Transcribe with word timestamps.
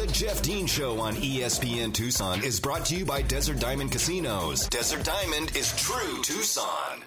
The 0.00 0.06
Jeff 0.06 0.40
Dean 0.40 0.66
Show 0.66 0.98
on 0.98 1.14
ESPN 1.16 1.92
Tucson 1.92 2.42
is 2.42 2.58
brought 2.58 2.86
to 2.86 2.96
you 2.96 3.04
by 3.04 3.20
Desert 3.20 3.60
Diamond 3.60 3.92
Casinos. 3.92 4.66
Desert 4.70 5.04
Diamond 5.04 5.54
is 5.54 5.76
true 5.76 6.22
Tucson. 6.22 7.04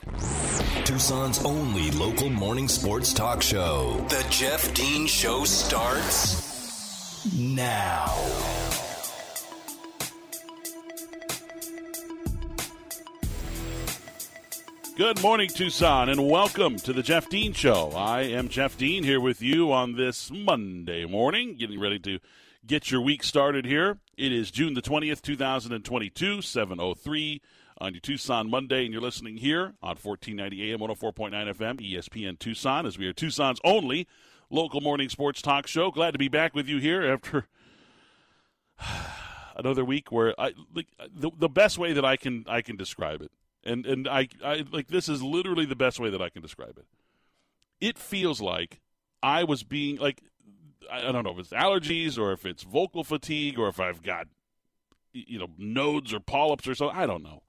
Tucson's 0.86 1.44
only 1.44 1.90
local 1.90 2.30
morning 2.30 2.68
sports 2.68 3.12
talk 3.12 3.42
show. 3.42 4.06
The 4.10 4.24
Jeff 4.30 4.72
Dean 4.76 5.08
Show 5.08 5.44
starts 5.44 7.26
now. 7.36 8.16
Good 14.96 15.20
morning, 15.24 15.50
Tucson, 15.50 16.10
and 16.10 16.30
welcome 16.30 16.76
to 16.76 16.94
the 16.94 17.02
Jeff 17.02 17.28
Dean 17.28 17.54
Show. 17.54 17.92
I 17.96 18.22
am 18.22 18.50
Jeff 18.50 18.78
Dean 18.78 19.04
here 19.04 19.20
with 19.20 19.42
you 19.42 19.72
on 19.72 19.96
this 19.96 20.30
Monday 20.30 21.06
morning, 21.08 21.56
getting 21.56 21.80
ready 21.80 21.98
to 21.98 22.20
get 22.66 22.92
your 22.92 23.02
week 23.02 23.24
started 23.24 23.66
here. 23.66 24.00
It 24.18 24.32
is 24.32 24.52
June 24.52 24.74
the 24.74 24.82
20th, 24.82 25.22
2022, 25.22 26.42
703 26.42 27.42
on 27.80 27.94
your 27.94 28.02
Tucson 28.02 28.50
Monday, 28.50 28.86
and 28.86 28.94
you're 28.94 29.02
listening 29.02 29.38
here 29.38 29.74
on 29.82 29.98
1490 29.98 30.72
AM, 30.72 30.80
104.9 30.80 31.32
FM, 31.56 31.80
ESPN 31.80 32.40
Tucson, 32.40 32.86
as 32.86 32.98
we 32.98 33.08
are 33.08 33.14
Tucson's 33.14 33.60
only 33.64 34.08
local 34.50 34.82
morning 34.82 35.10
sports 35.10 35.42
talk 35.42 35.68
show. 35.68 35.92
Glad 35.92 36.12
to 36.12 36.20
be 36.20 36.28
back 36.28 36.54
with 36.54 36.68
you 36.68 36.78
here 36.78 37.04
after 37.04 37.48
another 39.56 39.84
week 39.84 40.12
where 40.12 40.40
I 40.40 40.54
like 40.74 40.88
the, 41.14 41.32
the 41.38 41.50
best 41.50 41.78
way 41.78 41.94
that 41.94 42.06
I 42.06 42.16
can 42.16 42.46
I 42.48 42.62
can 42.62 42.78
describe 42.78 43.22
it 43.22 43.32
and 43.64 43.86
and 43.86 44.08
I, 44.08 44.28
I 44.44 44.66
like 44.72 44.88
this 44.88 45.10
is 45.10 45.24
literally 45.24 45.66
the 45.66 45.76
best 45.76 46.00
way 46.00 46.10
that 46.10 46.22
I 46.22 46.30
can 46.30 46.42
describe 46.42 46.78
it. 46.78 46.86
It 47.80 47.98
feels 47.98 48.42
like 48.42 48.82
I 49.22 49.44
was 49.44 49.64
being 49.64 49.98
like 49.98 50.22
I 50.92 51.12
don't 51.12 51.24
know 51.24 51.32
if 51.32 51.40
it's 51.40 51.50
allergies 51.50 52.18
or 52.18 52.32
if 52.32 52.46
it's 52.46 52.64
vocal 52.64 53.04
fatigue 53.04 53.60
or 53.60 53.68
if 53.68 53.80
I've 53.80 54.02
got 54.04 54.28
you 55.14 55.40
know 55.40 55.48
nodes 55.58 56.14
or 56.14 56.20
polyps 56.20 56.68
or 56.68 56.76
so. 56.76 56.90
I 56.90 57.06
don't 57.06 57.24
know. 57.24 57.44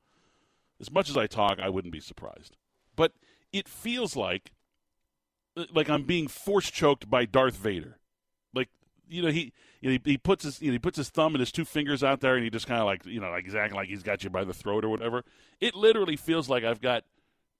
As 0.80 0.90
much 0.90 1.08
as 1.08 1.16
I 1.16 1.26
talk, 1.26 1.58
I 1.60 1.68
wouldn't 1.68 1.92
be 1.92 2.00
surprised. 2.00 2.56
But 2.96 3.12
it 3.52 3.68
feels 3.68 4.16
like 4.16 4.52
uh, 5.56 5.64
like 5.72 5.88
I'm 5.88 6.04
being 6.04 6.28
force 6.28 6.70
choked 6.70 7.08
by 7.08 7.24
Darth 7.24 7.56
Vader. 7.56 7.98
Like 8.54 8.68
you 9.08 9.22
know 9.22 9.30
he 9.30 9.52
you 9.80 9.90
know, 9.90 9.98
he, 10.02 10.12
he, 10.12 10.18
puts 10.18 10.44
his 10.44 10.62
you 10.62 10.68
know, 10.68 10.72
he 10.72 10.78
puts 10.78 10.96
his 10.96 11.10
thumb 11.10 11.34
and 11.34 11.40
his 11.40 11.52
two 11.52 11.66
fingers 11.66 12.02
out 12.02 12.20
there, 12.20 12.36
and 12.36 12.44
he 12.44 12.48
just 12.48 12.66
kind 12.66 12.80
of 12.80 12.86
like 12.86 13.04
you 13.04 13.20
know 13.20 13.30
like 13.30 13.44
exactly 13.44 13.76
like 13.76 13.88
he's 13.88 14.02
got 14.02 14.24
you 14.24 14.30
by 14.30 14.44
the 14.44 14.54
throat 14.54 14.84
or 14.84 14.88
whatever. 14.88 15.24
It 15.60 15.74
literally 15.74 16.16
feels 16.16 16.48
like 16.48 16.64
I've 16.64 16.80
got 16.80 17.04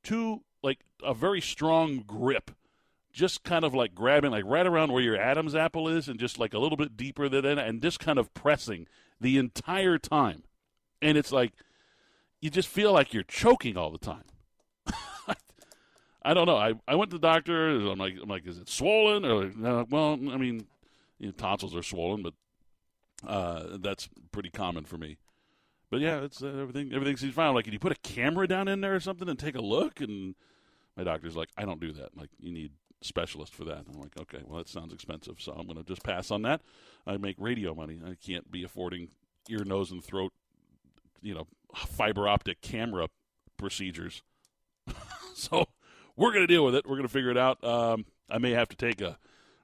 two 0.03 0.43
like 0.63 0.81
a 1.03 1.13
very 1.13 1.41
strong 1.41 1.99
grip, 1.99 2.51
just 3.15 3.45
kind 3.45 3.65
of 3.65 3.73
like 3.73 3.95
grabbing 3.95 4.33
like 4.33 4.45
right 4.45 4.67
around 4.67 4.93
where 4.93 5.03
your 5.03 5.17
Adam's 5.17 5.55
apple 5.55 5.89
is, 5.89 6.09
and 6.09 6.19
just 6.19 6.39
like 6.39 6.53
a 6.53 6.59
little 6.59 6.77
bit 6.77 6.97
deeper 6.97 7.29
than 7.29 7.45
that, 7.45 7.59
and 7.59 7.81
just 7.81 8.01
kind 8.01 8.19
of 8.19 8.35
pressing 8.35 8.87
the 9.21 9.39
entire 9.39 9.97
time, 9.97 10.43
and 11.01 11.17
it's 11.17 11.33
like 11.33 11.53
you 12.41 12.51
just 12.51 12.69
feel 12.69 12.93
like 12.93 13.15
you're 13.15 13.23
choking 13.23 13.77
all 13.77 13.91
the 13.91 13.99
time. 13.99 14.25
I 16.23 16.35
don't 16.35 16.47
know. 16.47 16.57
I, 16.57 16.75
I 16.87 16.97
went 16.97 17.11
to 17.13 17.17
the 17.17 17.27
doctor. 17.27 17.71
I'm 17.71 17.99
like, 17.99 18.17
I'm 18.21 18.29
like, 18.29 18.47
is 18.47 18.59
it 18.59 18.69
swollen? 18.69 19.25
Or 19.25 19.45
uh, 19.45 19.85
well, 19.89 20.13
I 20.13 20.37
mean, 20.37 20.67
you 21.19 21.27
know, 21.27 21.33
tonsils 21.33 21.75
are 21.75 21.83
swollen, 21.83 22.23
but 22.23 22.35
uh, 23.27 23.79
that's 23.79 24.09
pretty 24.33 24.51
common 24.51 24.85
for 24.85 24.99
me. 24.99 25.17
But 25.91 26.01
yeah, 26.01 26.23
it's 26.23 26.43
uh, 26.43 26.49
everything. 26.49 26.93
Everything 26.93 27.17
seems 27.17 27.35
fine. 27.35 27.55
Like, 27.55 27.65
can 27.65 27.73
you 27.73 27.79
put 27.79 27.93
a 27.93 28.01
camera 28.03 28.49
down 28.49 28.67
in 28.67 28.81
there 28.81 28.97
or 28.97 29.01
something 29.01 29.29
and 29.29 29.39
take 29.39 29.55
a 29.55 29.63
look? 29.63 30.01
And 30.01 30.35
my 30.97 31.05
doctor's 31.05 31.37
like, 31.37 31.51
I 31.57 31.65
don't 31.65 31.81
do 31.81 31.93
that. 31.93 32.17
Like, 32.17 32.31
you 32.41 32.53
need 32.53 32.73
specialist 33.05 33.55
for 33.55 33.65
that. 33.65 33.85
I'm 33.93 34.01
like, 34.01 34.19
okay, 34.19 34.43
well, 34.47 34.59
that 34.59 34.69
sounds 34.69 34.93
expensive, 34.93 35.37
so 35.39 35.53
I'm 35.53 35.67
going 35.67 35.79
to 35.79 35.85
just 35.85 36.03
pass 36.03 36.31
on 36.31 36.43
that. 36.43 36.63
I 37.07 37.17
make 37.17 37.37
radio 37.39 37.75
money. 37.75 38.01
I 38.05 38.15
can't 38.15 38.51
be 38.51 38.65
affording 38.65 39.09
ear, 39.49 39.65
nose, 39.65 39.91
and 39.91 40.03
throat, 40.03 40.33
you 41.21 41.35
know, 41.35 41.47
fiber 41.75 42.29
optic 42.29 42.61
camera 42.61 43.09
procedures. 43.57 44.23
so 45.35 45.67
we're 46.17 46.33
going 46.33 46.47
to 46.47 46.53
deal 46.53 46.65
with 46.65 46.75
it. 46.75 46.87
We're 46.87 46.97
going 46.97 47.09
to 47.09 47.13
figure 47.13 47.31
it 47.31 47.39
out. 47.39 47.63
Um, 47.63 48.07
I 48.31 48.39
may 48.39 48.53
have 48.53 48.69
to 48.71 48.77
take 48.77 49.01
a 49.01 49.19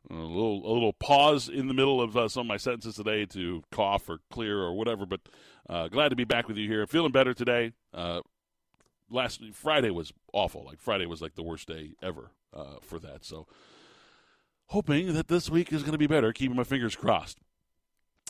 a 0.08 0.14
little 0.14 0.66
a 0.66 0.72
little 0.72 0.94
pause 0.94 1.48
in 1.48 1.68
the 1.68 1.74
middle 1.74 2.00
of 2.00 2.16
uh, 2.16 2.26
some 2.26 2.42
of 2.42 2.46
my 2.46 2.56
sentences 2.56 2.96
today 2.96 3.26
to 3.26 3.62
cough 3.70 4.08
or 4.08 4.20
clear 4.30 4.58
or 4.58 4.72
whatever. 4.72 5.04
But 5.04 5.20
uh, 5.68 5.88
glad 5.88 6.08
to 6.08 6.16
be 6.16 6.24
back 6.24 6.48
with 6.48 6.56
you 6.56 6.66
here. 6.66 6.86
Feeling 6.86 7.12
better 7.12 7.34
today. 7.34 7.72
Uh, 7.92 8.20
last 9.10 9.42
Friday 9.52 9.90
was 9.90 10.12
awful. 10.32 10.64
Like 10.64 10.80
Friday 10.80 11.04
was 11.04 11.20
like 11.20 11.34
the 11.34 11.42
worst 11.42 11.68
day 11.68 11.92
ever 12.02 12.30
uh, 12.54 12.76
for 12.82 12.98
that. 12.98 13.24
So 13.24 13.46
hoping 14.66 15.12
that 15.14 15.28
this 15.28 15.50
week 15.50 15.72
is 15.72 15.82
going 15.82 15.92
to 15.92 15.98
be 15.98 16.06
better. 16.06 16.32
Keeping 16.32 16.56
my 16.56 16.64
fingers 16.64 16.96
crossed. 16.96 17.38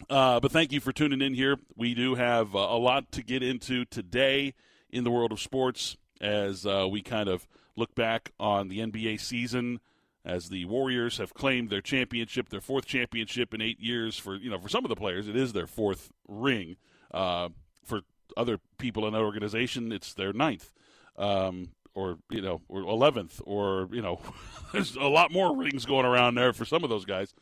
Uh, 0.09 0.41
but 0.41 0.51
thank 0.51 0.73
you 0.73 0.81
for 0.81 0.93
tuning 0.93 1.21
in 1.21 1.35
here. 1.35 1.57
We 1.77 1.95
do 1.95 2.15
have 2.15 2.55
uh, 2.55 2.59
a 2.59 2.79
lot 2.79 3.13
to 3.13 3.23
get 3.23 3.43
into 3.43 3.85
today 3.85 4.55
in 4.89 5.05
the 5.05 5.11
world 5.11 5.33
of 5.33 5.41
sports 5.41 5.97
as 6.21 6.65
we 6.65 7.03
kind 7.03 7.29
of 7.29 7.47
look 7.77 7.95
back 7.95 8.33
on 8.39 8.69
the 8.69 8.81
NBA 8.81 9.21
season 9.21 9.81
as 10.25 10.49
the 10.49 10.65
Warriors 10.67 11.19
have 11.19 11.35
claimed 11.35 11.71
their 11.71 11.81
championship, 11.81 12.49
their 12.49 12.61
fourth 12.61 12.87
championship 12.87 13.55
in 13.55 13.61
eight 13.61 13.81
years. 13.81 14.19
For 14.19 14.37
you 14.37 14.51
know, 14.51 14.59
for 14.59 14.69
some 14.69 14.85
of 14.85 14.89
the 14.89 14.97
players, 14.97 15.29
it 15.29 15.37
is 15.37 15.53
their 15.53 15.67
fourth 15.67 16.11
ring. 16.29 16.77
Uh, 17.13 17.49
for 17.85 18.03
other 18.37 18.59
people 18.79 19.07
in 19.07 19.13
that 19.15 19.21
organization, 19.21 19.93
it's 19.93 20.15
their 20.15 20.33
ninth, 20.33 20.73
um, 21.17 21.71
or 21.95 22.19
you 22.31 22.41
know, 22.41 22.61
or 22.69 22.81
eleventh, 22.81 23.41
or 23.45 23.89
you 23.93 24.03
know, 24.03 24.21
there's 24.73 24.97
a 24.97 25.09
lot 25.09 25.33
more 25.33 25.57
rings 25.57 25.85
going 25.85 26.07
around 26.07 26.35
there 26.35 26.53
for 26.53 26.65
some 26.65 26.85
of 26.85 26.91
those 26.91 27.05
guys. 27.05 27.35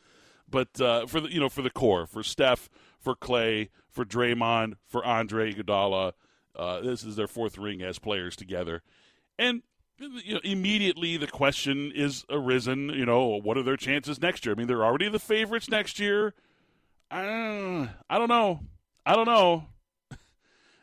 But 0.49 0.81
uh, 0.81 1.05
for 1.05 1.21
the 1.21 1.31
you 1.31 1.39
know, 1.39 1.49
for 1.49 1.61
the 1.61 1.69
core, 1.69 2.07
for 2.07 2.23
Steph, 2.23 2.69
for 2.99 3.15
Clay, 3.15 3.69
for 3.89 4.05
Draymond, 4.05 4.75
for 4.87 5.05
Andre 5.05 5.53
Iguodala, 5.53 6.13
uh, 6.55 6.81
this 6.81 7.03
is 7.03 7.15
their 7.15 7.27
fourth 7.27 7.57
ring 7.57 7.81
as 7.81 7.99
players 7.99 8.35
together, 8.35 8.81
and 9.37 9.61
you 9.99 10.33
know, 10.35 10.39
immediately 10.43 11.17
the 11.17 11.27
question 11.27 11.91
is 11.93 12.25
arisen, 12.29 12.89
you 12.89 13.05
know, 13.05 13.39
what 13.41 13.57
are 13.57 13.63
their 13.63 13.77
chances 13.77 14.21
next 14.21 14.45
year? 14.45 14.55
I 14.55 14.57
mean, 14.57 14.67
they're 14.67 14.85
already 14.85 15.09
the 15.09 15.19
favorites 15.19 15.69
next 15.69 15.99
year. 15.99 16.33
I, 17.11 17.89
I 18.09 18.17
don't 18.17 18.29
know. 18.29 18.61
I 19.05 19.15
don't 19.15 19.25
know. 19.25 19.65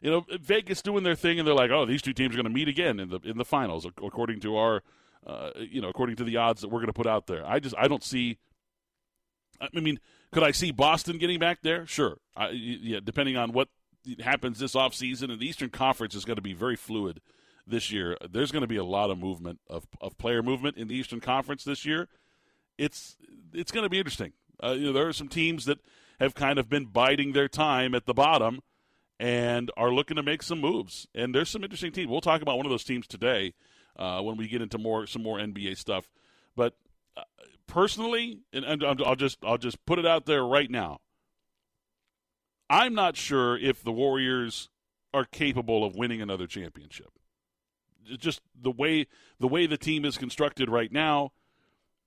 You 0.06 0.12
know, 0.12 0.24
Vegas 0.40 0.82
doing 0.82 1.02
their 1.02 1.16
thing, 1.16 1.40
and 1.40 1.48
they're 1.48 1.52
like, 1.52 1.72
oh, 1.72 1.84
these 1.84 2.00
two 2.00 2.12
teams 2.12 2.32
are 2.32 2.36
going 2.36 2.44
to 2.44 2.50
meet 2.50 2.68
again 2.68 3.00
in 3.00 3.08
the 3.08 3.18
in 3.24 3.38
the 3.38 3.44
finals, 3.44 3.84
according 3.84 4.38
to 4.38 4.56
our, 4.56 4.84
uh, 5.26 5.50
you 5.56 5.80
know, 5.80 5.88
according 5.88 6.14
to 6.14 6.22
the 6.22 6.36
odds 6.36 6.60
that 6.60 6.68
we're 6.68 6.78
going 6.78 6.86
to 6.86 6.92
put 6.92 7.08
out 7.08 7.26
there. 7.26 7.44
I 7.44 7.58
just 7.58 7.74
I 7.76 7.88
don't 7.88 8.04
see. 8.04 8.38
I 9.60 9.80
mean, 9.80 9.98
could 10.30 10.44
I 10.44 10.52
see 10.52 10.70
Boston 10.70 11.18
getting 11.18 11.40
back 11.40 11.58
there? 11.62 11.88
Sure. 11.88 12.18
I, 12.36 12.50
yeah, 12.50 13.00
depending 13.02 13.36
on 13.36 13.50
what 13.50 13.66
happens 14.20 14.60
this 14.60 14.76
offseason, 14.76 15.32
and 15.32 15.40
the 15.40 15.48
Eastern 15.48 15.70
Conference 15.70 16.14
is 16.14 16.24
going 16.24 16.36
to 16.36 16.42
be 16.42 16.52
very 16.52 16.76
fluid 16.76 17.20
this 17.66 17.90
year. 17.90 18.16
There's 18.30 18.52
going 18.52 18.62
to 18.62 18.68
be 18.68 18.76
a 18.76 18.84
lot 18.84 19.10
of 19.10 19.18
movement 19.18 19.58
of, 19.68 19.88
of 20.00 20.16
player 20.18 20.40
movement 20.40 20.76
in 20.76 20.86
the 20.86 20.94
Eastern 20.94 21.18
Conference 21.18 21.64
this 21.64 21.84
year. 21.84 22.06
It's 22.78 23.16
it's 23.52 23.72
going 23.72 23.82
to 23.82 23.90
be 23.90 23.98
interesting. 23.98 24.34
Uh, 24.62 24.76
you 24.78 24.86
know, 24.86 24.92
there 24.92 25.08
are 25.08 25.12
some 25.12 25.26
teams 25.26 25.64
that 25.64 25.78
have 26.20 26.36
kind 26.36 26.60
of 26.60 26.68
been 26.68 26.84
biding 26.84 27.32
their 27.32 27.48
time 27.48 27.92
at 27.92 28.06
the 28.06 28.14
bottom 28.14 28.60
and 29.18 29.70
are 29.76 29.90
looking 29.90 30.16
to 30.16 30.22
make 30.22 30.42
some 30.42 30.60
moves. 30.60 31.06
And 31.14 31.34
there's 31.34 31.48
some 31.48 31.64
interesting 31.64 31.92
teams. 31.92 32.08
We'll 32.08 32.20
talk 32.20 32.42
about 32.42 32.56
one 32.56 32.66
of 32.66 32.70
those 32.70 32.84
teams 32.84 33.06
today 33.06 33.54
uh, 33.98 34.20
when 34.20 34.36
we 34.36 34.48
get 34.48 34.62
into 34.62 34.78
more 34.78 35.06
some 35.06 35.22
more 35.22 35.38
NBA 35.38 35.76
stuff. 35.76 36.10
But 36.54 36.74
uh, 37.16 37.22
personally, 37.66 38.40
and, 38.52 38.64
and 38.64 38.84
I'll 38.84 39.16
just 39.16 39.38
I'll 39.44 39.58
just 39.58 39.84
put 39.86 39.98
it 39.98 40.06
out 40.06 40.26
there 40.26 40.44
right 40.44 40.70
now. 40.70 41.00
I'm 42.68 42.94
not 42.94 43.16
sure 43.16 43.56
if 43.56 43.82
the 43.84 43.92
Warriors 43.92 44.68
are 45.14 45.24
capable 45.24 45.84
of 45.84 45.94
winning 45.94 46.20
another 46.20 46.46
championship 46.46 47.10
just 48.18 48.40
the 48.60 48.70
way 48.70 49.06
the 49.40 49.48
way 49.48 49.66
the 49.66 49.76
team 49.76 50.04
is 50.04 50.16
constructed 50.16 50.70
right 50.70 50.92
now, 50.92 51.32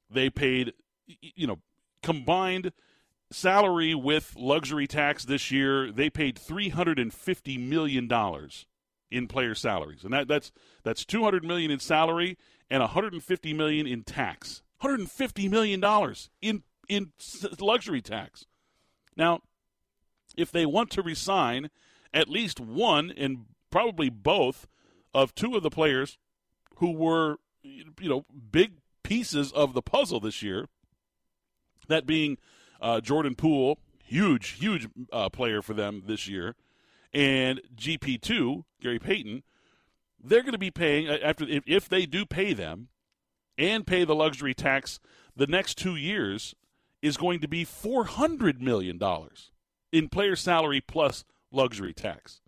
they 0.09 0.29
paid 0.29 0.73
you 1.07 1.47
know 1.47 1.59
combined 2.01 2.71
salary 3.31 3.93
with 3.93 4.33
luxury 4.35 4.87
tax 4.87 5.25
this 5.25 5.51
year. 5.51 5.91
They 5.91 6.09
paid 6.09 6.37
three 6.37 6.69
hundred 6.69 6.99
and 6.99 7.13
fifty 7.13 7.57
million 7.57 8.07
dollars 8.07 8.65
in 9.11 9.27
player 9.27 9.55
salaries, 9.55 10.03
and 10.03 10.13
that 10.13 10.27
that's 10.27 10.51
that's 10.83 11.05
two 11.05 11.23
hundred 11.23 11.43
million 11.43 11.71
in 11.71 11.79
salary 11.79 12.37
and 12.69 12.81
one 12.81 12.89
hundred 12.89 13.13
and 13.13 13.23
fifty 13.23 13.53
million 13.53 13.87
in 13.87 14.03
tax. 14.03 14.61
One 14.79 14.91
hundred 14.91 15.01
and 15.01 15.11
fifty 15.11 15.49
million 15.49 15.79
dollars 15.79 16.29
in 16.41 16.63
in 16.87 17.11
luxury 17.59 18.01
tax. 18.01 18.45
Now, 19.15 19.41
if 20.37 20.51
they 20.51 20.65
want 20.65 20.89
to 20.91 21.01
resign 21.01 21.69
at 22.13 22.29
least 22.29 22.59
one 22.59 23.11
and 23.15 23.45
probably 23.69 24.09
both 24.09 24.67
of 25.13 25.35
two 25.35 25.55
of 25.55 25.63
the 25.63 25.69
players 25.69 26.17
who 26.77 26.91
were, 26.91 27.37
you 27.61 27.85
know, 27.99 28.25
big 28.51 28.73
pieces 29.03 29.51
of 29.51 29.73
the 29.73 29.81
puzzle 29.81 30.19
this 30.19 30.41
year. 30.41 30.67
That 31.87 32.05
being 32.05 32.37
uh, 32.81 33.01
Jordan 33.01 33.35
Poole, 33.35 33.79
huge, 34.03 34.51
huge 34.51 34.87
uh, 35.11 35.29
player 35.29 35.61
for 35.61 35.73
them 35.73 36.03
this 36.05 36.27
year, 36.27 36.55
and 37.13 37.61
GP2, 37.75 38.63
Gary 38.81 38.99
Payton. 38.99 39.43
They're 40.21 40.41
going 40.41 40.53
to 40.53 40.57
be 40.57 40.71
paying 40.71 41.07
after 41.07 41.47
if, 41.47 41.63
if 41.65 41.87
they 41.87 42.05
do 42.05 42.25
pay 42.25 42.53
them, 42.53 42.89
and 43.57 43.85
pay 43.85 44.05
the 44.05 44.15
luxury 44.15 44.53
tax 44.53 44.99
the 45.35 45.47
next 45.47 45.77
two 45.77 45.95
years. 45.95 46.55
is 47.01 47.17
going 47.17 47.39
to 47.39 47.47
be 47.47 47.65
$400 47.65 48.59
million 48.59 48.99
in 49.91 50.09
player 50.09 50.35
salary 50.35 50.81
plus 50.81 51.23
luxury 51.51 51.93
tax. 51.93 52.41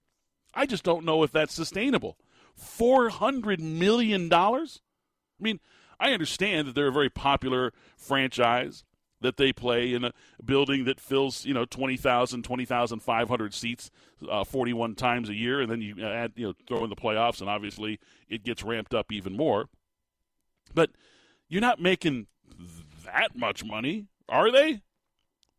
I 0.54 0.66
just 0.66 0.84
don't 0.84 1.06
know 1.06 1.24
if 1.24 1.32
that's 1.32 1.54
sustainable. 1.54 2.18
$400 2.60 3.60
million? 3.60 4.32
I 4.34 4.68
mean, 5.40 5.60
I 6.00 6.12
understand 6.12 6.68
that 6.68 6.76
they're 6.76 6.88
a 6.88 6.92
very 6.92 7.10
popular 7.10 7.72
franchise 7.96 8.84
that 9.22 9.38
they 9.38 9.54
play 9.54 9.94
in 9.94 10.04
a 10.04 10.12
building 10.44 10.86
that 10.86 11.00
fills, 11.00 11.46
you 11.46 11.54
know, 11.54 11.66
20,000, 11.66 12.44
20,500 12.44 13.54
seats 13.54 13.92
uh, 14.30 14.44
41 14.44 14.96
times 14.96 15.30
a 15.30 15.36
year, 15.36 15.62
and 15.62 15.72
then 15.72 15.82
you 15.82 16.04
add, 16.04 16.34
you 16.36 16.48
know, 16.48 16.54
throw 16.68 16.84
in 16.84 16.90
the 16.90 16.96
playoffs, 16.96 17.40
and 17.40 17.50
obviously 17.50 18.00
it 18.30 18.44
gets 18.44 18.64
ramped 18.64 18.94
up 18.94 19.12
even 19.12 19.36
more. 19.36 19.70
But 20.74 20.92
you're 21.48 21.62
not 21.62 21.82
making 21.82 22.28
that 23.06 23.36
much 23.36 23.64
money, 23.64 24.08
are 24.28 24.52
they? 24.52 24.82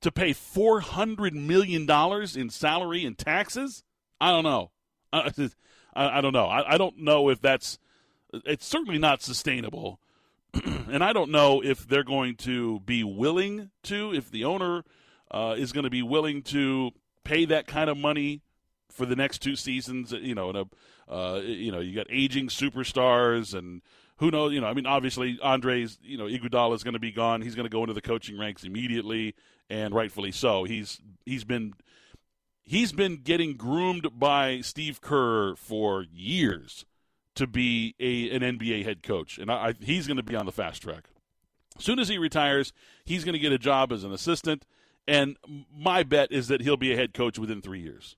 To 0.02 0.10
pay 0.10 0.30
$400 0.30 1.32
million 1.32 1.88
in 2.36 2.50
salary 2.50 3.04
and 3.04 3.16
taxes? 3.16 3.84
I 4.20 4.30
don't 4.30 4.44
know. 4.44 4.70
I, 5.12 5.32
I, 5.94 6.18
I 6.18 6.20
don't 6.20 6.32
know. 6.32 6.46
I, 6.46 6.74
I 6.74 6.78
don't 6.78 6.98
know 6.98 7.28
if 7.28 7.40
that's. 7.40 7.78
It's 8.32 8.66
certainly 8.66 8.98
not 8.98 9.20
sustainable. 9.20 10.00
and 10.64 11.02
I 11.02 11.12
don't 11.12 11.30
know 11.30 11.62
if 11.62 11.86
they're 11.86 12.04
going 12.04 12.36
to 12.36 12.80
be 12.80 13.04
willing 13.04 13.70
to, 13.84 14.12
if 14.12 14.30
the 14.30 14.44
owner 14.44 14.84
uh, 15.30 15.54
is 15.56 15.72
going 15.72 15.84
to 15.84 15.90
be 15.90 16.02
willing 16.02 16.42
to 16.42 16.90
pay 17.24 17.44
that 17.46 17.66
kind 17.66 17.88
of 17.88 17.96
money 17.96 18.42
for 18.90 19.06
the 19.06 19.16
next 19.16 19.38
two 19.38 19.56
seasons. 19.56 20.12
You 20.12 20.34
know, 20.34 20.50
a, 20.50 21.12
uh, 21.12 21.40
you 21.40 21.72
know, 21.72 21.80
you 21.80 21.94
got 21.94 22.06
aging 22.10 22.48
superstars 22.48 23.56
and 23.56 23.82
who 24.16 24.30
knows? 24.30 24.52
You 24.52 24.60
know, 24.60 24.66
I 24.66 24.74
mean, 24.74 24.86
obviously 24.86 25.38
Andres, 25.42 25.98
you 26.02 26.18
know, 26.18 26.26
Iguodala 26.26 26.74
is 26.74 26.84
going 26.84 26.94
to 26.94 27.00
be 27.00 27.12
gone. 27.12 27.42
He's 27.42 27.54
going 27.54 27.64
to 27.64 27.70
go 27.70 27.82
into 27.82 27.94
the 27.94 28.02
coaching 28.02 28.38
ranks 28.38 28.62
immediately, 28.62 29.34
and 29.70 29.94
rightfully 29.94 30.32
so. 30.32 30.64
He's 30.64 31.00
he's 31.24 31.44
been 31.44 31.74
he's 32.62 32.92
been 32.92 33.16
getting 33.16 33.56
groomed 33.56 34.18
by 34.18 34.60
Steve 34.60 35.00
Kerr 35.00 35.56
for 35.56 36.04
years 36.12 36.84
to 37.34 37.46
be 37.46 37.94
a 37.98 38.30
an 38.30 38.42
NBA 38.42 38.84
head 38.84 39.02
coach, 39.02 39.38
and 39.38 39.50
I, 39.50 39.68
I, 39.68 39.74
he's 39.80 40.06
going 40.06 40.16
to 40.16 40.22
be 40.22 40.36
on 40.36 40.46
the 40.46 40.52
fast 40.52 40.82
track. 40.82 41.04
As 41.78 41.84
soon 41.84 41.98
as 41.98 42.08
he 42.08 42.18
retires, 42.18 42.72
he's 43.04 43.24
going 43.24 43.32
to 43.32 43.38
get 43.38 43.52
a 43.52 43.58
job 43.58 43.92
as 43.92 44.04
an 44.04 44.12
assistant, 44.12 44.66
and 45.06 45.36
my 45.74 46.02
bet 46.02 46.30
is 46.30 46.48
that 46.48 46.60
he'll 46.60 46.76
be 46.76 46.92
a 46.92 46.96
head 46.96 47.14
coach 47.14 47.38
within 47.38 47.62
three 47.62 47.80
years. 47.80 48.16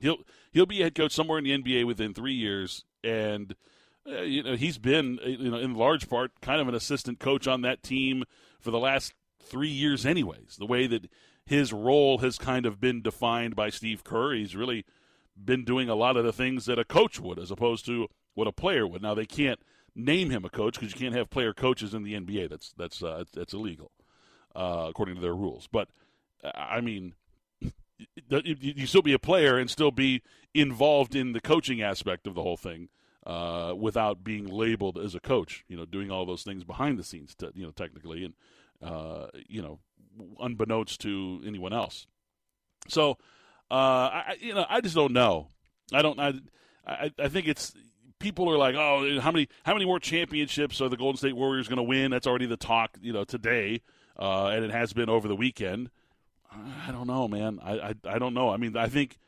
He'll 0.00 0.18
he'll 0.52 0.66
be 0.66 0.80
a 0.80 0.84
head 0.84 0.94
coach 0.94 1.12
somewhere 1.12 1.38
in 1.38 1.44
the 1.44 1.56
NBA 1.56 1.86
within 1.86 2.14
three 2.14 2.34
years, 2.34 2.84
and 3.04 3.54
uh, 4.06 4.22
you 4.22 4.42
know 4.42 4.56
he's 4.56 4.78
been 4.78 5.18
uh, 5.24 5.28
you 5.28 5.50
know 5.50 5.58
in 5.58 5.74
large 5.74 6.08
part 6.08 6.32
kind 6.40 6.60
of 6.60 6.68
an 6.68 6.74
assistant 6.74 7.18
coach 7.18 7.46
on 7.46 7.62
that 7.62 7.82
team 7.82 8.24
for 8.60 8.70
the 8.70 8.78
last 8.78 9.14
three 9.42 9.68
years, 9.68 10.04
anyways. 10.04 10.56
The 10.58 10.66
way 10.66 10.86
that 10.86 11.08
his 11.46 11.72
role 11.72 12.18
has 12.18 12.38
kind 12.38 12.66
of 12.66 12.80
been 12.80 13.02
defined 13.02 13.56
by 13.56 13.70
Steve 13.70 14.04
Kerr, 14.04 14.34
he's 14.34 14.54
really 14.54 14.84
been 15.42 15.64
doing 15.64 15.88
a 15.88 15.94
lot 15.94 16.16
of 16.16 16.24
the 16.24 16.32
things 16.32 16.66
that 16.66 16.78
a 16.78 16.84
coach 16.84 17.20
would, 17.20 17.38
as 17.38 17.50
opposed 17.50 17.86
to 17.86 18.08
what 18.38 18.46
a 18.46 18.52
player 18.52 18.86
would. 18.86 19.02
Now 19.02 19.14
they 19.14 19.26
can't 19.26 19.58
name 19.96 20.30
him 20.30 20.44
a 20.44 20.48
coach 20.48 20.74
because 20.74 20.94
you 20.94 20.98
can't 20.98 21.16
have 21.16 21.28
player 21.28 21.52
coaches 21.52 21.92
in 21.92 22.04
the 22.04 22.14
NBA. 22.14 22.48
That's 22.48 22.72
that's 22.76 23.02
uh, 23.02 23.24
that's 23.34 23.52
illegal 23.52 23.90
uh, 24.54 24.86
according 24.88 25.16
to 25.16 25.20
their 25.20 25.34
rules. 25.34 25.68
But 25.70 25.88
I 26.54 26.80
mean, 26.80 27.14
you 28.30 28.86
still 28.86 29.02
be 29.02 29.12
a 29.12 29.18
player 29.18 29.58
and 29.58 29.68
still 29.68 29.90
be 29.90 30.22
involved 30.54 31.16
in 31.16 31.32
the 31.32 31.40
coaching 31.40 31.82
aspect 31.82 32.28
of 32.28 32.34
the 32.34 32.42
whole 32.42 32.56
thing. 32.56 32.88
Uh, 33.26 33.74
without 33.76 34.24
being 34.24 34.46
labeled 34.46 34.96
as 34.96 35.14
a 35.14 35.20
coach, 35.20 35.62
you 35.68 35.76
know, 35.76 35.84
doing 35.84 36.10
all 36.10 36.24
those 36.24 36.44
things 36.44 36.64
behind 36.64 36.98
the 36.98 37.04
scenes, 37.04 37.34
to, 37.34 37.52
you 37.54 37.62
know, 37.62 37.72
technically, 37.72 38.24
and 38.24 38.32
uh, 38.80 39.26
you 39.48 39.60
know, 39.60 39.80
unbeknownst 40.40 40.98
to 40.98 41.42
anyone 41.44 41.74
else. 41.74 42.06
So, 42.88 43.18
uh, 43.70 43.74
I, 43.74 44.36
you 44.40 44.54
know, 44.54 44.64
I 44.66 44.80
just 44.80 44.94
don't 44.94 45.12
know. 45.12 45.48
I 45.92 46.00
don't. 46.00 46.18
I, 46.18 46.34
I, 46.86 47.12
I 47.18 47.28
think 47.28 47.48
it's 47.48 47.74
people 48.18 48.50
are 48.50 48.58
like, 48.58 48.74
oh, 48.74 49.20
how 49.20 49.30
many 49.30 49.48
how 49.62 49.74
many 49.74 49.84
more 49.84 50.00
championships 50.00 50.80
are 50.80 50.88
the 50.88 50.96
Golden 50.96 51.16
State 51.16 51.36
Warriors 51.36 51.68
going 51.68 51.78
to 51.78 51.82
win? 51.82 52.10
That's 52.10 52.26
already 52.26 52.46
the 52.46 52.56
talk, 52.56 52.96
you 53.00 53.12
know, 53.12 53.24
today, 53.24 53.82
uh, 54.18 54.46
and 54.48 54.64
it 54.64 54.70
has 54.70 54.92
been 54.92 55.08
over 55.08 55.28
the 55.28 55.36
weekend. 55.36 55.90
I 56.86 56.90
don't 56.92 57.06
know, 57.06 57.28
man. 57.28 57.58
I, 57.62 57.72
I 57.72 57.94
I 58.04 58.18
don't 58.18 58.34
know. 58.34 58.50
I 58.50 58.56
mean, 58.56 58.76
I 58.76 58.88
think 58.88 59.18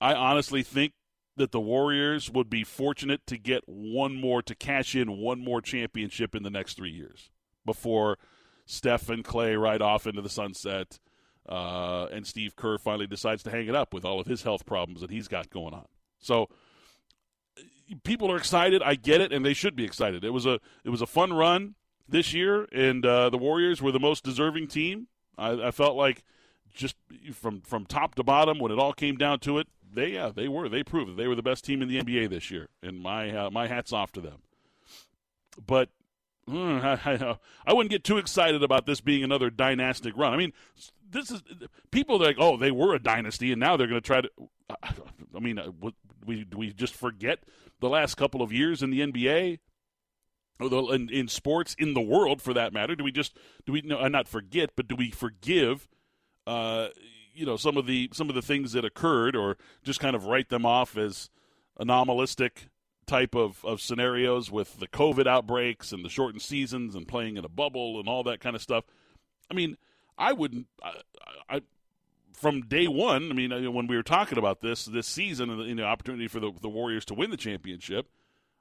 I 0.00 0.14
honestly 0.14 0.62
think 0.62 0.92
that 1.36 1.52
the 1.52 1.60
Warriors 1.60 2.30
would 2.30 2.48
be 2.48 2.64
fortunate 2.64 3.26
to 3.26 3.36
get 3.36 3.62
one 3.66 4.14
more 4.14 4.40
to 4.42 4.54
cash 4.54 4.94
in 4.94 5.18
one 5.18 5.40
more 5.40 5.60
championship 5.60 6.34
in 6.34 6.42
the 6.42 6.50
next 6.50 6.74
three 6.74 6.92
years 6.92 7.30
before 7.64 8.18
Steph 8.66 9.08
and 9.08 9.24
Clay 9.24 9.56
ride 9.56 9.82
off 9.82 10.06
into 10.06 10.22
the 10.22 10.28
sunset. 10.28 10.98
Uh, 11.46 12.06
and 12.06 12.26
Steve 12.26 12.56
Kerr 12.56 12.78
finally 12.78 13.06
decides 13.06 13.42
to 13.42 13.50
hang 13.50 13.68
it 13.68 13.74
up 13.74 13.92
with 13.92 14.04
all 14.04 14.18
of 14.18 14.26
his 14.26 14.42
health 14.42 14.64
problems 14.64 15.02
that 15.02 15.10
he's 15.10 15.28
got 15.28 15.50
going 15.50 15.74
on. 15.74 15.84
So 16.18 16.48
people 18.02 18.30
are 18.30 18.36
excited. 18.36 18.82
I 18.82 18.94
get 18.94 19.20
it, 19.20 19.32
and 19.32 19.44
they 19.44 19.54
should 19.54 19.76
be 19.76 19.84
excited. 19.84 20.24
It 20.24 20.30
was 20.30 20.46
a 20.46 20.60
it 20.84 20.90
was 20.90 21.02
a 21.02 21.06
fun 21.06 21.32
run 21.32 21.74
this 22.08 22.34
year, 22.34 22.66
and 22.72 23.04
uh, 23.04 23.30
the 23.30 23.38
Warriors 23.38 23.80
were 23.80 23.92
the 23.92 24.00
most 24.00 24.24
deserving 24.24 24.68
team. 24.68 25.08
I, 25.36 25.68
I, 25.68 25.70
felt 25.70 25.96
like 25.96 26.22
just 26.72 26.96
from 27.32 27.62
from 27.62 27.86
top 27.86 28.14
to 28.16 28.22
bottom, 28.22 28.58
when 28.58 28.72
it 28.72 28.78
all 28.78 28.92
came 28.92 29.16
down 29.16 29.40
to 29.40 29.58
it, 29.58 29.68
they 29.92 30.08
yeah 30.08 30.30
they 30.34 30.48
were 30.48 30.68
they 30.68 30.82
proved 30.82 31.12
that 31.12 31.16
they 31.16 31.26
were 31.26 31.34
the 31.34 31.42
best 31.42 31.64
team 31.64 31.82
in 31.82 31.88
the 31.88 32.00
NBA 32.00 32.30
this 32.30 32.50
year, 32.50 32.68
and 32.82 33.00
my 33.00 33.30
uh, 33.30 33.50
my 33.50 33.66
hats 33.66 33.92
off 33.92 34.12
to 34.12 34.20
them. 34.20 34.38
But 35.66 35.90
mm, 36.48 36.82
I, 37.06 37.36
I, 37.66 37.72
wouldn't 37.72 37.90
get 37.90 38.04
too 38.04 38.18
excited 38.18 38.62
about 38.62 38.86
this 38.86 39.00
being 39.00 39.24
another 39.24 39.50
dynastic 39.50 40.16
run. 40.16 40.32
I 40.32 40.36
mean, 40.36 40.52
this 41.14 41.30
is 41.30 41.42
people 41.90 42.22
are 42.22 42.26
like, 42.26 42.36
oh, 42.38 42.56
they 42.56 42.70
were 42.70 42.94
a 42.94 42.98
dynasty, 42.98 43.52
and 43.52 43.60
now 43.60 43.76
they're 43.76 43.86
going 43.86 44.00
to 44.00 44.06
try 44.06 44.20
to. 44.20 44.30
I 45.34 45.38
mean, 45.40 45.58
uh, 45.58 45.70
we 46.26 46.44
do 46.44 46.58
we 46.58 46.72
just 46.72 46.94
forget 46.94 47.40
the 47.80 47.88
last 47.88 48.16
couple 48.16 48.42
of 48.42 48.52
years 48.52 48.82
in 48.82 48.90
the 48.90 49.00
NBA? 49.00 49.60
Or 50.60 50.94
in, 50.94 51.10
in 51.10 51.26
sports 51.26 51.74
in 51.78 51.94
the 51.94 52.00
world, 52.00 52.40
for 52.40 52.54
that 52.54 52.72
matter, 52.72 52.94
do 52.94 53.02
we 53.02 53.10
just 53.10 53.36
do 53.66 53.72
we 53.72 53.82
no, 53.82 53.98
uh, 53.98 54.08
not 54.08 54.28
forget, 54.28 54.70
but 54.76 54.86
do 54.86 54.94
we 54.94 55.10
forgive 55.10 55.88
uh, 56.46 56.88
you 57.32 57.44
know 57.44 57.56
some 57.56 57.76
of 57.76 57.86
the 57.86 58.10
some 58.12 58.28
of 58.28 58.34
the 58.34 58.42
things 58.42 58.72
that 58.72 58.84
occurred, 58.84 59.34
or 59.34 59.56
just 59.82 60.00
kind 60.00 60.14
of 60.14 60.26
write 60.26 60.50
them 60.50 60.64
off 60.64 60.96
as 60.96 61.28
anomalistic 61.80 62.68
type 63.06 63.34
of, 63.34 63.64
of 63.64 63.80
scenarios 63.80 64.50
with 64.50 64.78
the 64.78 64.88
COVID 64.88 65.26
outbreaks 65.26 65.92
and 65.92 66.04
the 66.04 66.08
shortened 66.08 66.42
seasons 66.42 66.94
and 66.94 67.06
playing 67.06 67.36
in 67.36 67.44
a 67.44 67.48
bubble 67.48 67.98
and 67.98 68.08
all 68.08 68.22
that 68.22 68.40
kind 68.40 68.56
of 68.56 68.62
stuff. 68.62 68.84
I 69.50 69.54
mean, 69.54 69.76
I 70.16 70.32
wouldn't. 70.32 70.66
I, 70.82 70.92
I 71.48 71.60
from 72.32 72.62
day 72.62 72.86
one. 72.86 73.30
I 73.30 73.34
mean, 73.34 73.72
when 73.72 73.86
we 73.86 73.96
were 73.96 74.02
talking 74.02 74.38
about 74.38 74.60
this 74.60 74.84
this 74.84 75.06
season 75.06 75.50
and 75.50 75.60
the, 75.60 75.64
you 75.64 75.74
know, 75.74 75.84
opportunity 75.84 76.28
for 76.28 76.40
the, 76.40 76.52
the 76.60 76.68
Warriors 76.68 77.04
to 77.06 77.14
win 77.14 77.30
the 77.30 77.36
championship, 77.36 78.08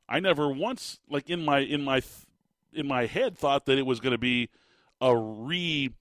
I 0.07 0.19
never 0.19 0.49
once, 0.49 0.99
like 1.09 1.29
in 1.29 1.43
my 1.43 1.59
in 1.59 1.83
my 1.83 2.01
in 2.71 2.87
my 2.87 3.05
head, 3.05 3.37
thought 3.37 3.65
that 3.65 3.77
it 3.77 3.85
was 3.85 3.99
going 3.99 4.11
to 4.11 4.17
be 4.17 4.49
a 5.01 5.15
re 5.15 5.91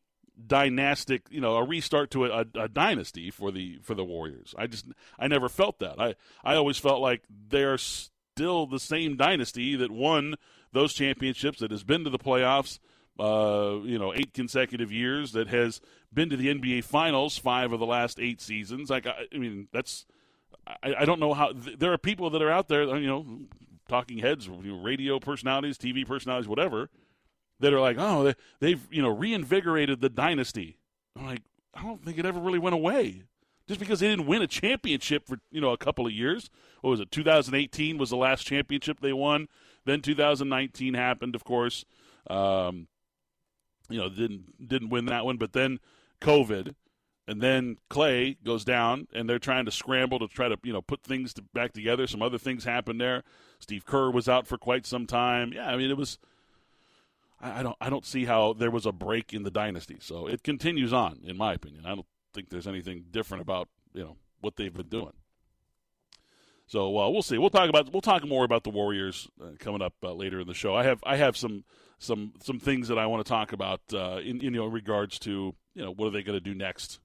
dynastic, 0.46 1.26
you 1.30 1.40
know, 1.40 1.56
a 1.56 1.64
restart 1.64 2.10
to 2.12 2.24
a, 2.24 2.40
a, 2.40 2.46
a, 2.62 2.68
dynasty 2.68 3.30
for 3.30 3.50
the 3.50 3.78
for 3.82 3.94
the 3.94 4.04
Warriors. 4.04 4.54
I 4.56 4.66
just 4.66 4.86
I 5.18 5.28
never 5.28 5.48
felt 5.48 5.78
that. 5.80 6.00
I 6.00 6.14
I 6.44 6.54
always 6.54 6.78
felt 6.78 7.00
like 7.00 7.22
they're 7.28 7.78
still 7.78 8.66
the 8.66 8.80
same 8.80 9.16
dynasty 9.16 9.76
that 9.76 9.90
won 9.90 10.36
those 10.72 10.94
championships 10.94 11.60
that 11.60 11.70
has 11.70 11.84
been 11.84 12.04
to 12.04 12.10
the 12.10 12.18
playoffs 12.18 12.78
uh, 13.18 13.78
you 13.82 13.98
know, 13.98 14.14
eight 14.14 14.32
consecutive 14.32 14.90
years, 14.90 15.32
that 15.32 15.48
has 15.48 15.80
been 16.12 16.30
to 16.30 16.36
the 16.36 16.48
NBA 16.48 16.84
Finals 16.84 17.38
five 17.38 17.72
of 17.72 17.80
the 17.80 17.86
last 17.86 18.18
eight 18.18 18.40
seasons. 18.40 18.90
Like, 18.90 19.06
I, 19.06 19.26
I 19.32 19.38
mean, 19.38 19.68
that's 19.72 20.06
I, 20.66 20.94
I, 21.00 21.04
don't 21.04 21.20
know 21.20 21.34
how 21.34 21.52
th- 21.52 21.78
there 21.78 21.92
are 21.92 21.98
people 21.98 22.30
that 22.30 22.42
are 22.42 22.50
out 22.50 22.68
there, 22.68 22.84
you 22.96 23.06
know, 23.06 23.26
talking 23.88 24.18
heads, 24.18 24.46
you 24.46 24.76
know, 24.76 24.82
radio 24.82 25.18
personalities, 25.18 25.78
TV 25.78 26.06
personalities, 26.06 26.48
whatever, 26.48 26.88
that 27.60 27.72
are 27.72 27.80
like, 27.80 27.96
oh, 27.98 28.24
they, 28.24 28.34
they've 28.60 28.86
you 28.90 29.02
know 29.02 29.10
reinvigorated 29.10 30.00
the 30.00 30.08
dynasty. 30.08 30.78
I'm 31.16 31.26
like, 31.26 31.42
I 31.74 31.82
don't 31.82 32.04
think 32.04 32.18
it 32.18 32.26
ever 32.26 32.40
really 32.40 32.58
went 32.58 32.74
away. 32.74 33.24
Just 33.68 33.78
because 33.78 34.00
they 34.00 34.08
didn't 34.08 34.26
win 34.26 34.42
a 34.42 34.46
championship 34.46 35.26
for 35.26 35.38
you 35.50 35.60
know 35.60 35.70
a 35.70 35.78
couple 35.78 36.06
of 36.06 36.12
years, 36.12 36.50
what 36.80 36.90
was 36.90 37.00
it? 37.00 37.10
2018 37.10 37.98
was 37.98 38.10
the 38.10 38.16
last 38.16 38.46
championship 38.46 39.00
they 39.00 39.12
won. 39.12 39.48
Then 39.84 40.00
2019 40.00 40.94
happened, 40.94 41.34
of 41.34 41.44
course. 41.44 41.84
Um, 42.30 42.86
you 43.92 44.00
know, 44.00 44.08
didn't 44.08 44.68
didn't 44.68 44.90
win 44.90 45.06
that 45.06 45.24
one, 45.24 45.36
but 45.36 45.52
then 45.52 45.80
COVID, 46.20 46.74
and 47.26 47.40
then 47.40 47.76
Clay 47.88 48.36
goes 48.44 48.64
down, 48.64 49.08
and 49.12 49.28
they're 49.28 49.38
trying 49.38 49.64
to 49.64 49.70
scramble 49.70 50.18
to 50.18 50.28
try 50.28 50.48
to 50.48 50.56
you 50.62 50.72
know 50.72 50.82
put 50.82 51.02
things 51.02 51.34
to, 51.34 51.42
back 51.54 51.72
together. 51.72 52.06
Some 52.06 52.22
other 52.22 52.38
things 52.38 52.64
happened 52.64 53.00
there. 53.00 53.22
Steve 53.58 53.84
Kerr 53.84 54.10
was 54.10 54.28
out 54.28 54.46
for 54.46 54.58
quite 54.58 54.86
some 54.86 55.06
time. 55.06 55.52
Yeah, 55.52 55.68
I 55.68 55.76
mean 55.76 55.90
it 55.90 55.96
was. 55.96 56.18
I, 57.40 57.60
I 57.60 57.62
don't 57.62 57.76
I 57.80 57.90
don't 57.90 58.06
see 58.06 58.24
how 58.24 58.52
there 58.52 58.70
was 58.70 58.86
a 58.86 58.92
break 58.92 59.32
in 59.32 59.42
the 59.42 59.50
dynasty. 59.50 59.98
So 60.00 60.26
it 60.26 60.42
continues 60.42 60.92
on, 60.92 61.20
in 61.24 61.36
my 61.36 61.54
opinion. 61.54 61.86
I 61.86 61.94
don't 61.94 62.06
think 62.32 62.48
there's 62.50 62.66
anything 62.66 63.04
different 63.10 63.42
about 63.42 63.68
you 63.92 64.02
know 64.02 64.16
what 64.40 64.56
they've 64.56 64.72
been 64.72 64.88
doing. 64.88 65.12
So 66.66 66.98
uh, 66.98 67.10
we'll 67.10 67.22
see. 67.22 67.36
We'll 67.36 67.50
talk 67.50 67.68
about 67.68 67.92
we'll 67.92 68.00
talk 68.00 68.26
more 68.26 68.44
about 68.44 68.64
the 68.64 68.70
Warriors 68.70 69.28
uh, 69.40 69.50
coming 69.58 69.82
up 69.82 69.94
uh, 70.02 70.12
later 70.12 70.40
in 70.40 70.46
the 70.46 70.54
show. 70.54 70.74
I 70.74 70.84
have 70.84 71.00
I 71.04 71.16
have 71.16 71.36
some 71.36 71.64
some 72.02 72.32
some 72.42 72.58
things 72.58 72.88
that 72.88 72.98
I 72.98 73.06
want 73.06 73.24
to 73.24 73.28
talk 73.28 73.52
about 73.52 73.80
uh, 73.92 74.18
in, 74.18 74.38
in 74.38 74.42
you 74.42 74.50
know 74.50 74.66
regards 74.66 75.18
to 75.20 75.54
you 75.74 75.82
know, 75.82 75.92
what 75.92 76.06
are 76.06 76.10
they 76.10 76.22
going 76.22 76.38
to 76.38 76.44
do 76.44 76.54
next? 76.54 77.00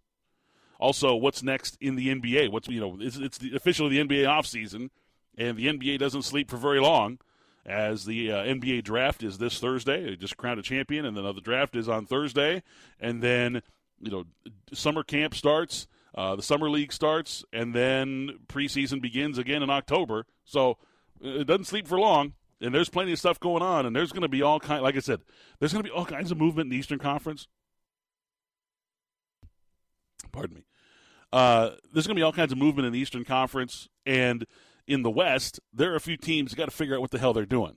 Also, 0.80 1.16
what's 1.16 1.42
next 1.42 1.77
in 1.82 1.96
the 1.96 2.13
NBA? 2.13 2.51
What's 2.51 2.68
you 2.68 2.80
know, 2.80 2.98
it's, 3.00 3.18
it's 3.18 3.38
the, 3.38 3.56
officially 3.56 3.89
the 3.89 4.08
NBA 4.08 4.25
offseason, 4.25 4.89
and 5.38 5.58
the 5.58 5.68
NBA 5.68 6.00
doesn't 6.00 6.24
sleep 6.24 6.50
for 6.50 6.58
very 6.58 6.80
long. 6.80 7.20
As 7.66 8.06
the 8.06 8.32
uh, 8.32 8.38
NBA 8.46 8.86
draft 8.86 9.24
is 9.24 9.39
this 9.39 9.60
Thursday, 9.60 10.06
they 10.06 10.16
just 10.16 10.38
crowned 10.38 10.60
a 10.60 10.63
champion, 10.63 11.06
and 11.06 11.18
then 11.18 11.25
the 11.25 11.42
draft 11.42 11.75
is 11.75 11.89
on 11.89 12.06
Thursday, 12.06 12.63
and 13.00 13.22
then 13.22 13.62
you 14.00 14.12
know, 14.12 14.24
summer 14.72 15.04
camp 15.04 15.36
starts, 15.36 15.88
uh, 16.16 16.36
the 16.36 16.44
summer 16.44 16.70
league 16.70 16.94
starts, 16.94 17.44
and 17.51 17.74
then 17.74 18.39
preseason 18.48 19.01
begins 19.01 19.38
again 19.38 19.63
in 19.63 19.70
October. 19.70 20.25
So 20.46 20.77
it 21.22 21.46
doesn't 21.46 21.66
sleep 21.66 21.88
for 21.88 22.00
long 22.00 22.34
and 22.62 22.74
there's 22.74 22.90
plenty 22.90 23.12
of 23.12 23.20
stuff 23.20 23.40
going 23.40 23.62
on, 23.62 23.86
and 23.86 23.96
there's 23.96 24.12
going 24.12 24.24
to 24.24 24.28
be 24.28 24.42
all 24.42 24.60
kind. 24.60 24.82
Like 24.82 24.96
I 24.96 25.00
said, 25.00 25.22
there's 25.60 25.74
going 25.74 25.84
to 25.84 25.90
be 25.90 25.96
all 25.96 26.06
kinds 26.06 26.32
of 26.32 26.38
movement 26.38 26.68
in 26.68 26.72
the 26.72 26.78
Eastern 26.78 27.00
Conference. 27.00 27.48
Pardon 30.32 30.56
me. 30.56 30.66
Uh, 31.32 31.72
there's 31.94 32.08
going 32.08 32.16
to 32.16 32.20
be 32.20 32.24
all 32.24 32.34
kinds 32.34 32.52
of 32.52 32.58
movement 32.58 32.86
in 32.86 32.94
the 32.94 33.00
Eastern 33.00 33.26
Conference, 33.26 33.88
and 34.06 34.46
in 34.88 35.04
the 35.04 35.12
West, 35.12 35.60
there 35.74 35.92
are 35.92 35.98
a 35.98 36.02
few 36.02 36.18
teams 36.18 36.54
got 36.54 36.66
to 36.66 36.72
figure 36.72 36.96
out 36.96 37.02
what 37.02 37.12
the 37.12 37.20
hell 37.20 37.34
they're 37.34 37.46
doing. 37.46 37.76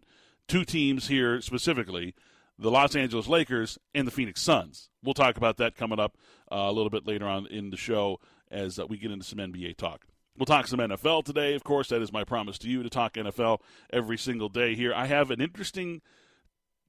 Two 0.49 0.65
teams 0.65 1.09
here 1.09 1.41
specifically: 1.41 2.15
the 2.59 2.71
Los 2.71 2.95
Angeles 2.95 3.29
Lakers 3.29 3.79
and 3.95 4.07
the 4.07 4.13
Phoenix 4.13 4.41
Suns. 4.41 4.89
We'll 5.03 5.15
talk 5.15 5.37
about 5.37 5.57
that 5.59 5.77
coming 5.77 6.01
up 6.01 6.17
uh, 6.51 6.57
a 6.57 6.73
little 6.73 6.91
bit 6.91 7.07
later 7.07 7.27
on 7.27 7.47
in 7.47 7.71
the 7.71 7.77
show 7.77 8.21
as 8.51 8.79
uh, 8.79 8.87
we 8.87 8.99
get 8.99 9.11
into 9.11 9.25
some 9.25 9.39
NBA 9.39 9.77
talk. 9.77 10.07
We'll 10.41 10.47
talk 10.47 10.67
some 10.67 10.79
NFL 10.79 11.27
today, 11.27 11.53
of 11.53 11.65
course. 11.65 11.91
That 11.91 12.01
is 12.01 12.15
my 12.15 12.25
promise 12.25 12.57
to 12.61 12.69
you 12.71 12.83
to 12.83 12.89
talk 12.89 13.13
NFL 13.13 13.61
every 13.93 14.17
single 14.17 14.49
day 14.49 14.75
here. 14.75 14.95
I 14.95 15.05
have 15.05 15.31
an 15.31 15.39
interesting. 15.39 16.01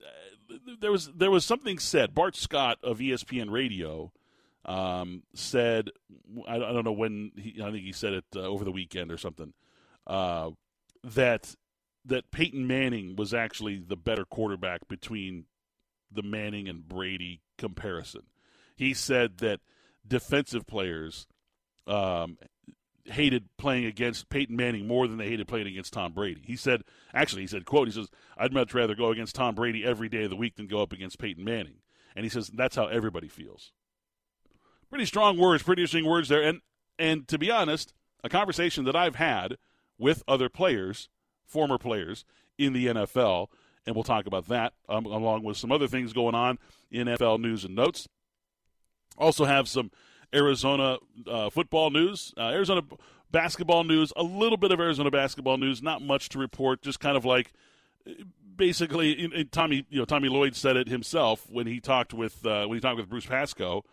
Uh, 0.01 0.55
there 0.79 0.89
was 0.89 1.11
there 1.13 1.29
was 1.29 1.43
something 1.43 1.77
said. 1.77 2.15
Bart 2.15 2.37
Scott 2.37 2.77
of 2.81 2.99
ESPN 2.99 3.51
Radio 3.51 4.13
um, 4.63 5.23
said, 5.33 5.89
I, 6.47 6.55
I, 6.55 6.59
don't 6.59 6.85
know 6.85 6.93
when. 6.93 7.33
He, 7.35 7.61
I 7.61 7.71
think 7.71 7.83
he 7.83 7.91
said 7.91 8.13
it 8.13 8.25
uh, 8.37 8.39
over 8.39 8.63
the 8.63 8.71
weekend 8.71 9.11
or 9.11 9.17
something. 9.17 9.51
Uh, 10.07 10.51
that 11.03 11.53
that 12.05 12.31
Peyton 12.31 12.65
Manning 12.65 13.17
was 13.17 13.33
actually 13.33 13.83
the 13.85 13.97
better 13.97 14.23
quarterback 14.23 14.87
between 14.87 15.43
the 16.09 16.23
Manning 16.23 16.69
and 16.69 16.87
Brady 16.87 17.41
comparison. 17.57 18.21
He 18.77 18.93
said 18.93 19.39
that 19.39 19.59
defensive 20.07 20.65
players 20.65 21.27
um, 21.85 22.37
hated 23.05 23.49
playing 23.57 23.85
against 23.85 24.29
Peyton 24.29 24.55
Manning 24.55 24.87
more 24.87 25.07
than 25.07 25.17
they 25.17 25.29
hated 25.29 25.47
playing 25.47 25.67
against 25.67 25.93
Tom 25.93 26.13
Brady. 26.13 26.41
He 26.45 26.55
said, 26.55 26.83
actually, 27.13 27.41
he 27.41 27.47
said, 27.47 27.65
quote, 27.65 27.87
he 27.87 27.93
says, 27.93 28.09
I'd 28.37 28.53
much 28.53 28.73
rather 28.73 28.95
go 28.95 29.11
against 29.11 29.35
Tom 29.35 29.55
Brady 29.55 29.85
every 29.85 30.09
day 30.09 30.23
of 30.23 30.29
the 30.29 30.35
week 30.35 30.55
than 30.55 30.67
go 30.67 30.81
up 30.81 30.93
against 30.93 31.19
Peyton 31.19 31.43
Manning. 31.43 31.81
And 32.15 32.25
he 32.25 32.29
says, 32.29 32.49
that's 32.49 32.75
how 32.75 32.87
everybody 32.87 33.27
feels. 33.27 33.71
Pretty 34.89 35.05
strong 35.05 35.37
words, 35.37 35.63
pretty 35.63 35.83
interesting 35.83 36.05
words 36.05 36.29
there. 36.29 36.41
And, 36.41 36.61
and 36.99 37.27
to 37.29 37.37
be 37.37 37.49
honest, 37.49 37.93
a 38.23 38.29
conversation 38.29 38.83
that 38.85 38.95
I've 38.95 39.15
had 39.15 39.57
with 39.97 40.23
other 40.27 40.49
players, 40.49 41.09
former 41.45 41.77
players 41.77 42.25
in 42.57 42.73
the 42.73 42.87
NFL, 42.87 43.47
and 43.85 43.95
we'll 43.95 44.03
talk 44.03 44.25
about 44.25 44.47
that 44.47 44.73
um, 44.89 45.05
along 45.05 45.43
with 45.43 45.57
some 45.57 45.71
other 45.71 45.87
things 45.87 46.13
going 46.13 46.35
on 46.35 46.59
in 46.91 47.07
NFL 47.07 47.39
news 47.39 47.63
and 47.65 47.75
notes. 47.75 48.07
Also 49.17 49.45
have 49.45 49.67
some 49.67 49.91
Arizona 50.33 50.97
uh, 51.27 51.49
football 51.49 51.89
news, 51.89 52.33
uh, 52.37 52.49
Arizona 52.49 52.81
basketball 53.31 53.83
news, 53.83 54.13
a 54.15 54.23
little 54.23 54.57
bit 54.57 54.71
of 54.71 54.79
Arizona 54.79 55.11
basketball 55.11 55.57
news, 55.57 55.81
not 55.81 56.01
much 56.01 56.29
to 56.29 56.39
report, 56.39 56.81
just 56.81 56.99
kind 56.99 57.17
of 57.17 57.25
like 57.25 57.53
basically 58.55 59.47
Tommy, 59.51 59.85
you 59.89 59.99
know, 59.99 60.05
Tommy 60.05 60.29
Lloyd 60.29 60.55
said 60.55 60.75
it 60.77 60.87
himself 60.87 61.47
when 61.49 61.67
he 61.67 61.79
talked 61.79 62.13
with 62.13 62.45
uh, 62.45 62.65
when 62.65 62.77
he 62.77 62.81
talked 62.81 62.97
with 62.97 63.09
Bruce 63.09 63.25
Pascoe. 63.25 63.83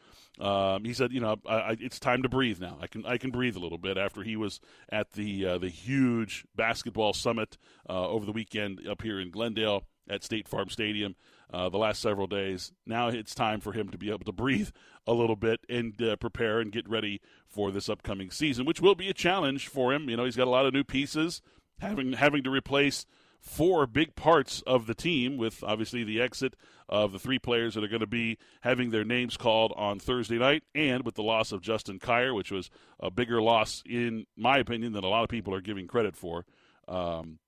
Um, 0.40 0.84
he 0.84 0.92
said, 0.92 1.10
you 1.12 1.20
know, 1.20 1.36
I, 1.48 1.54
I, 1.54 1.76
it's 1.80 1.98
time 1.98 2.22
to 2.22 2.28
breathe 2.28 2.60
now. 2.60 2.78
I 2.80 2.86
can 2.86 3.04
I 3.04 3.18
can 3.18 3.30
breathe 3.30 3.56
a 3.56 3.60
little 3.60 3.78
bit 3.78 3.98
after 3.98 4.22
he 4.22 4.36
was 4.36 4.60
at 4.88 5.12
the 5.12 5.46
uh, 5.46 5.58
the 5.58 5.68
huge 5.68 6.44
basketball 6.54 7.12
summit 7.12 7.56
uh, 7.88 8.08
over 8.08 8.24
the 8.24 8.32
weekend 8.32 8.86
up 8.86 9.02
here 9.02 9.18
in 9.18 9.30
Glendale 9.30 9.84
at 10.08 10.22
State 10.22 10.48
Farm 10.48 10.68
Stadium 10.70 11.16
uh, 11.52 11.68
the 11.68 11.78
last 11.78 12.00
several 12.00 12.26
days. 12.26 12.72
Now 12.86 13.08
it's 13.08 13.34
time 13.34 13.60
for 13.60 13.72
him 13.72 13.88
to 13.90 13.98
be 13.98 14.10
able 14.10 14.24
to 14.24 14.32
breathe 14.32 14.70
a 15.06 15.12
little 15.12 15.36
bit 15.36 15.60
and 15.68 16.00
uh, 16.02 16.16
prepare 16.16 16.60
and 16.60 16.72
get 16.72 16.88
ready 16.88 17.20
for 17.46 17.70
this 17.70 17.88
upcoming 17.88 18.30
season, 18.30 18.66
which 18.66 18.80
will 18.80 18.94
be 18.94 19.08
a 19.08 19.14
challenge 19.14 19.68
for 19.68 19.92
him. 19.92 20.08
You 20.08 20.16
know, 20.16 20.24
he's 20.24 20.36
got 20.36 20.46
a 20.46 20.50
lot 20.50 20.66
of 20.66 20.74
new 20.74 20.84
pieces, 20.84 21.40
having 21.80 22.14
having 22.14 22.42
to 22.42 22.50
replace 22.50 23.06
four 23.40 23.86
big 23.86 24.14
parts 24.16 24.62
of 24.66 24.86
the 24.86 24.94
team 24.94 25.36
with 25.36 25.62
obviously 25.62 26.04
the 26.04 26.20
exit 26.20 26.54
of 26.88 27.12
the 27.12 27.18
three 27.18 27.38
players 27.38 27.74
that 27.74 27.84
are 27.84 27.88
going 27.88 28.00
to 28.00 28.06
be 28.06 28.38
having 28.62 28.90
their 28.90 29.04
names 29.04 29.36
called 29.36 29.72
on 29.76 29.98
Thursday 29.98 30.38
night 30.38 30.64
and 30.74 31.04
with 31.04 31.14
the 31.14 31.22
loss 31.22 31.52
of 31.52 31.60
Justin 31.60 31.98
Kier, 31.98 32.34
which 32.34 32.50
was 32.50 32.70
a 32.98 33.10
bigger 33.10 33.40
loss 33.40 33.82
in 33.86 34.26
my 34.36 34.58
opinion 34.58 34.92
than 34.92 35.04
a 35.04 35.08
lot 35.08 35.22
of 35.22 35.28
people 35.28 35.54
are 35.54 35.60
giving 35.60 35.86
credit 35.86 36.16
for. 36.16 36.44
Um, 36.88 37.38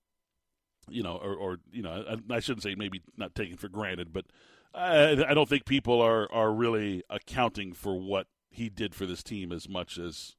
you 0.90 1.02
know, 1.02 1.16
or, 1.16 1.34
or 1.34 1.58
you 1.72 1.82
know, 1.82 2.18
I, 2.30 2.40
shouldn't 2.40 2.62
say 2.62 2.74
maybe 2.74 3.02
not 3.16 3.34
taken 3.34 3.56
for 3.56 3.68
granted, 3.68 4.12
but 4.12 4.26
I, 4.74 5.24
I 5.28 5.34
don't 5.34 5.48
think 5.48 5.64
people 5.64 6.00
are 6.00 6.30
are 6.32 6.52
really 6.52 7.02
accounting 7.10 7.72
for 7.72 7.98
what 7.98 8.26
he 8.50 8.68
did 8.68 8.94
for 8.94 9.06
this 9.06 9.22
team 9.22 9.52
as 9.52 9.68
much 9.68 9.98
as 9.98 10.36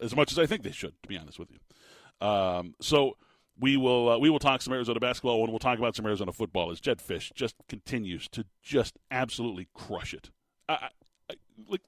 as 0.00 0.14
much 0.16 0.32
as 0.32 0.38
I 0.38 0.46
think 0.46 0.62
they 0.62 0.72
should. 0.72 0.94
To 1.02 1.08
be 1.08 1.16
honest 1.16 1.38
with 1.38 1.50
you, 1.50 2.26
um, 2.26 2.74
so 2.80 3.16
we 3.58 3.76
will 3.76 4.08
uh, 4.10 4.18
we 4.18 4.30
will 4.30 4.38
talk 4.38 4.62
some 4.62 4.72
Arizona 4.72 5.00
basketball 5.00 5.40
and 5.42 5.50
we'll 5.50 5.58
talk 5.58 5.78
about 5.78 5.94
some 5.94 6.06
Arizona 6.06 6.32
football 6.32 6.70
as 6.70 6.80
Jedd 6.80 6.98
Fisch 6.98 7.32
just 7.34 7.54
continues 7.68 8.28
to 8.28 8.44
just 8.62 8.98
absolutely 9.10 9.68
crush 9.74 10.14
it. 10.14 10.30
I, 10.68 10.88
I, 11.30 11.34
like 11.68 11.82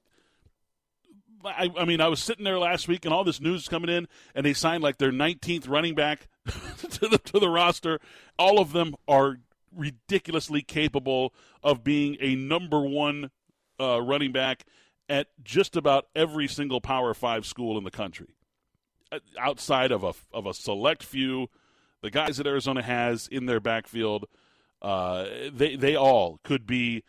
I, 1.45 1.71
I, 1.77 1.85
mean, 1.85 2.01
I 2.01 2.07
was 2.07 2.21
sitting 2.21 2.43
there 2.43 2.59
last 2.59 2.87
week, 2.87 3.05
and 3.05 3.13
all 3.13 3.23
this 3.23 3.39
news 3.39 3.63
is 3.63 3.67
coming 3.67 3.89
in, 3.89 4.07
and 4.33 4.45
they 4.45 4.53
signed 4.53 4.83
like 4.83 4.97
their 4.97 5.11
19th 5.11 5.69
running 5.69 5.95
back 5.95 6.27
to 6.45 7.07
the 7.07 7.17
to 7.17 7.39
the 7.39 7.49
roster. 7.49 7.99
All 8.37 8.59
of 8.59 8.71
them 8.71 8.95
are 9.07 9.37
ridiculously 9.75 10.61
capable 10.61 11.33
of 11.63 11.83
being 11.83 12.17
a 12.19 12.35
number 12.35 12.81
one 12.81 13.31
uh, 13.79 14.01
running 14.01 14.31
back 14.31 14.65
at 15.09 15.27
just 15.43 15.75
about 15.75 16.07
every 16.15 16.47
single 16.47 16.81
Power 16.81 17.13
Five 17.13 17.45
school 17.45 17.77
in 17.77 17.83
the 17.83 17.91
country. 17.91 18.35
Uh, 19.11 19.19
outside 19.39 19.91
of 19.91 20.03
a 20.03 20.13
of 20.33 20.45
a 20.45 20.53
select 20.53 21.03
few, 21.03 21.49
the 22.01 22.11
guys 22.11 22.37
that 22.37 22.47
Arizona 22.47 22.81
has 22.81 23.27
in 23.27 23.45
their 23.45 23.59
backfield, 23.59 24.25
uh, 24.81 25.25
they 25.51 25.75
they 25.75 25.95
all 25.95 26.39
could 26.43 26.65
be 26.65 27.03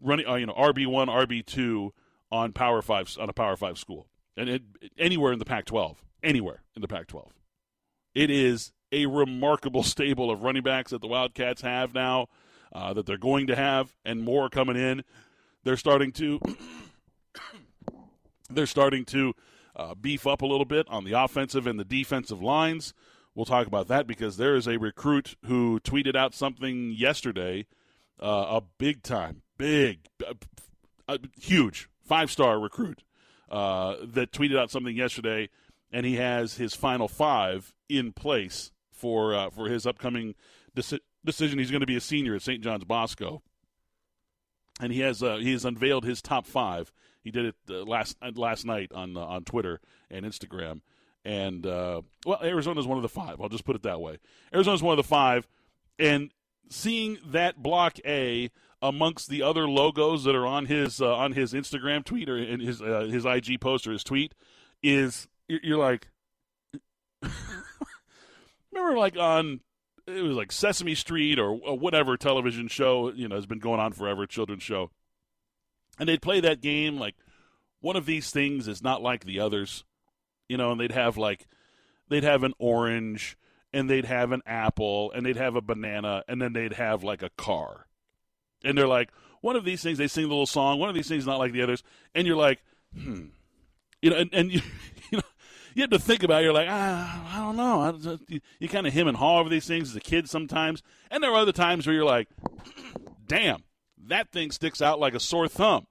running. 0.00 0.26
Uh, 0.26 0.34
you 0.34 0.46
know, 0.46 0.54
RB 0.54 0.86
one, 0.86 1.08
RB 1.08 1.44
two 1.44 1.92
on 2.30 2.52
Power 2.52 2.82
Five 2.82 3.16
on 3.18 3.28
a 3.28 3.32
Power 3.32 3.56
Five 3.56 3.78
school, 3.78 4.06
and 4.36 4.48
it, 4.48 4.62
anywhere 4.98 5.32
in 5.32 5.38
the 5.38 5.44
Pac-12, 5.44 5.96
anywhere 6.22 6.62
in 6.74 6.82
the 6.82 6.88
Pac-12, 6.88 7.28
it 8.14 8.30
is 8.30 8.72
a 8.92 9.06
remarkable 9.06 9.82
stable 9.82 10.30
of 10.30 10.42
running 10.42 10.62
backs 10.62 10.90
that 10.90 11.00
the 11.00 11.08
Wildcats 11.08 11.62
have 11.62 11.94
now, 11.94 12.28
uh, 12.72 12.92
that 12.92 13.06
they're 13.06 13.18
going 13.18 13.46
to 13.46 13.56
have, 13.56 13.94
and 14.04 14.22
more 14.22 14.48
coming 14.48 14.76
in. 14.76 15.04
They're 15.64 15.76
starting 15.76 16.12
to 16.12 16.40
they're 18.50 18.66
starting 18.66 19.04
to 19.06 19.34
uh, 19.76 19.94
beef 19.94 20.26
up 20.26 20.42
a 20.42 20.46
little 20.46 20.64
bit 20.64 20.86
on 20.88 21.04
the 21.04 21.12
offensive 21.12 21.66
and 21.66 21.78
the 21.78 21.84
defensive 21.84 22.42
lines. 22.42 22.94
We'll 23.34 23.44
talk 23.44 23.66
about 23.66 23.88
that 23.88 24.06
because 24.06 24.36
there 24.36 24.56
is 24.56 24.66
a 24.66 24.78
recruit 24.78 25.36
who 25.44 25.78
tweeted 25.80 26.16
out 26.16 26.34
something 26.34 26.90
yesterday, 26.90 27.66
uh, 28.20 28.58
a 28.58 28.62
big 28.78 29.02
time, 29.02 29.42
big, 29.56 30.00
uh, 31.06 31.18
huge 31.38 31.88
five 32.08 32.30
star 32.30 32.58
recruit 32.58 33.04
uh, 33.50 33.96
that 34.02 34.32
tweeted 34.32 34.58
out 34.58 34.70
something 34.70 34.96
yesterday, 34.96 35.48
and 35.92 36.04
he 36.04 36.16
has 36.16 36.56
his 36.56 36.74
final 36.74 37.06
five 37.06 37.74
in 37.88 38.12
place 38.12 38.72
for 38.90 39.34
uh, 39.34 39.50
for 39.50 39.68
his 39.68 39.86
upcoming 39.86 40.34
deci- 40.74 41.00
decision. 41.24 41.58
He's 41.58 41.70
going 41.70 41.80
to 41.80 41.86
be 41.86 41.96
a 41.96 42.00
senior 42.00 42.34
at 42.34 42.42
St. 42.42 42.62
John's 42.62 42.84
Bosco, 42.84 43.42
and 44.80 44.92
he 44.92 45.00
has 45.00 45.22
uh, 45.22 45.36
he 45.36 45.52
has 45.52 45.64
unveiled 45.64 46.04
his 46.04 46.20
top 46.20 46.46
five. 46.46 46.92
He 47.22 47.30
did 47.30 47.46
it 47.46 47.54
uh, 47.70 47.84
last 47.84 48.16
uh, 48.22 48.32
last 48.34 48.64
night 48.64 48.92
on 48.92 49.16
uh, 49.16 49.20
on 49.20 49.44
Twitter 49.44 49.80
and 50.10 50.24
Instagram. 50.24 50.80
And 51.24 51.66
well, 51.66 52.06
is 52.40 52.66
one 52.66 52.96
of 52.96 53.02
the 53.02 53.08
five. 53.08 53.40
I'll 53.40 53.50
just 53.50 53.64
put 53.64 53.76
it 53.76 53.82
that 53.82 54.00
way. 54.00 54.18
Arizona 54.54 54.76
is 54.76 54.82
one 54.82 54.92
of 54.92 55.04
the 55.04 55.08
five, 55.08 55.46
and 55.98 56.30
seeing 56.70 57.18
that 57.26 57.62
block 57.62 57.98
A 58.06 58.50
amongst 58.80 59.28
the 59.28 59.42
other 59.42 59.68
logos 59.68 60.24
that 60.24 60.34
are 60.34 60.46
on 60.46 60.66
his 60.66 61.00
uh, 61.00 61.14
on 61.14 61.32
his 61.32 61.52
Instagram 61.52 62.04
tweet 62.04 62.28
or 62.28 62.38
in 62.38 62.60
his 62.60 62.80
uh, 62.80 63.08
his 63.10 63.24
IG 63.24 63.60
post 63.60 63.86
or 63.86 63.92
his 63.92 64.04
tweet 64.04 64.34
is 64.82 65.28
you're 65.48 65.78
like 65.78 66.08
remember 68.72 68.98
like 68.98 69.16
on 69.16 69.60
it 70.06 70.22
was 70.22 70.36
like 70.36 70.52
Sesame 70.52 70.94
Street 70.94 71.38
or, 71.38 71.52
whatever 71.52 72.16
television 72.16 72.68
show 72.68 73.12
you 73.12 73.28
know 73.28 73.36
has 73.36 73.46
been 73.46 73.58
going 73.58 73.80
on 73.80 73.92
forever 73.92 74.26
children's 74.26 74.62
show. 74.62 74.90
And 75.98 76.08
they'd 76.08 76.22
play 76.22 76.40
that 76.40 76.60
game 76.60 76.98
like 76.98 77.16
one 77.80 77.96
of 77.96 78.06
these 78.06 78.30
things 78.30 78.68
is 78.68 78.82
not 78.82 79.02
like 79.02 79.24
the 79.24 79.40
others 79.40 79.84
you 80.48 80.56
know 80.56 80.70
and 80.70 80.80
they'd 80.80 80.92
have 80.92 81.16
like 81.16 81.48
they'd 82.08 82.24
have 82.24 82.44
an 82.44 82.54
orange 82.58 83.36
and 83.72 83.90
they'd 83.90 84.04
have 84.04 84.30
an 84.30 84.42
apple 84.46 85.10
and 85.12 85.26
they'd 85.26 85.36
have 85.36 85.56
a 85.56 85.60
banana 85.60 86.22
and 86.28 86.40
then 86.40 86.52
they'd 86.52 86.74
have 86.74 87.02
like 87.02 87.22
a 87.22 87.30
car 87.30 87.87
and 88.64 88.76
they're 88.76 88.88
like, 88.88 89.10
one 89.40 89.56
of 89.56 89.64
these 89.64 89.82
things 89.82 89.98
they 89.98 90.08
sing 90.08 90.24
the 90.24 90.28
little 90.28 90.46
song, 90.46 90.78
one 90.78 90.88
of 90.88 90.94
these 90.94 91.08
things 91.08 91.26
not 91.26 91.38
like 91.38 91.52
the 91.52 91.62
others, 91.62 91.82
and 92.14 92.26
you're 92.26 92.36
like, 92.36 92.60
hmm, 92.94 93.26
you 94.02 94.10
know, 94.10 94.16
and, 94.16 94.30
and 94.32 94.52
you, 94.52 94.60
you 95.10 95.18
know, 95.18 95.24
you 95.74 95.82
have 95.82 95.90
to 95.90 95.98
think 95.98 96.22
about. 96.22 96.40
it. 96.40 96.44
You're 96.44 96.52
like, 96.52 96.68
ah, 96.70 97.36
I 97.36 97.38
don't 97.38 97.56
know. 97.56 97.80
I, 97.80 98.18
you, 98.28 98.40
you 98.58 98.68
kind 98.68 98.86
of 98.86 98.92
hem 98.92 99.08
and 99.08 99.16
haw 99.16 99.40
over 99.40 99.48
these 99.48 99.66
things 99.66 99.90
as 99.90 99.96
a 99.96 100.00
kid 100.00 100.28
sometimes, 100.28 100.82
and 101.10 101.22
there 101.22 101.30
are 101.30 101.36
other 101.36 101.52
times 101.52 101.86
where 101.86 101.94
you're 101.94 102.04
like, 102.04 102.28
damn, 103.26 103.62
that 104.06 104.30
thing 104.30 104.50
sticks 104.50 104.82
out 104.82 105.00
like 105.00 105.14
a 105.14 105.20
sore 105.20 105.48
thumb. 105.48 105.86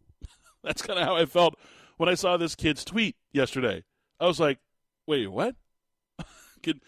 That's 0.64 0.82
kind 0.82 0.98
of 0.98 1.06
how 1.06 1.16
I 1.16 1.26
felt 1.26 1.54
when 1.96 2.08
I 2.08 2.14
saw 2.14 2.36
this 2.36 2.54
kid's 2.54 2.84
tweet 2.84 3.16
yesterday. 3.32 3.84
I 4.20 4.26
was 4.26 4.38
like, 4.38 4.58
wait, 5.06 5.26
what? 5.28 5.56
can 6.62 6.80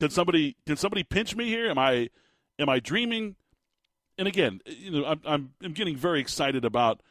can 0.00 0.10
somebody 0.10 0.56
can 0.66 0.76
somebody 0.76 1.02
pinch 1.02 1.34
me 1.34 1.46
here? 1.46 1.68
Am 1.68 1.78
I 1.78 2.10
am 2.58 2.68
I 2.68 2.80
dreaming? 2.80 3.36
And 4.18 4.26
again, 4.28 4.60
you 4.66 4.90
know, 4.90 5.04
I'm 5.04 5.20
I'm, 5.24 5.52
I'm 5.62 5.72
getting 5.72 5.96
very 5.96 6.20
excited 6.20 6.64
about 6.64 7.02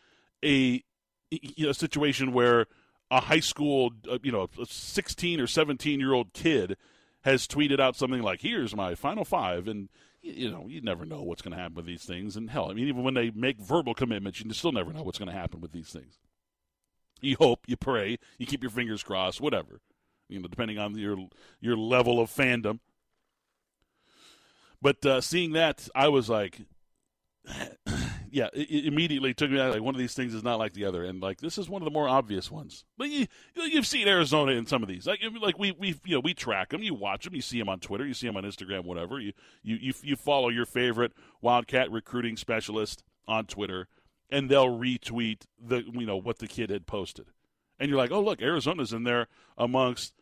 a 0.43 0.83
you 1.31 1.65
know, 1.65 1.71
situation 1.71 2.31
where 2.31 2.67
a 3.11 3.21
high 3.21 3.39
school, 3.39 3.91
uh, 4.09 4.17
you 4.23 4.31
know, 4.31 4.49
a 4.59 4.65
16 4.65 5.39
or 5.39 5.47
17 5.47 5.99
year 5.99 6.13
old 6.13 6.33
kid 6.33 6.77
has 7.21 7.47
tweeted 7.47 7.79
out 7.79 7.95
something 7.95 8.21
like, 8.21 8.41
"Here's 8.41 8.75
my 8.75 8.95
final 8.95 9.25
five. 9.25 9.67
and 9.67 9.89
you 10.25 10.49
know, 10.49 10.65
you 10.67 10.81
never 10.81 11.05
know 11.05 11.21
what's 11.21 11.43
going 11.43 11.55
to 11.55 11.61
happen 11.61 11.75
with 11.75 11.85
these 11.85 12.03
things. 12.03 12.35
And 12.35 12.49
hell, 12.49 12.71
I 12.71 12.73
mean, 12.73 12.87
even 12.87 13.03
when 13.03 13.13
they 13.13 13.29
make 13.29 13.59
verbal 13.59 13.93
commitments, 13.93 14.41
you 14.41 14.51
still 14.53 14.71
never 14.71 14.91
know 14.91 15.03
what's 15.03 15.19
going 15.19 15.29
to 15.29 15.37
happen 15.37 15.61
with 15.61 15.71
these 15.71 15.89
things. 15.89 16.17
You 17.21 17.37
hope, 17.39 17.65
you 17.67 17.77
pray, 17.77 18.17
you 18.39 18.47
keep 18.47 18.63
your 18.63 18.71
fingers 18.71 19.03
crossed, 19.03 19.39
whatever. 19.39 19.81
You 20.27 20.39
know, 20.39 20.47
depending 20.47 20.79
on 20.79 20.97
your 20.97 21.17
your 21.61 21.77
level 21.77 22.19
of 22.19 22.31
fandom. 22.31 22.79
But 24.81 25.05
uh, 25.05 25.21
seeing 25.21 25.53
that, 25.53 25.87
I 25.95 26.07
was 26.07 26.29
like, 26.29 26.61
yeah, 28.31 28.49
it, 28.53 28.85
immediately 28.85 29.33
took 29.33 29.49
me 29.49 29.59
out 29.59 29.71
like 29.71 29.81
one 29.81 29.95
of 29.95 29.99
these 29.99 30.13
things 30.13 30.33
is 30.33 30.43
not 30.43 30.59
like 30.59 30.73
the 30.73 30.85
other, 30.85 31.03
and 31.03 31.21
like 31.21 31.39
this 31.39 31.57
is 31.57 31.69
one 31.69 31.81
of 31.81 31.85
the 31.85 31.91
more 31.91 32.07
obvious 32.07 32.51
ones. 32.51 32.83
But 32.97 33.09
you, 33.09 33.27
you've 33.55 33.87
seen 33.87 34.07
Arizona 34.07 34.53
in 34.53 34.65
some 34.65 34.83
of 34.83 34.89
these, 34.89 35.07
like 35.07 35.21
like 35.41 35.57
we 35.57 35.71
we 35.71 35.99
you 36.05 36.15
know 36.15 36.19
we 36.19 36.33
track 36.33 36.69
them, 36.69 36.83
you 36.83 36.93
watch 36.93 37.25
them, 37.25 37.35
you 37.35 37.41
see 37.41 37.59
them 37.59 37.69
on 37.69 37.79
Twitter, 37.79 38.05
you 38.05 38.13
see 38.13 38.27
them 38.27 38.37
on 38.37 38.43
Instagram, 38.43 38.85
whatever. 38.85 39.19
You 39.19 39.33
you 39.63 39.77
you, 39.77 39.93
you 40.01 40.15
follow 40.15 40.49
your 40.49 40.65
favorite 40.65 41.13
Wildcat 41.41 41.91
recruiting 41.91 42.37
specialist 42.37 43.03
on 43.27 43.45
Twitter, 43.45 43.87
and 44.29 44.49
they'll 44.49 44.77
retweet 44.77 45.43
the 45.59 45.83
you 45.93 46.05
know 46.05 46.17
what 46.17 46.39
the 46.39 46.47
kid 46.47 46.69
had 46.69 46.85
posted, 46.85 47.27
and 47.79 47.89
you're 47.89 47.97
like, 47.97 48.11
oh 48.11 48.21
look, 48.21 48.41
Arizona's 48.41 48.93
in 48.93 49.03
there 49.03 49.27
amongst 49.57 50.13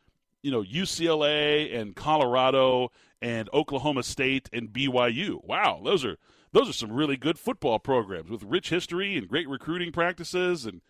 you 0.42 0.52
know 0.52 0.62
UCLA 0.62 1.76
and 1.76 1.96
Colorado 1.96 2.92
and 3.24 3.50
Oklahoma 3.54 4.04
State 4.04 4.50
and 4.54 4.70
BYU. 4.70 5.44
Wow, 5.44 5.82
those 5.84 6.06
are 6.06 6.18
those 6.54 6.70
are 6.70 6.74
some 6.74 6.92
really 6.92 7.18
good 7.18 7.38
football 7.38 7.80
programs 7.80 8.30
with 8.30 8.44
rich 8.44 8.70
history 8.70 9.18
and 9.18 9.28
great 9.28 9.50
recruiting 9.50 9.92
practices 9.92 10.66
and 10.66 10.82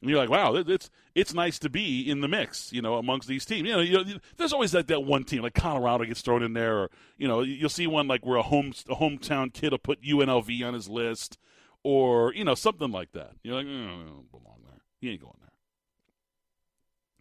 and 0.00 0.08
you're 0.08 0.18
like, 0.20 0.30
wow, 0.30 0.54
it's 0.54 0.90
it's 1.16 1.34
nice 1.34 1.58
to 1.58 1.68
be 1.68 2.08
in 2.08 2.20
the 2.20 2.28
mix, 2.28 2.72
you 2.72 2.80
know, 2.80 2.98
amongst 2.98 3.26
these 3.26 3.44
teams. 3.44 3.66
You 3.66 3.74
know, 3.74 3.80
you 3.80 4.20
there's 4.36 4.52
always 4.52 4.70
that, 4.70 4.86
that 4.86 5.00
one 5.00 5.24
team, 5.24 5.42
like 5.42 5.54
Colorado 5.54 6.04
gets 6.04 6.20
thrown 6.20 6.44
in 6.44 6.52
there, 6.52 6.78
or 6.78 6.90
you 7.16 7.26
know, 7.26 7.40
you'll 7.40 7.68
see 7.68 7.88
one 7.88 8.06
like 8.06 8.24
where 8.24 8.36
a 8.36 8.42
home 8.42 8.72
a 8.88 8.94
hometown 8.94 9.52
kid 9.52 9.72
will 9.72 9.78
put 9.78 10.00
UNLV 10.02 10.64
on 10.64 10.74
his 10.74 10.88
list, 10.88 11.36
or 11.82 12.32
you 12.34 12.44
know, 12.44 12.54
something 12.54 12.92
like 12.92 13.10
that. 13.10 13.32
You're 13.42 13.56
like, 13.56 13.66
mm, 13.66 14.06
don't 14.06 14.30
belong 14.30 14.60
there. 14.68 14.82
He 15.00 15.10
ain't 15.10 15.20
going 15.20 15.34
there. 15.40 15.50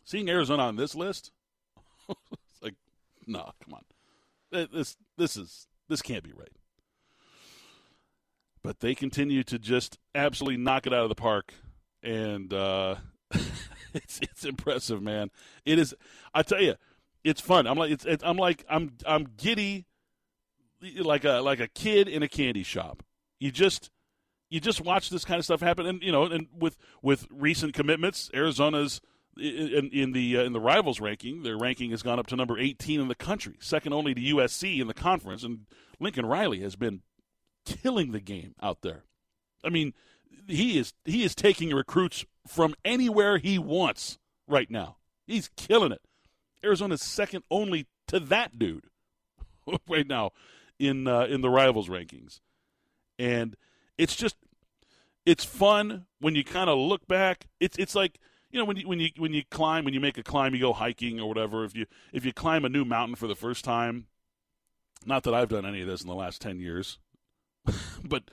Seeing 0.03 0.29
Arizona 0.29 0.63
on 0.63 0.75
this 0.75 0.93
list, 0.93 1.31
it's 2.09 2.61
like, 2.61 2.75
no, 3.25 3.53
come 3.65 3.73
on, 3.73 4.67
this 4.71 4.97
this 5.17 5.35
is 5.35 5.67
this 5.89 6.03
can't 6.03 6.23
be 6.23 6.31
right 6.31 6.51
but 8.63 8.79
they 8.79 8.95
continue 8.95 9.43
to 9.43 9.59
just 9.59 9.97
absolutely 10.15 10.57
knock 10.57 10.87
it 10.87 10.93
out 10.93 11.03
of 11.03 11.09
the 11.09 11.15
park, 11.15 11.53
and 12.03 12.53
uh, 12.53 12.95
it's 13.93 14.19
it's 14.21 14.45
impressive, 14.45 15.01
man. 15.01 15.29
It 15.65 15.79
is. 15.79 15.93
I 16.33 16.43
tell 16.43 16.61
you, 16.61 16.75
it's 17.23 17.41
fun. 17.41 17.67
I'm 17.67 17.77
like 17.77 17.91
it's, 17.91 18.05
it's 18.05 18.23
I'm 18.23 18.37
like 18.37 18.65
I'm 18.69 18.93
I'm 19.05 19.27
giddy, 19.37 19.85
like 20.99 21.25
a 21.25 21.39
like 21.41 21.59
a 21.59 21.67
kid 21.67 22.07
in 22.07 22.23
a 22.23 22.27
candy 22.27 22.63
shop. 22.63 23.03
You 23.39 23.51
just 23.51 23.91
you 24.49 24.59
just 24.59 24.81
watch 24.81 25.09
this 25.09 25.25
kind 25.25 25.39
of 25.39 25.45
stuff 25.45 25.61
happen, 25.61 25.85
and 25.85 26.01
you 26.01 26.11
know, 26.11 26.23
and 26.23 26.47
with 26.57 26.77
with 27.01 27.27
recent 27.31 27.73
commitments, 27.73 28.29
Arizona's 28.33 29.01
in, 29.39 29.89
in 29.91 30.11
the 30.13 30.37
uh, 30.37 30.43
in 30.43 30.53
the 30.53 30.59
rivals 30.59 30.99
ranking, 30.99 31.43
their 31.43 31.57
ranking 31.57 31.91
has 31.91 32.03
gone 32.03 32.19
up 32.19 32.27
to 32.27 32.35
number 32.35 32.57
18 32.57 32.99
in 32.99 33.07
the 33.07 33.15
country, 33.15 33.55
second 33.59 33.93
only 33.93 34.13
to 34.13 34.21
USC 34.21 34.79
in 34.79 34.87
the 34.87 34.93
conference, 34.93 35.43
and 35.43 35.65
Lincoln 35.99 36.25
Riley 36.25 36.61
has 36.61 36.75
been 36.75 37.01
killing 37.67 38.11
the 38.11 38.19
game 38.19 38.55
out 38.61 38.81
there. 38.81 39.03
I 39.63 39.69
mean, 39.69 39.93
he 40.47 40.77
is 40.77 40.93
he 41.05 41.23
is 41.23 41.35
taking 41.35 41.73
recruits 41.73 42.25
from 42.47 42.75
anywhere 42.85 43.37
he 43.37 43.59
wants 43.59 44.17
right 44.47 44.69
now. 44.71 44.97
He's 45.25 45.49
killing 45.55 45.91
it. 45.91 46.01
Arizona's 46.63 47.01
second 47.01 47.43
only 47.51 47.87
to 48.07 48.19
that 48.19 48.57
dude 48.57 48.85
right 49.89 50.07
now 50.07 50.31
in 50.79 51.07
uh, 51.07 51.25
in 51.25 51.41
the 51.41 51.49
rivals 51.49 51.89
rankings, 51.89 52.39
and 53.19 53.55
it's 53.97 54.15
just 54.15 54.35
it's 55.25 55.43
fun 55.43 56.05
when 56.19 56.35
you 56.35 56.43
kind 56.43 56.69
of 56.69 56.77
look 56.77 57.07
back. 57.07 57.47
It's 57.59 57.77
it's 57.77 57.95
like 57.95 58.19
you 58.49 58.59
know 58.59 58.65
when 58.65 58.77
you 58.77 58.87
when 58.87 58.99
you 58.99 59.09
when 59.17 59.33
you 59.33 59.43
climb 59.49 59.83
when 59.85 59.93
you 59.93 59.99
make 59.99 60.17
a 60.17 60.23
climb 60.23 60.53
you 60.53 60.61
go 60.61 60.73
hiking 60.73 61.19
or 61.19 61.27
whatever. 61.27 61.65
If 61.65 61.75
you 61.75 61.85
if 62.13 62.25
you 62.25 62.33
climb 62.33 62.63
a 62.63 62.69
new 62.69 62.85
mountain 62.85 63.15
for 63.15 63.27
the 63.27 63.35
first 63.35 63.65
time, 63.65 64.07
not 65.05 65.23
that 65.23 65.33
I've 65.33 65.49
done 65.49 65.65
any 65.65 65.81
of 65.81 65.87
this 65.87 66.01
in 66.01 66.07
the 66.07 66.15
last 66.15 66.41
ten 66.41 66.59
years. 66.59 66.99
but 68.03 68.23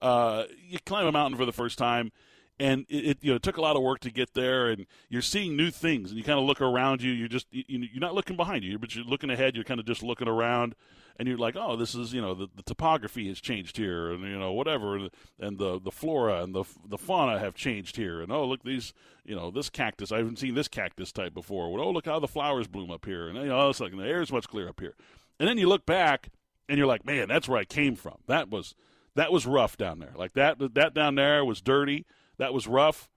uh, 0.00 0.44
you 0.68 0.78
climb 0.84 1.06
a 1.06 1.12
mountain 1.12 1.38
for 1.38 1.46
the 1.46 1.52
first 1.52 1.78
time, 1.78 2.12
and 2.58 2.86
it, 2.88 3.04
it, 3.04 3.18
you 3.22 3.30
know 3.30 3.36
it 3.36 3.42
took 3.42 3.56
a 3.56 3.60
lot 3.60 3.76
of 3.76 3.82
work 3.82 4.00
to 4.00 4.10
get 4.10 4.34
there, 4.34 4.68
and 4.68 4.86
you're 5.08 5.22
seeing 5.22 5.56
new 5.56 5.70
things, 5.70 6.10
and 6.10 6.18
you 6.18 6.24
kind 6.24 6.38
of 6.38 6.44
look 6.44 6.60
around 6.60 7.02
you. 7.02 7.12
You're 7.12 7.28
just 7.28 7.46
you, 7.50 7.64
you're 7.68 8.00
not 8.00 8.14
looking 8.14 8.36
behind 8.36 8.64
you, 8.64 8.78
but 8.78 8.94
you're 8.94 9.04
looking 9.04 9.30
ahead. 9.30 9.54
You're 9.54 9.64
kind 9.64 9.80
of 9.80 9.86
just 9.86 10.02
looking 10.02 10.28
around, 10.28 10.74
and 11.18 11.28
you're 11.28 11.38
like, 11.38 11.56
oh, 11.56 11.76
this 11.76 11.94
is 11.94 12.12
you 12.12 12.20
know 12.20 12.34
the, 12.34 12.48
the 12.54 12.62
topography 12.62 13.28
has 13.28 13.40
changed 13.40 13.76
here, 13.76 14.10
and 14.10 14.22
you 14.22 14.38
know 14.38 14.52
whatever, 14.52 15.08
and 15.38 15.58
the 15.58 15.80
the 15.80 15.90
flora 15.90 16.42
and 16.42 16.54
the 16.54 16.64
the 16.86 16.98
fauna 16.98 17.38
have 17.38 17.54
changed 17.54 17.96
here, 17.96 18.20
and 18.20 18.32
oh 18.32 18.44
look 18.44 18.62
these 18.64 18.92
you 19.24 19.34
know 19.34 19.50
this 19.50 19.70
cactus 19.70 20.12
I 20.12 20.18
haven't 20.18 20.38
seen 20.38 20.54
this 20.54 20.68
cactus 20.68 21.12
type 21.12 21.34
before. 21.34 21.72
Well, 21.72 21.84
oh 21.84 21.90
look 21.90 22.06
how 22.06 22.18
the 22.18 22.28
flowers 22.28 22.66
bloom 22.66 22.90
up 22.90 23.04
here, 23.04 23.28
and 23.28 23.38
you 23.38 23.46
know 23.46 23.70
it's 23.70 23.80
like 23.80 23.96
the 23.96 24.02
air 24.02 24.20
is 24.20 24.32
much 24.32 24.48
clearer 24.48 24.68
up 24.68 24.80
here, 24.80 24.94
and 25.38 25.48
then 25.48 25.58
you 25.58 25.68
look 25.68 25.86
back 25.86 26.28
and 26.72 26.78
you're 26.78 26.86
like, 26.86 27.04
man, 27.04 27.28
that's 27.28 27.46
where 27.46 27.60
I 27.60 27.66
came 27.66 27.96
from. 27.96 28.16
That 28.28 28.48
was 28.48 28.74
that 29.14 29.30
was 29.30 29.44
rough 29.44 29.76
down 29.76 29.98
there. 29.98 30.14
Like 30.16 30.32
that 30.32 30.56
that 30.72 30.94
down 30.94 31.16
there 31.16 31.44
was 31.44 31.60
dirty. 31.60 32.06
That 32.38 32.54
was 32.54 32.66
rough, 32.66 33.10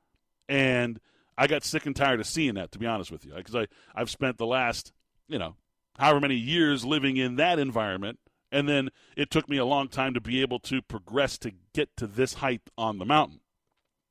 and 0.49 0.99
I 1.37 1.47
got 1.47 1.63
sick 1.63 1.85
and 1.85 1.95
tired 1.95 2.19
of 2.19 2.27
seeing 2.27 2.55
that. 2.55 2.73
To 2.73 2.79
be 2.79 2.85
honest 2.85 3.13
with 3.13 3.23
you, 3.23 3.33
because 3.33 3.55
I 3.55 3.67
I've 3.95 4.09
spent 4.09 4.37
the 4.37 4.45
last 4.45 4.91
you 5.29 5.39
know 5.39 5.55
however 5.97 6.19
many 6.19 6.35
years 6.35 6.83
living 6.83 7.15
in 7.15 7.37
that 7.37 7.57
environment, 7.57 8.19
and 8.51 8.67
then 8.67 8.89
it 9.15 9.31
took 9.31 9.47
me 9.47 9.55
a 9.55 9.63
long 9.63 9.87
time 9.87 10.13
to 10.15 10.19
be 10.19 10.41
able 10.41 10.59
to 10.59 10.81
progress 10.81 11.37
to 11.37 11.53
get 11.73 11.95
to 11.95 12.07
this 12.07 12.33
height 12.33 12.69
on 12.77 12.97
the 12.97 13.05
mountain. 13.05 13.39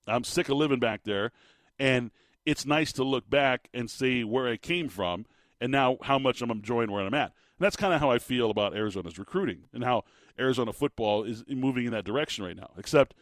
I'm 0.06 0.24
sick 0.24 0.48
of 0.48 0.56
living 0.56 0.80
back 0.80 1.02
there, 1.04 1.32
and 1.78 2.12
it's 2.46 2.64
nice 2.64 2.94
to 2.94 3.04
look 3.04 3.28
back 3.28 3.68
and 3.74 3.90
see 3.90 4.24
where 4.24 4.48
I 4.48 4.56
came 4.56 4.88
from 4.88 5.26
and 5.60 5.70
now 5.70 5.98
how 6.00 6.18
much 6.18 6.40
I'm 6.40 6.50
enjoying 6.50 6.90
where 6.90 7.04
I'm 7.04 7.12
at. 7.12 7.34
That's 7.64 7.76
kind 7.76 7.94
of 7.94 8.00
how 8.00 8.10
I 8.10 8.18
feel 8.18 8.50
about 8.50 8.76
Arizona's 8.76 9.18
recruiting 9.18 9.64
and 9.72 9.82
how 9.82 10.04
Arizona 10.38 10.70
football 10.70 11.24
is 11.24 11.44
moving 11.48 11.86
in 11.86 11.92
that 11.92 12.04
direction 12.04 12.44
right 12.44 12.54
now. 12.54 12.70
Except 12.76 13.14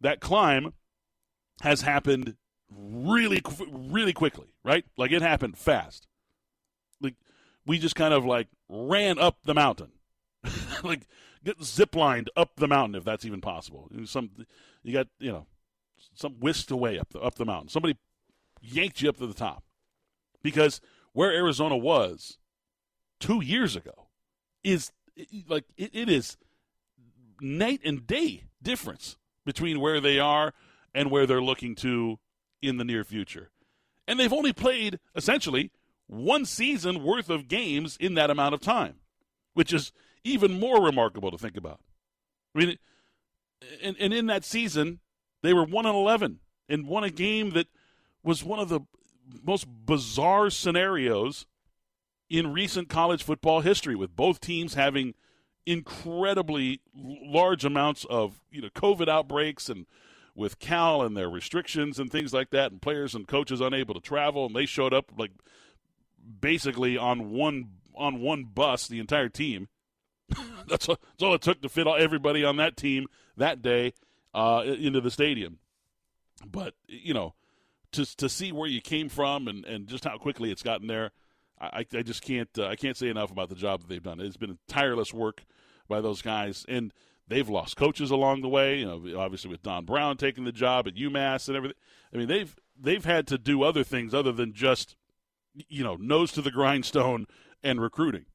that 0.00 0.18
climb 0.18 0.72
has 1.62 1.82
happened 1.82 2.34
really, 2.68 3.40
really 3.70 4.12
quickly, 4.12 4.48
right? 4.64 4.84
Like 4.96 5.12
it 5.12 5.22
happened 5.22 5.56
fast. 5.56 6.08
Like 7.00 7.14
we 7.66 7.78
just 7.78 7.94
kind 7.94 8.12
of 8.12 8.24
like 8.24 8.48
ran 8.68 9.16
up 9.16 9.38
the 9.44 9.54
mountain, 9.54 9.92
like 10.82 11.06
get 11.44 11.60
ziplined 11.60 12.26
up 12.36 12.56
the 12.56 12.66
mountain 12.66 12.96
if 12.96 13.04
that's 13.04 13.24
even 13.24 13.40
possible. 13.40 13.88
Some 14.06 14.30
you 14.82 14.92
got 14.92 15.06
you 15.20 15.30
know 15.30 15.46
some 16.14 16.32
whisked 16.40 16.72
away 16.72 16.98
up 16.98 17.10
the 17.10 17.20
up 17.20 17.36
the 17.36 17.44
mountain. 17.44 17.68
Somebody 17.68 17.96
yanked 18.60 19.02
you 19.02 19.08
up 19.08 19.18
to 19.18 19.26
the 19.28 19.34
top 19.34 19.62
because 20.42 20.80
where 21.12 21.30
Arizona 21.30 21.76
was 21.76 22.38
two 23.24 23.42
years 23.42 23.74
ago 23.74 24.08
is 24.62 24.92
like 25.48 25.64
it, 25.78 25.90
it 25.94 26.10
is 26.10 26.36
night 27.40 27.80
and 27.82 28.06
day 28.06 28.44
difference 28.62 29.16
between 29.46 29.80
where 29.80 29.98
they 29.98 30.18
are 30.18 30.52
and 30.94 31.10
where 31.10 31.26
they're 31.26 31.42
looking 31.42 31.74
to 31.74 32.18
in 32.60 32.76
the 32.76 32.84
near 32.84 33.02
future. 33.02 33.50
And 34.06 34.20
they've 34.20 34.32
only 34.32 34.52
played 34.52 34.98
essentially 35.16 35.70
one 36.06 36.44
season 36.44 37.02
worth 37.02 37.30
of 37.30 37.48
games 37.48 37.96
in 37.98 38.12
that 38.14 38.28
amount 38.28 38.52
of 38.52 38.60
time, 38.60 38.96
which 39.54 39.72
is 39.72 39.90
even 40.22 40.60
more 40.60 40.84
remarkable 40.84 41.30
to 41.30 41.38
think 41.38 41.56
about. 41.56 41.80
I 42.54 42.58
mean, 42.58 42.78
and, 43.82 43.96
and 43.98 44.12
in 44.12 44.26
that 44.26 44.44
season, 44.44 45.00
they 45.42 45.54
were 45.54 45.64
1 45.64 45.86
and 45.86 45.96
11 45.96 46.40
and 46.68 46.86
won 46.86 47.04
a 47.04 47.10
game 47.10 47.52
that 47.52 47.68
was 48.22 48.44
one 48.44 48.58
of 48.58 48.68
the 48.68 48.80
most 49.42 49.66
bizarre 49.86 50.50
scenarios 50.50 51.46
in 52.34 52.52
recent 52.52 52.88
college 52.88 53.22
football 53.22 53.60
history, 53.60 53.94
with 53.94 54.16
both 54.16 54.40
teams 54.40 54.74
having 54.74 55.14
incredibly 55.64 56.80
large 56.92 57.64
amounts 57.64 58.04
of 58.10 58.40
you 58.50 58.60
know 58.60 58.68
COVID 58.70 59.08
outbreaks 59.08 59.68
and 59.68 59.86
with 60.34 60.58
Cal 60.58 61.02
and 61.02 61.16
their 61.16 61.30
restrictions 61.30 62.00
and 62.00 62.10
things 62.10 62.32
like 62.32 62.50
that, 62.50 62.72
and 62.72 62.82
players 62.82 63.14
and 63.14 63.28
coaches 63.28 63.60
unable 63.60 63.94
to 63.94 64.00
travel, 64.00 64.46
and 64.46 64.56
they 64.56 64.66
showed 64.66 64.92
up 64.92 65.12
like 65.16 65.30
basically 66.40 66.98
on 66.98 67.30
one 67.30 67.68
on 67.94 68.20
one 68.20 68.44
bus, 68.44 68.88
the 68.88 68.98
entire 68.98 69.28
team. 69.28 69.68
that's, 70.66 70.88
all, 70.88 70.96
that's 70.96 71.22
all 71.22 71.34
it 71.34 71.42
took 71.42 71.62
to 71.62 71.68
fit 71.68 71.86
all, 71.86 71.94
everybody 71.96 72.44
on 72.44 72.56
that 72.56 72.76
team 72.76 73.06
that 73.36 73.62
day 73.62 73.92
uh, 74.34 74.64
into 74.66 75.00
the 75.00 75.10
stadium. 75.10 75.58
But 76.44 76.74
you 76.88 77.14
know, 77.14 77.34
to 77.92 78.04
to 78.16 78.28
see 78.28 78.50
where 78.50 78.68
you 78.68 78.80
came 78.80 79.08
from 79.08 79.46
and, 79.46 79.64
and 79.64 79.86
just 79.86 80.02
how 80.02 80.18
quickly 80.18 80.50
it's 80.50 80.64
gotten 80.64 80.88
there, 80.88 81.12
I, 81.60 81.86
I 81.94 82.02
just 82.02 82.22
can't 82.22 82.50
uh, 82.58 82.66
I 82.66 82.76
can't 82.76 82.96
say 82.96 83.08
enough 83.08 83.30
about 83.30 83.48
the 83.48 83.54
job 83.54 83.80
that 83.80 83.88
they've 83.88 84.02
done. 84.02 84.20
It's 84.20 84.36
been 84.36 84.58
tireless 84.68 85.14
work 85.14 85.44
by 85.88 86.00
those 86.00 86.22
guys, 86.22 86.64
and 86.68 86.92
they've 87.28 87.48
lost 87.48 87.76
coaches 87.76 88.10
along 88.10 88.42
the 88.42 88.48
way. 88.48 88.80
You 88.80 88.86
know, 88.86 89.20
obviously 89.20 89.50
with 89.50 89.62
Don 89.62 89.84
Brown 89.84 90.16
taking 90.16 90.44
the 90.44 90.52
job 90.52 90.86
at 90.86 90.94
UMass 90.94 91.48
and 91.48 91.56
everything. 91.56 91.78
I 92.12 92.16
mean, 92.16 92.28
they've 92.28 92.54
they've 92.78 93.04
had 93.04 93.26
to 93.28 93.38
do 93.38 93.62
other 93.62 93.84
things 93.84 94.14
other 94.14 94.32
than 94.32 94.52
just 94.52 94.96
you 95.68 95.84
know 95.84 95.96
nose 95.96 96.32
to 96.32 96.42
the 96.42 96.50
grindstone 96.50 97.26
and 97.62 97.80
recruiting. 97.80 98.26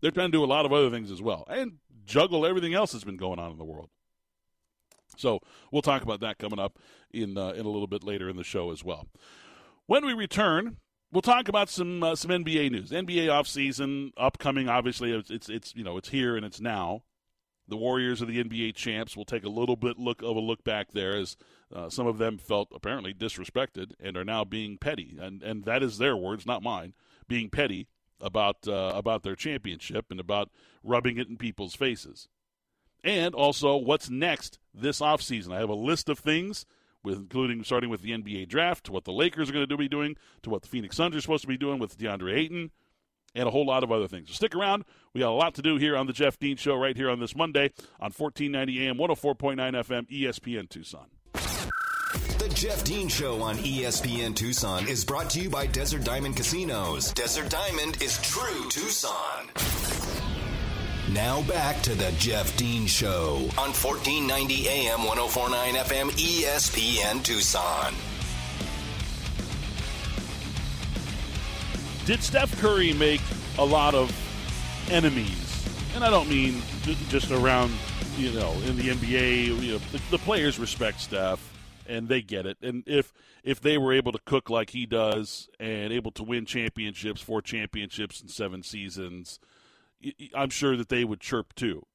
They're 0.00 0.10
trying 0.10 0.32
to 0.32 0.38
do 0.38 0.44
a 0.44 0.46
lot 0.46 0.66
of 0.66 0.72
other 0.72 0.90
things 0.90 1.10
as 1.10 1.20
well 1.20 1.44
and 1.48 1.74
juggle 2.04 2.46
everything 2.46 2.74
else 2.74 2.92
that's 2.92 3.04
been 3.04 3.16
going 3.16 3.38
on 3.38 3.52
in 3.52 3.58
the 3.58 3.64
world. 3.64 3.90
So 5.16 5.40
we'll 5.70 5.82
talk 5.82 6.02
about 6.02 6.20
that 6.20 6.38
coming 6.38 6.58
up 6.58 6.78
in 7.12 7.36
uh, 7.36 7.50
in 7.50 7.66
a 7.66 7.70
little 7.70 7.86
bit 7.86 8.04
later 8.04 8.28
in 8.28 8.36
the 8.36 8.44
show 8.44 8.70
as 8.70 8.84
well. 8.84 9.06
When 9.86 10.06
we 10.06 10.12
return, 10.12 10.76
we'll 11.12 11.22
talk 11.22 11.48
about 11.48 11.68
some 11.68 12.02
uh, 12.02 12.14
some 12.16 12.30
NBA 12.30 12.70
news. 12.70 12.90
NBA 12.90 13.26
offseason 13.26 14.12
upcoming. 14.16 14.68
Obviously, 14.68 15.12
it's, 15.12 15.30
it's, 15.30 15.48
it's 15.48 15.74
you 15.74 15.84
know 15.84 15.96
it's 15.96 16.08
here 16.08 16.36
and 16.36 16.44
it's 16.44 16.60
now. 16.60 17.02
The 17.68 17.76
Warriors 17.76 18.20
are 18.20 18.26
the 18.26 18.42
NBA 18.42 18.74
champs. 18.74 19.16
We'll 19.16 19.24
take 19.24 19.44
a 19.44 19.48
little 19.48 19.76
bit 19.76 19.96
look 19.96 20.22
of 20.22 20.36
a 20.36 20.40
look 20.40 20.64
back 20.64 20.90
there 20.92 21.16
as 21.16 21.36
uh, 21.72 21.88
some 21.88 22.06
of 22.06 22.18
them 22.18 22.36
felt 22.36 22.68
apparently 22.74 23.14
disrespected 23.14 23.92
and 24.00 24.16
are 24.16 24.24
now 24.24 24.44
being 24.44 24.76
petty, 24.76 25.16
and 25.20 25.42
and 25.42 25.64
that 25.64 25.82
is 25.82 25.98
their 25.98 26.16
words, 26.16 26.46
not 26.46 26.62
mine. 26.62 26.94
Being 27.28 27.48
petty 27.48 27.88
about 28.20 28.66
uh, 28.66 28.92
about 28.94 29.22
their 29.22 29.36
championship 29.36 30.06
and 30.10 30.18
about 30.18 30.50
rubbing 30.82 31.16
it 31.16 31.28
in 31.28 31.36
people's 31.36 31.74
faces. 31.74 32.28
And 33.02 33.34
also 33.34 33.76
what's 33.76 34.10
next 34.10 34.58
this 34.74 35.00
offseason. 35.00 35.54
I 35.54 35.60
have 35.60 35.70
a 35.70 35.74
list 35.74 36.08
of 36.08 36.18
things 36.18 36.66
with 37.02 37.16
including 37.16 37.64
starting 37.64 37.90
with 37.90 38.02
the 38.02 38.10
NBA 38.10 38.48
draft 38.48 38.84
to 38.84 38.92
what 38.92 39.04
the 39.04 39.12
Lakers 39.12 39.50
are 39.50 39.52
going 39.52 39.68
to 39.68 39.76
be 39.76 39.88
doing 39.88 40.16
to 40.42 40.50
what 40.50 40.62
the 40.62 40.68
Phoenix 40.68 40.96
Suns 40.96 41.16
are 41.16 41.20
supposed 41.20 41.42
to 41.42 41.48
be 41.48 41.56
doing 41.56 41.78
with 41.78 41.98
DeAndre 41.98 42.36
Ayton 42.36 42.70
and 43.34 43.48
a 43.48 43.50
whole 43.50 43.66
lot 43.66 43.82
of 43.82 43.92
other 43.92 44.08
things. 44.08 44.28
So 44.28 44.34
stick 44.34 44.54
around. 44.54 44.84
We 45.14 45.20
got 45.20 45.30
a 45.30 45.32
lot 45.32 45.54
to 45.54 45.62
do 45.62 45.76
here 45.76 45.96
on 45.96 46.06
the 46.06 46.12
Jeff 46.12 46.38
Dean 46.38 46.56
Show 46.56 46.76
right 46.76 46.96
here 46.96 47.10
on 47.10 47.20
this 47.20 47.36
Monday 47.36 47.70
on 48.00 48.12
1490 48.12 48.86
AM, 48.86 48.96
104.9 48.96 49.56
FM, 49.56 50.10
ESPN 50.10 50.68
Tucson. 50.68 51.06
The 51.32 52.50
Jeff 52.54 52.84
Dean 52.84 53.08
Show 53.08 53.42
on 53.42 53.56
ESPN 53.58 54.34
Tucson 54.34 54.88
is 54.88 55.04
brought 55.04 55.30
to 55.30 55.40
you 55.40 55.50
by 55.50 55.66
Desert 55.66 56.04
Diamond 56.04 56.36
Casinos. 56.36 57.12
Desert 57.12 57.50
Diamond 57.50 58.02
is 58.02 58.20
true 58.22 58.68
Tucson. 58.70 59.50
Now 61.14 61.42
back 61.42 61.82
to 61.82 61.96
the 61.96 62.12
Jeff 62.18 62.56
Dean 62.56 62.86
Show 62.86 63.38
on 63.58 63.72
1490 63.72 64.68
AM 64.68 65.02
1049 65.04 65.74
FM 65.74 66.10
ESPN 66.10 67.24
Tucson. 67.24 67.94
Did 72.06 72.22
Steph 72.22 72.56
Curry 72.60 72.92
make 72.92 73.22
a 73.58 73.64
lot 73.64 73.94
of 73.94 74.14
enemies? 74.88 75.66
And 75.96 76.04
I 76.04 76.10
don't 76.10 76.28
mean 76.28 76.62
just 77.08 77.32
around, 77.32 77.72
you 78.16 78.30
know, 78.30 78.52
in 78.66 78.76
the 78.76 78.90
NBA. 78.90 79.46
You 79.46 79.72
know, 79.72 79.78
the, 79.90 80.00
the 80.12 80.18
players 80.18 80.60
respect 80.60 81.00
Steph 81.00 81.40
and 81.88 82.08
they 82.08 82.22
get 82.22 82.46
it. 82.46 82.56
And 82.62 82.84
if 82.86 83.12
if 83.42 83.60
they 83.60 83.78
were 83.78 83.92
able 83.92 84.12
to 84.12 84.20
cook 84.24 84.48
like 84.48 84.70
he 84.70 84.86
does 84.86 85.48
and 85.58 85.92
able 85.92 86.12
to 86.12 86.22
win 86.22 86.46
championships, 86.46 87.20
four 87.20 87.42
championships 87.42 88.20
in 88.20 88.28
seven 88.28 88.62
seasons, 88.62 89.40
I'm 90.34 90.50
sure 90.50 90.76
that 90.76 90.88
they 90.88 91.04
would 91.04 91.20
chirp 91.20 91.54
too. 91.54 91.86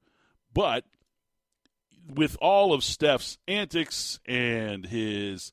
But 0.54 0.86
with 2.08 2.38
all 2.40 2.74
of 2.74 2.84
Steph's 2.84 3.38
antics 3.48 4.20
and 4.26 4.86
his 4.86 5.52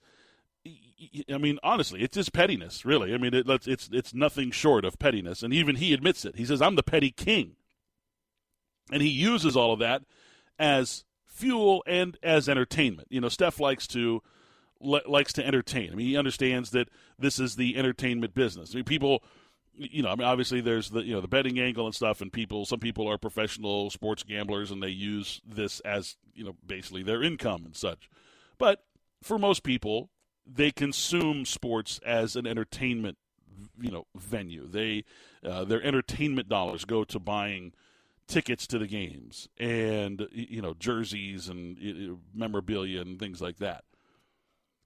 I 1.33 1.39
mean, 1.39 1.59
honestly, 1.63 2.03
it's 2.03 2.15
just 2.15 2.33
pettiness, 2.33 2.85
really. 2.85 3.13
I 3.13 3.19
mean, 3.19 3.35
it, 3.35 3.47
it's 3.67 3.89
it's 3.93 4.15
nothing 4.15 4.51
short 4.51 4.85
of 4.85 4.99
pettiness, 4.99 5.43
and 5.43 5.53
even 5.53 5.77
he 5.77 5.93
admits 5.93 6.25
it. 6.25 6.37
He 6.37 6.45
says, 6.45 6.63
"I'm 6.63 6.77
the 6.77 6.83
petty 6.83 7.11
king," 7.11 7.57
and 8.91 9.03
he 9.03 9.09
uses 9.09 9.57
all 9.57 9.73
of 9.73 9.81
that 9.81 10.03
as 10.59 11.05
fuel 11.27 11.83
and 11.87 12.17
as 12.23 12.49
entertainment. 12.49 13.09
You 13.11 13.21
know, 13.21 13.29
Steph 13.29 13.59
likes 13.59 13.87
to 13.89 14.23
likes 14.81 15.33
to 15.35 15.47
entertain. 15.47 15.93
I 15.93 15.95
mean, 15.95 16.07
he 16.07 16.17
understands 16.17 16.71
that 16.71 16.89
this 17.19 17.39
is 17.39 17.57
the 17.57 17.77
entertainment 17.77 18.35
business. 18.35 18.73
I 18.73 18.77
mean, 18.77 18.85
people, 18.85 19.23
you 19.77 20.03
know, 20.03 20.11
I 20.11 20.17
mean, 20.17 20.27
obviously 20.27 20.61
there's 20.61 20.91
the 20.91 21.03
you 21.03 21.15
know 21.15 21.21
the 21.21 21.29
betting 21.29 21.59
angle 21.59 21.87
and 21.87 21.95
stuff, 21.95 22.21
and 22.21 22.33
people, 22.33 22.65
some 22.65 22.81
people 22.81 23.09
are 23.09 23.19
professional 23.19 23.91
sports 23.91 24.23
gamblers, 24.23 24.71
and 24.71 24.83
they 24.83 24.89
use 24.89 25.41
this 25.47 25.81
as 25.81 26.17
you 26.35 26.45
know 26.45 26.57
basically 26.67 27.03
their 27.03 27.23
income 27.23 27.63
and 27.65 27.77
such. 27.77 28.11
But 28.59 28.85
for 29.23 29.39
most 29.39 29.63
people, 29.63 30.11
they 30.47 30.71
consume 30.71 31.45
sports 31.45 32.01
as 32.05 32.37
an 32.37 32.47
entertainment, 32.47 33.19
you 33.81 33.91
know, 33.91 34.07
venue. 34.15 34.67
They 34.69 35.05
uh, 35.45 35.65
their 35.65 35.83
entertainment 35.83 36.49
dollars 36.49 36.85
go 36.85 37.05
to 37.05 37.19
buying 37.19 37.73
tickets 38.29 38.67
to 38.69 38.79
the 38.79 38.87
games 38.87 39.49
and 39.59 40.27
you 40.33 40.63
know 40.63 40.75
jerseys 40.75 41.49
and 41.49 42.19
memorabilia 42.35 43.01
and 43.01 43.19
things 43.19 43.41
like 43.41 43.59
that. 43.59 43.85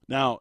Now, 0.08 0.40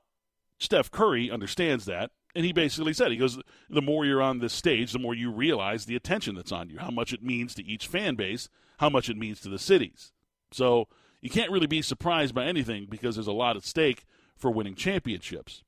Steph 0.59 0.91
Curry 0.91 1.29
understands 1.31 1.85
that, 1.85 2.11
and 2.35 2.45
he 2.45 2.51
basically 2.51 2.93
said, 2.93 3.11
he 3.11 3.17
goes, 3.17 3.39
the 3.69 3.81
more 3.81 4.05
you're 4.05 4.21
on 4.21 4.39
this 4.39 4.53
stage, 4.53 4.91
the 4.91 4.99
more 4.99 5.15
you 5.15 5.31
realize 5.31 5.85
the 5.85 5.95
attention 5.95 6.35
that's 6.35 6.51
on 6.51 6.69
you, 6.69 6.79
how 6.79 6.91
much 6.91 7.13
it 7.13 7.23
means 7.23 7.55
to 7.55 7.65
each 7.65 7.87
fan 7.87 8.15
base, 8.15 8.49
how 8.79 8.89
much 8.89 9.09
it 9.09 9.17
means 9.17 9.39
to 9.39 9.49
the 9.49 9.57
cities. 9.57 10.11
So 10.51 10.87
you 11.21 11.29
can't 11.29 11.51
really 11.51 11.67
be 11.67 11.81
surprised 11.81 12.35
by 12.35 12.45
anything 12.45 12.87
because 12.89 13.15
there's 13.15 13.27
a 13.27 13.31
lot 13.31 13.55
at 13.55 13.63
stake 13.63 14.03
for 14.35 14.51
winning 14.51 14.75
championships. 14.75 15.63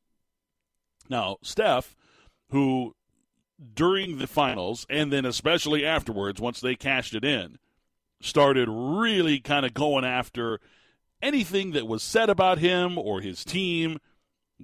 Now, 1.10 1.38
Steph, 1.42 1.96
who 2.52 2.96
during 3.74 4.18
the 4.18 4.28
finals 4.28 4.86
and 4.90 5.12
then 5.12 5.26
especially 5.26 5.86
afterwards, 5.86 6.42
once 6.42 6.60
they 6.60 6.76
cashed 6.76 7.16
it 7.16 7.24
in, 7.24 7.60
started 8.20 8.68
really 8.70 9.40
kind 9.40 9.66
of 9.66 9.74
going 9.74 10.04
after 10.04 10.60
anything 11.22 11.72
that 11.72 11.88
was 11.88 12.04
said 12.04 12.30
about 12.30 12.60
him 12.60 12.98
or 12.98 13.22
his 13.22 13.46
team 13.46 14.00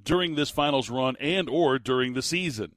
during 0.01 0.35
this 0.35 0.49
finals 0.49 0.89
run 0.89 1.15
and 1.19 1.49
or 1.49 1.79
during 1.79 2.13
the 2.13 2.21
season. 2.21 2.73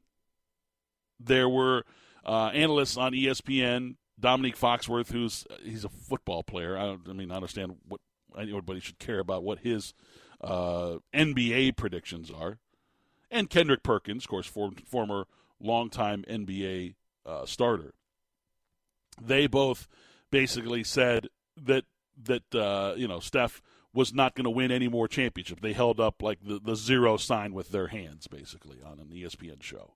There 1.18 1.48
were 1.48 1.84
uh, 2.24 2.48
analysts 2.48 2.96
on 2.96 3.12
ESPN, 3.12 3.96
Dominique 4.18 4.58
Foxworth, 4.58 5.10
who's 5.10 5.46
he's 5.62 5.84
a 5.84 5.88
football 5.88 6.42
player. 6.42 6.76
I, 6.76 6.96
I 7.08 7.12
mean, 7.12 7.30
I 7.30 7.36
understand 7.36 7.76
what 7.88 8.00
anybody 8.38 8.80
should 8.80 8.98
care 8.98 9.18
about 9.18 9.42
what 9.42 9.60
his 9.60 9.94
uh, 10.40 10.96
NBA 11.14 11.76
predictions 11.76 12.30
are, 12.30 12.58
and 13.30 13.48
Kendrick 13.48 13.82
Perkins, 13.82 14.24
of 14.24 14.28
course, 14.30 14.46
for, 14.46 14.72
former 14.86 15.26
longtime 15.60 16.24
NBA 16.28 16.94
uh, 17.24 17.46
starter. 17.46 17.94
They 19.20 19.46
both 19.46 19.88
basically 20.30 20.84
said 20.84 21.28
that 21.56 21.84
that 22.24 22.54
uh, 22.54 22.94
you 22.96 23.08
know 23.08 23.20
Steph 23.20 23.62
was 23.96 24.12
not 24.12 24.34
going 24.34 24.44
to 24.44 24.50
win 24.50 24.70
any 24.70 24.88
more 24.88 25.08
championships. 25.08 25.62
They 25.62 25.72
held 25.72 25.98
up 25.98 26.22
like 26.22 26.38
the, 26.46 26.60
the 26.62 26.76
zero 26.76 27.16
sign 27.16 27.54
with 27.54 27.70
their 27.70 27.86
hands, 27.86 28.26
basically, 28.26 28.76
on 28.84 29.00
an 29.00 29.08
ESPN 29.08 29.62
show. 29.62 29.94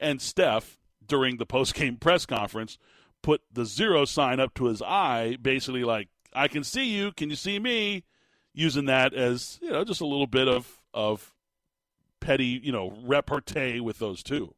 And 0.00 0.20
Steph, 0.20 0.78
during 1.06 1.36
the 1.36 1.46
post 1.46 1.74
game 1.74 1.96
press 2.00 2.26
conference, 2.26 2.76
put 3.22 3.42
the 3.52 3.64
zero 3.64 4.04
sign 4.04 4.40
up 4.40 4.52
to 4.54 4.64
his 4.64 4.82
eye, 4.82 5.38
basically 5.40 5.84
like, 5.84 6.08
I 6.32 6.48
can 6.48 6.64
see 6.64 6.86
you. 6.86 7.12
Can 7.12 7.30
you 7.30 7.36
see 7.36 7.60
me? 7.60 8.02
Using 8.52 8.86
that 8.86 9.14
as, 9.14 9.60
you 9.62 9.70
know, 9.70 9.84
just 9.84 10.00
a 10.00 10.06
little 10.06 10.26
bit 10.26 10.48
of, 10.48 10.80
of 10.92 11.32
petty, 12.18 12.60
you 12.62 12.72
know, 12.72 12.96
repartee 13.04 13.78
with 13.80 14.00
those 14.00 14.24
two. 14.24 14.54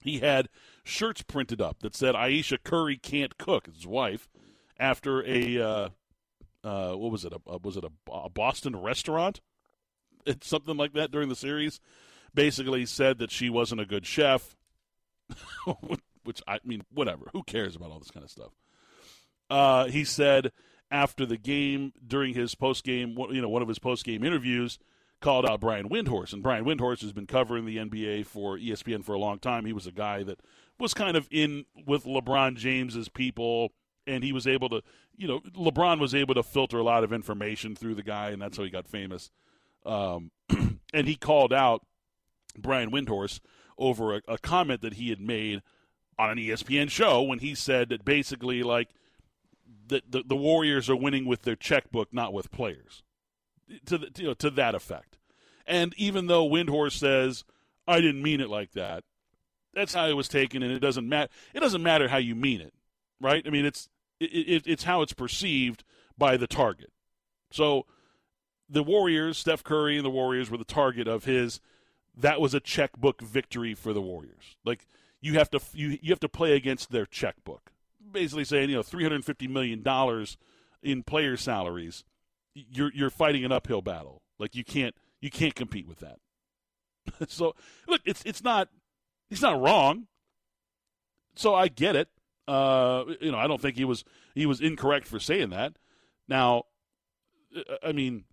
He 0.00 0.20
had 0.20 0.48
shirts 0.82 1.22
printed 1.22 1.60
up 1.60 1.80
that 1.80 1.94
said 1.94 2.14
Ayesha 2.14 2.56
Curry 2.58 2.96
can't 2.96 3.36
cook, 3.36 3.66
his 3.66 3.86
wife, 3.86 4.28
after 4.78 5.26
a 5.26 5.60
uh, 5.60 5.88
uh, 6.64 6.92
what 6.92 7.10
was 7.10 7.24
it? 7.24 7.32
A, 7.32 7.58
was 7.58 7.76
it 7.76 7.84
a, 7.84 8.12
a 8.12 8.28
Boston 8.28 8.76
restaurant? 8.76 9.40
It's 10.26 10.46
something 10.46 10.76
like 10.76 10.92
that 10.94 11.10
during 11.10 11.28
the 11.28 11.36
series. 11.36 11.80
Basically 12.34 12.84
said 12.84 13.18
that 13.18 13.30
she 13.30 13.48
wasn't 13.48 13.80
a 13.80 13.86
good 13.86 14.04
chef, 14.04 14.56
which 16.24 16.42
I 16.46 16.58
mean, 16.64 16.82
whatever. 16.92 17.30
Who 17.32 17.42
cares 17.42 17.74
about 17.74 17.90
all 17.90 17.98
this 17.98 18.10
kind 18.10 18.24
of 18.24 18.30
stuff? 18.30 18.52
Uh, 19.48 19.86
he 19.86 20.04
said 20.04 20.52
after 20.90 21.24
the 21.24 21.38
game, 21.38 21.92
during 22.06 22.34
his 22.34 22.54
post 22.54 22.84
game, 22.84 23.16
you 23.30 23.40
know, 23.40 23.48
one 23.48 23.62
of 23.62 23.68
his 23.68 23.78
post 23.78 24.04
game 24.04 24.24
interviews, 24.24 24.78
called 25.20 25.46
out 25.46 25.60
Brian 25.60 25.88
Windhorst, 25.88 26.32
and 26.32 26.42
Brian 26.42 26.64
Windhorst 26.64 27.00
has 27.02 27.12
been 27.12 27.26
covering 27.26 27.64
the 27.64 27.76
NBA 27.76 28.26
for 28.26 28.56
ESPN 28.56 29.04
for 29.04 29.14
a 29.14 29.18
long 29.18 29.38
time. 29.38 29.64
He 29.64 29.72
was 29.72 29.86
a 29.86 29.92
guy 29.92 30.22
that 30.22 30.40
was 30.78 30.94
kind 30.94 31.16
of 31.16 31.26
in 31.30 31.64
with 31.86 32.04
LeBron 32.04 32.56
James's 32.56 33.08
people, 33.08 33.72
and 34.08 34.24
he 34.24 34.32
was 34.32 34.46
able 34.46 34.68
to, 34.70 34.82
you 35.16 35.28
know, 35.28 35.40
LeBron 35.40 36.00
was 36.00 36.14
able 36.14 36.34
to 36.34 36.42
filter 36.42 36.78
a 36.78 36.82
lot 36.82 37.04
of 37.04 37.12
information 37.12 37.76
through 37.76 37.94
the 37.94 38.02
guy, 38.02 38.30
and 38.30 38.40
that's 38.40 38.56
how 38.56 38.64
he 38.64 38.70
got 38.70 38.88
famous. 38.88 39.30
Um, 39.84 40.30
and 40.92 41.06
he 41.06 41.14
called 41.14 41.52
out 41.52 41.84
Brian 42.56 42.90
Windhorst 42.90 43.40
over 43.76 44.16
a, 44.16 44.22
a 44.26 44.38
comment 44.38 44.80
that 44.82 44.94
he 44.94 45.10
had 45.10 45.20
made 45.20 45.62
on 46.18 46.30
an 46.30 46.38
ESPN 46.38 46.90
show 46.90 47.22
when 47.22 47.38
he 47.38 47.54
said 47.54 47.90
that 47.90 48.04
basically 48.04 48.62
like 48.62 48.88
that 49.86 50.10
the, 50.10 50.22
the 50.26 50.36
Warriors 50.36 50.90
are 50.90 50.96
winning 50.96 51.26
with 51.26 51.42
their 51.42 51.56
checkbook, 51.56 52.12
not 52.12 52.32
with 52.32 52.50
players, 52.50 53.02
to 53.86 53.98
the, 53.98 54.10
you 54.16 54.24
know, 54.24 54.34
to 54.34 54.50
that 54.50 54.74
effect. 54.74 55.18
And 55.66 55.94
even 55.96 56.26
though 56.26 56.48
Windhorst 56.48 56.98
says 56.98 57.44
I 57.86 58.00
didn't 58.00 58.22
mean 58.22 58.40
it 58.40 58.50
like 58.50 58.72
that, 58.72 59.04
that's 59.74 59.94
how 59.94 60.06
it 60.08 60.14
was 60.14 60.28
taken, 60.28 60.62
and 60.62 60.72
it 60.72 60.80
doesn't 60.80 61.08
matter. 61.08 61.30
It 61.54 61.60
doesn't 61.60 61.82
matter 61.82 62.08
how 62.08 62.16
you 62.16 62.34
mean 62.34 62.60
it, 62.60 62.74
right? 63.20 63.42
I 63.46 63.50
mean, 63.50 63.64
it's 63.64 63.88
it, 64.20 64.24
it, 64.24 64.62
it's 64.66 64.84
how 64.84 65.02
it's 65.02 65.12
perceived 65.12 65.84
by 66.16 66.36
the 66.36 66.46
target. 66.46 66.92
So 67.50 67.86
the 68.68 68.82
Warriors, 68.82 69.38
Steph 69.38 69.64
Curry 69.64 69.96
and 69.96 70.04
the 70.04 70.10
Warriors 70.10 70.50
were 70.50 70.58
the 70.58 70.64
target 70.64 71.08
of 71.08 71.24
his. 71.24 71.60
That 72.16 72.40
was 72.40 72.52
a 72.52 72.60
checkbook 72.60 73.22
victory 73.22 73.74
for 73.74 73.92
the 73.92 74.02
Warriors. 74.02 74.56
Like 74.64 74.86
you 75.20 75.34
have 75.34 75.50
to 75.50 75.60
you 75.72 75.98
you 76.02 76.10
have 76.10 76.20
to 76.20 76.28
play 76.28 76.54
against 76.54 76.90
their 76.90 77.06
checkbook. 77.06 77.72
Basically 78.10 78.44
saying, 78.44 78.70
you 78.70 78.76
know, 78.76 78.82
three 78.82 79.04
hundred 79.04 79.24
fifty 79.24 79.48
million 79.48 79.82
dollars 79.82 80.36
in 80.82 81.02
player 81.02 81.36
salaries, 81.36 82.04
you're 82.54 82.92
you're 82.92 83.10
fighting 83.10 83.44
an 83.44 83.52
uphill 83.52 83.82
battle. 83.82 84.22
Like 84.38 84.54
you 84.54 84.64
can't 84.64 84.94
you 85.20 85.30
can't 85.30 85.54
compete 85.54 85.86
with 85.86 86.00
that. 86.00 86.18
so 87.28 87.54
look, 87.86 88.00
it's 88.04 88.22
it's 88.24 88.42
not 88.42 88.68
he's 89.28 89.42
not 89.42 89.60
wrong. 89.60 90.06
So 91.34 91.54
I 91.54 91.68
get 91.68 91.94
it. 91.94 92.08
Uh, 92.48 93.04
you 93.20 93.30
know, 93.30 93.38
I 93.38 93.46
don't 93.46 93.60
think 93.60 93.76
he 93.76 93.84
was 93.84 94.04
he 94.34 94.46
was 94.46 94.60
incorrect 94.60 95.06
for 95.06 95.20
saying 95.20 95.50
that. 95.50 95.74
Now, 96.26 96.64
I 97.82 97.92
mean, 97.92 98.24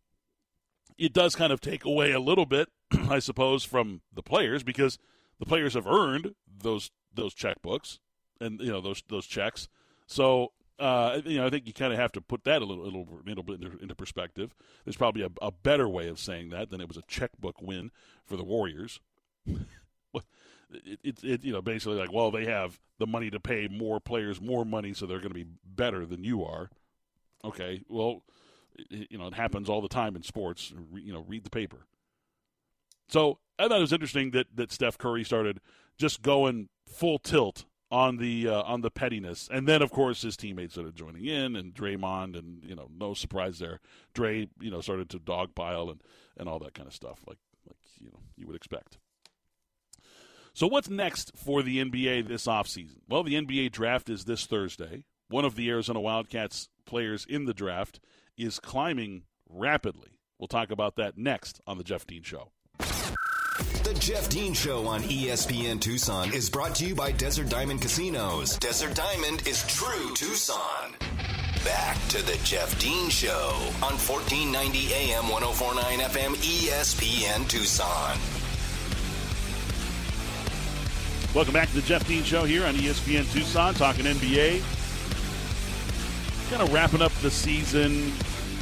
it 0.97 1.13
does 1.13 1.36
kind 1.36 1.51
of 1.51 1.60
take 1.60 1.84
away 1.84 2.12
a 2.13 2.19
little 2.19 2.45
bit, 2.45 2.69
I 3.10 3.19
suppose, 3.19 3.65
from 3.65 4.01
the 4.13 4.23
players 4.23 4.63
because 4.63 4.97
the 5.39 5.45
players 5.45 5.73
have 5.73 5.86
earned 5.86 6.34
those 6.47 6.91
those 7.13 7.36
checkbooks 7.36 7.99
and 8.39 8.62
you 8.62 8.71
know 8.71 8.80
those 8.80 9.04
those 9.10 9.25
checks. 9.28 9.67
So 10.08 10.54
uh, 10.80 11.21
you 11.25 11.38
know, 11.38 11.45
I 11.45 11.49
think 11.49 11.67
you 11.67 11.73
kind 11.73 11.93
of 11.93 11.99
have 11.99 12.12
to 12.13 12.21
put 12.21 12.43
that 12.45 12.62
a 12.62 12.65
little, 12.65 12.84
little, 12.84 13.08
little 13.25 13.43
bit 13.43 13.62
into, 13.62 13.78
into 13.80 13.95
perspective. 13.95 14.54
There's 14.84 14.97
probably 14.97 15.23
a, 15.23 15.30
a, 15.41 15.51
better 15.51 15.88
way 15.88 16.10
of 16.10 16.19
saying 16.19 16.49
that 16.49 16.69
than 16.69 16.82
it 16.82 16.88
was 16.89 16.97
a 16.97 17.01
checkbook 17.04 17.62
win 17.62 17.91
for 18.25 18.36
the 18.36 18.43
Warriors. 18.43 18.99
it, 20.71 20.99
it, 21.04 21.23
it, 21.23 21.43
you 21.43 21.54
know, 21.54 21.62
basically 21.62 21.97
like, 21.97 22.12
well, 22.12 22.32
they 22.32 22.45
have 22.45 22.80
the 22.99 23.08
money 23.08 23.30
to 23.30 23.39
pay 23.39 23.67
more 23.67 23.99
players 23.99 24.41
more 24.41 24.65
money, 24.65 24.93
so 24.93 25.06
they're 25.06 25.19
going 25.19 25.30
to 25.30 25.36
be 25.36 25.47
better 25.63 26.06
than 26.06 26.23
you 26.23 26.43
are. 26.43 26.69
Okay, 27.43 27.84
well, 27.88 28.23
it, 28.78 29.08
you 29.12 29.17
know, 29.17 29.28
it 29.28 29.34
happens 29.34 29.69
all 29.69 29.82
the 29.82 29.88
time 29.88 30.15
in 30.15 30.23
sports. 30.23 30.73
You 30.93 31.13
know, 31.13 31.25
read 31.28 31.43
the 31.43 31.49
paper. 31.49 31.86
So 33.08 33.39
I 33.60 33.67
thought 33.67 33.78
it 33.78 33.82
was 33.82 33.93
interesting 33.93 34.32
that 34.32 34.47
that 34.56 34.71
Steph 34.71 34.97
Curry 34.97 35.23
started 35.23 35.60
just 35.97 36.21
going 36.21 36.69
full 36.88 37.19
tilt 37.19 37.65
on 37.91 38.17
the 38.17 38.47
uh, 38.47 38.62
on 38.63 38.82
the 38.82 38.89
pettiness, 38.89 39.47
and 39.51 39.67
then 39.67 39.82
of 39.82 39.91
course 39.91 40.23
his 40.23 40.36
teammates 40.36 40.73
started 40.73 40.95
joining 40.95 41.25
in, 41.25 41.56
and 41.56 41.73
Draymond, 41.73 42.38
and 42.38 42.63
you 42.63 42.75
know, 42.75 42.89
no 42.97 43.13
surprise 43.13 43.60
there. 43.60 43.80
Dre, 44.13 44.49
you 44.60 44.71
know, 44.71 44.82
started 44.82 45.10
to 45.12 45.19
dogpile 45.19 45.91
and 45.91 46.01
and 46.38 46.49
all 46.49 46.60
that 46.60 46.73
kind 46.73 46.88
of 46.88 46.93
stuff, 46.93 47.19
like 47.28 47.38
like 47.67 47.78
you 47.99 48.08
know 48.08 48.19
you 48.36 48.47
would 48.47 48.56
expect. 48.56 48.97
So 50.56 50.68
what's 50.68 50.89
next 50.89 51.34
for 51.36 51.62
the 51.62 51.84
NBA 51.84 52.30
this 52.30 52.48
offseason? 52.48 53.00
Well, 53.10 53.24
the 53.24 53.34
NBA 53.34 53.74
draft 53.74 54.10
is 54.10 54.24
this 54.24 54.46
Thursday. 54.46 55.04
One 55.28 55.44
of 55.44 55.58
the 55.58 55.70
Arizona 55.70 56.00
Wildcats 56.00 56.70
players 56.86 57.26
in 57.28 57.44
the 57.44 57.54
draft 57.54 58.00
is 58.38 58.62
climbing 58.62 59.24
rapidly. 59.50 60.12
We'll 60.39 60.48
talk 60.48 60.72
about 60.72 60.96
that 60.96 61.18
next 61.18 61.60
on 61.68 61.78
the 61.78 61.84
Jeff 61.84 62.08
Dean 62.08 62.24
Show. 62.24 62.52
The 62.78 63.98
Jeff 64.00 64.30
Dean 64.30 64.54
Show 64.54 64.88
on 64.88 65.02
ESPN 65.02 65.82
Tucson 65.82 66.34
is 66.34 66.50
brought 66.50 66.76
to 66.76 66.86
you 66.86 66.96
by 66.96 67.12
Desert 67.12 67.50
Diamond 67.50 67.82
Casinos. 67.82 68.58
Desert 68.58 68.96
Diamond 68.96 69.46
is 69.46 69.68
true 69.68 70.13
Tucson. 70.15 70.96
Back 71.65 71.98
to 72.08 72.26
the 72.26 72.39
Jeff 72.46 72.80
Dean 72.80 73.10
Show 73.10 73.58
on 73.84 73.98
1490 73.98 74.94
AM 74.94 75.28
1049 75.28 76.00
FM 76.00 76.36
ESPN 76.36 77.46
Tucson. 77.50 78.44
Welcome 81.36 81.54
back 81.54 81.67
to 81.67 81.76
the 81.76 81.82
Jeff 81.82 82.08
Dean 82.08 82.24
Show 82.24 82.45
here 82.45 82.65
on 82.65 82.76
ESPN 82.76 83.30
Tucson, 83.34 83.74
talking 83.74 84.06
NBA. 84.06 84.62
Kind 86.50 86.62
of 86.62 86.71
wrapping 86.71 87.02
up 87.02 87.12
the 87.15 87.30
season, 87.30 88.13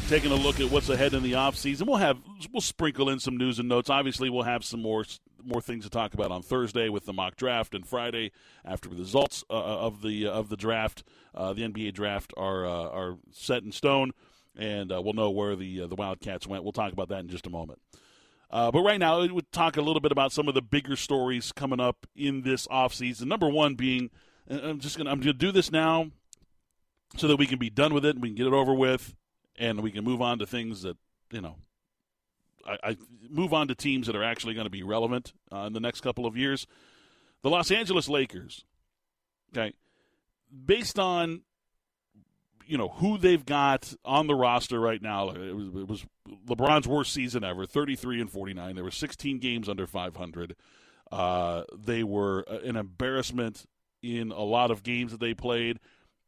taking 0.09 0.31
a 0.31 0.35
look 0.35 0.59
at 0.59 0.71
what's 0.71 0.89
ahead 0.89 1.13
in 1.13 1.21
the 1.21 1.33
offseason. 1.33 1.85
We'll 1.85 1.97
have 1.97 2.17
we'll 2.51 2.61
sprinkle 2.61 3.09
in 3.09 3.19
some 3.19 3.37
news 3.37 3.59
and 3.59 3.69
notes. 3.69 3.91
Obviously, 3.91 4.31
we'll 4.31 4.41
have 4.41 4.65
some 4.65 4.81
more 4.81 5.05
more 5.45 5.61
things 5.61 5.83
to 5.83 5.91
talk 5.91 6.15
about 6.15 6.31
on 6.31 6.41
Thursday 6.41 6.89
with 6.89 7.05
the 7.05 7.13
mock 7.13 7.35
draft, 7.35 7.75
and 7.75 7.85
Friday 7.85 8.31
after 8.65 8.89
the 8.89 8.95
results 8.95 9.43
uh, 9.51 9.53
uh 9.53 9.77
of 9.85 10.01
the 10.01 10.25
uh, 10.25 10.31
of 10.31 10.49
the 10.49 10.57
draft, 10.57 11.03
uh, 11.35 11.53
the 11.53 11.61
NBA 11.61 11.93
draft 11.93 12.33
are 12.37 12.65
uh, 12.65 12.89
are 12.89 13.17
set 13.31 13.61
in 13.61 13.71
stone, 13.71 14.13
and 14.57 14.91
uh, 14.91 14.99
we'll 14.99 15.13
know 15.13 15.29
where 15.29 15.55
the 15.55 15.85
the 15.85 15.95
Wildcats 15.95 16.47
went. 16.47 16.63
We'll 16.63 16.71
talk 16.71 16.91
about 16.91 17.09
that 17.09 17.19
in 17.19 17.27
just 17.27 17.45
a 17.45 17.51
moment. 17.51 17.77
But 18.53 18.81
right 18.83 18.99
now, 18.99 19.21
we 19.21 19.31
would 19.31 19.51
talk 19.51 19.77
a 19.77 19.81
little 19.81 19.99
bit 19.99 20.11
about 20.11 20.31
some 20.31 20.47
of 20.47 20.53
the 20.53 20.61
bigger 20.61 20.95
stories 20.95 21.51
coming 21.51 21.79
up 21.79 22.05
in 22.15 22.43
this 22.43 22.67
offseason. 22.67 23.25
Number 23.25 23.49
one 23.49 23.75
being, 23.75 24.11
I'm 24.49 24.79
just 24.79 24.97
gonna 24.97 25.09
I'm 25.09 25.19
gonna 25.19 25.33
do 25.33 25.51
this 25.51 25.71
now 25.71 26.11
so 27.17 27.27
that 27.27 27.37
we 27.37 27.47
can 27.47 27.59
be 27.59 27.69
done 27.69 27.93
with 27.93 28.05
it 28.05 28.15
and 28.15 28.21
we 28.21 28.29
can 28.29 28.35
get 28.35 28.47
it 28.47 28.53
over 28.53 28.73
with 28.73 29.15
and 29.57 29.81
we 29.81 29.91
can 29.91 30.03
move 30.03 30.21
on 30.21 30.39
to 30.39 30.45
things 30.45 30.81
that 30.81 30.97
you 31.31 31.41
know 31.41 31.55
I, 32.65 32.77
I 32.83 32.97
move 33.29 33.53
on 33.53 33.67
to 33.67 33.75
teams 33.75 34.07
that 34.07 34.15
are 34.15 34.23
actually 34.23 34.53
going 34.53 34.65
to 34.65 34.71
be 34.71 34.83
relevant 34.83 35.33
uh, 35.51 35.65
in 35.67 35.73
the 35.73 35.79
next 35.79 36.01
couple 36.01 36.25
of 36.25 36.37
years. 36.37 36.67
The 37.41 37.49
Los 37.49 37.71
Angeles 37.71 38.07
Lakers, 38.07 38.63
okay, 39.51 39.73
based 40.65 40.97
on 40.97 41.41
you 42.73 42.79
know 42.79 42.89
who 42.89 43.19
they've 43.19 43.45
got 43.45 43.93
on 44.03 44.25
the 44.25 44.33
roster 44.33 44.79
right 44.79 44.99
now. 44.99 45.29
It 45.29 45.55
was, 45.55 45.67
it 45.67 45.87
was 45.87 46.05
LeBron's 46.47 46.87
worst 46.87 47.13
season 47.13 47.43
ever, 47.43 47.67
thirty 47.67 47.95
three 47.95 48.19
and 48.19 48.31
forty 48.31 48.55
nine. 48.55 48.73
There 48.73 48.83
were 48.83 48.89
sixteen 48.89 49.37
games 49.37 49.69
under 49.69 49.85
five 49.85 50.15
hundred. 50.15 50.55
Uh, 51.11 51.65
they 51.77 52.03
were 52.03 52.39
an 52.63 52.75
embarrassment 52.75 53.67
in 54.01 54.31
a 54.31 54.41
lot 54.41 54.71
of 54.71 54.81
games 54.81 55.11
that 55.11 55.19
they 55.19 55.35
played. 55.35 55.79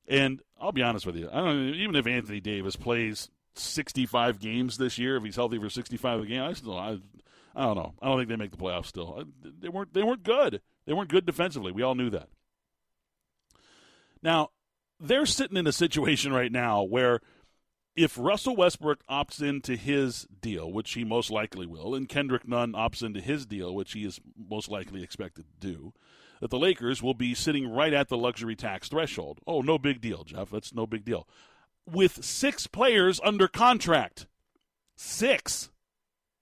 And 0.07 0.39
I'll 0.61 0.71
be 0.71 0.83
honest 0.83 1.07
with 1.07 1.15
you, 1.15 1.29
I 1.33 1.37
don't 1.37 1.73
even 1.73 1.95
if 1.95 2.05
Anthony 2.05 2.41
Davis 2.41 2.75
plays 2.75 3.27
65 3.55 4.37
games 4.39 4.77
this 4.77 4.99
year, 4.99 5.17
if 5.17 5.23
he's 5.23 5.37
healthy 5.37 5.57
for 5.57 5.71
65 5.71 6.19
a 6.19 6.25
game, 6.27 6.43
I 6.43 6.53
still 6.53 6.77
I, 6.77 6.99
I 7.55 7.63
don't 7.63 7.75
know. 7.75 7.95
I 8.03 8.05
don't 8.05 8.19
think 8.19 8.29
they 8.29 8.35
make 8.35 8.51
the 8.51 8.57
playoffs 8.57 8.85
still. 8.85 9.23
They 9.41 9.69
weren't 9.69 9.95
they 9.95 10.03
weren't 10.03 10.21
good. 10.21 10.61
They 10.85 10.93
weren't 10.93 11.09
good 11.09 11.25
defensively. 11.25 11.71
We 11.71 11.81
all 11.81 11.95
knew 11.95 12.11
that. 12.11 12.29
Now, 14.21 14.51
they're 14.99 15.25
sitting 15.25 15.57
in 15.57 15.67
a 15.67 15.71
situation 15.71 16.33
right 16.33 16.51
now 16.51 16.83
where 16.83 17.21
if 17.95 18.17
Russell 18.17 18.55
Westbrook 18.55 19.05
opts 19.07 19.41
into 19.41 19.75
his 19.75 20.27
deal, 20.41 20.71
which 20.71 20.93
he 20.93 21.03
most 21.03 21.31
likely 21.31 21.65
will, 21.65 21.95
and 21.95 22.09
Kendrick 22.09 22.47
Nunn 22.47 22.73
opts 22.73 23.01
into 23.01 23.21
his 23.21 23.45
deal, 23.45 23.73
which 23.73 23.93
he 23.93 24.05
is 24.05 24.19
most 24.37 24.69
likely 24.69 25.01
expected 25.01 25.45
to 25.45 25.67
do, 25.67 25.93
that 26.41 26.49
the 26.49 26.59
Lakers 26.59 27.01
will 27.01 27.13
be 27.13 27.33
sitting 27.33 27.69
right 27.69 27.93
at 27.93 28.09
the 28.09 28.17
luxury 28.17 28.55
tax 28.55 28.89
threshold. 28.89 29.39
Oh, 29.47 29.61
no 29.61 29.77
big 29.77 30.01
deal, 30.01 30.25
Jeff. 30.25 30.49
That's 30.49 30.73
no 30.73 30.85
big 30.85 31.05
deal. 31.05 31.27
With 31.89 32.25
six 32.25 32.67
players 32.67 33.21
under 33.23 33.47
contract. 33.47 34.27
Six. 34.97 35.69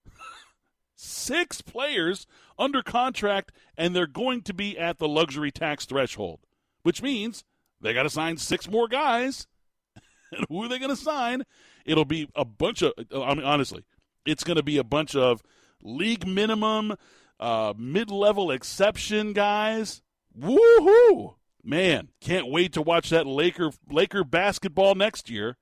six 0.95 1.61
players 1.61 2.25
under 2.57 2.81
contract, 2.81 3.51
and 3.77 3.95
they're 3.95 4.07
going 4.07 4.41
to 4.43 4.53
be 4.53 4.77
at 4.77 4.97
the 4.97 5.07
luxury 5.07 5.51
tax 5.51 5.85
threshold, 5.85 6.39
which 6.81 7.03
means 7.03 7.43
they 7.83 7.93
got 7.93 8.03
to 8.03 8.09
sign 8.09 8.37
six 8.37 8.69
more 8.69 8.87
guys. 8.87 9.45
and 10.31 10.45
who 10.49 10.63
are 10.63 10.67
they 10.67 10.79
going 10.79 10.89
to 10.89 10.95
sign? 10.95 11.43
It'll 11.85 12.05
be 12.05 12.29
a 12.35 12.45
bunch 12.45 12.81
of, 12.81 12.93
I 13.13 13.35
mean, 13.35 13.43
honestly, 13.43 13.83
it's 14.25 14.43
going 14.43 14.57
to 14.57 14.63
be 14.63 14.77
a 14.77 14.83
bunch 14.83 15.15
of 15.15 15.43
league 15.81 16.25
minimum 16.25 16.95
uh, 17.39 17.73
mid-level 17.77 18.51
exception 18.51 19.33
guys. 19.33 20.01
Woohoo! 20.37 21.35
Man, 21.63 22.09
can't 22.19 22.49
wait 22.49 22.73
to 22.73 22.81
watch 22.81 23.09
that 23.09 23.27
Laker 23.27 23.71
Laker 23.89 24.23
basketball 24.23 24.95
next 24.95 25.29
year. 25.29 25.57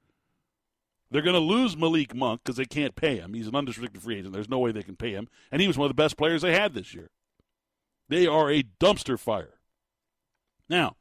They're 1.10 1.21
going 1.21 1.36
to 1.36 1.39
lose 1.39 1.75
Malik 1.75 2.15
Monk 2.15 2.41
because 2.43 2.55
they 2.55 2.65
can't 2.65 2.95
pay 2.95 3.17
him. 3.17 3.34
He's 3.34 3.47
an 3.47 3.55
unrestricted 3.55 4.01
free 4.01 4.17
agent. 4.17 4.34
There's 4.34 4.49
no 4.49 4.60
way 4.60 4.71
they 4.71 4.84
can 4.84 4.95
pay 4.95 5.12
him, 5.12 5.27
and 5.51 5.62
he 5.62 5.67
was 5.67 5.77
one 5.77 5.86
of 5.86 5.89
the 5.89 6.01
best 6.01 6.17
players 6.17 6.41
they 6.41 6.53
had 6.53 6.73
this 6.73 6.93
year. 6.93 7.10
They 8.10 8.25
are 8.27 8.49
a 8.51 8.63
dumpster 8.79 9.19
fire. 9.19 9.60
Now, 10.69 10.95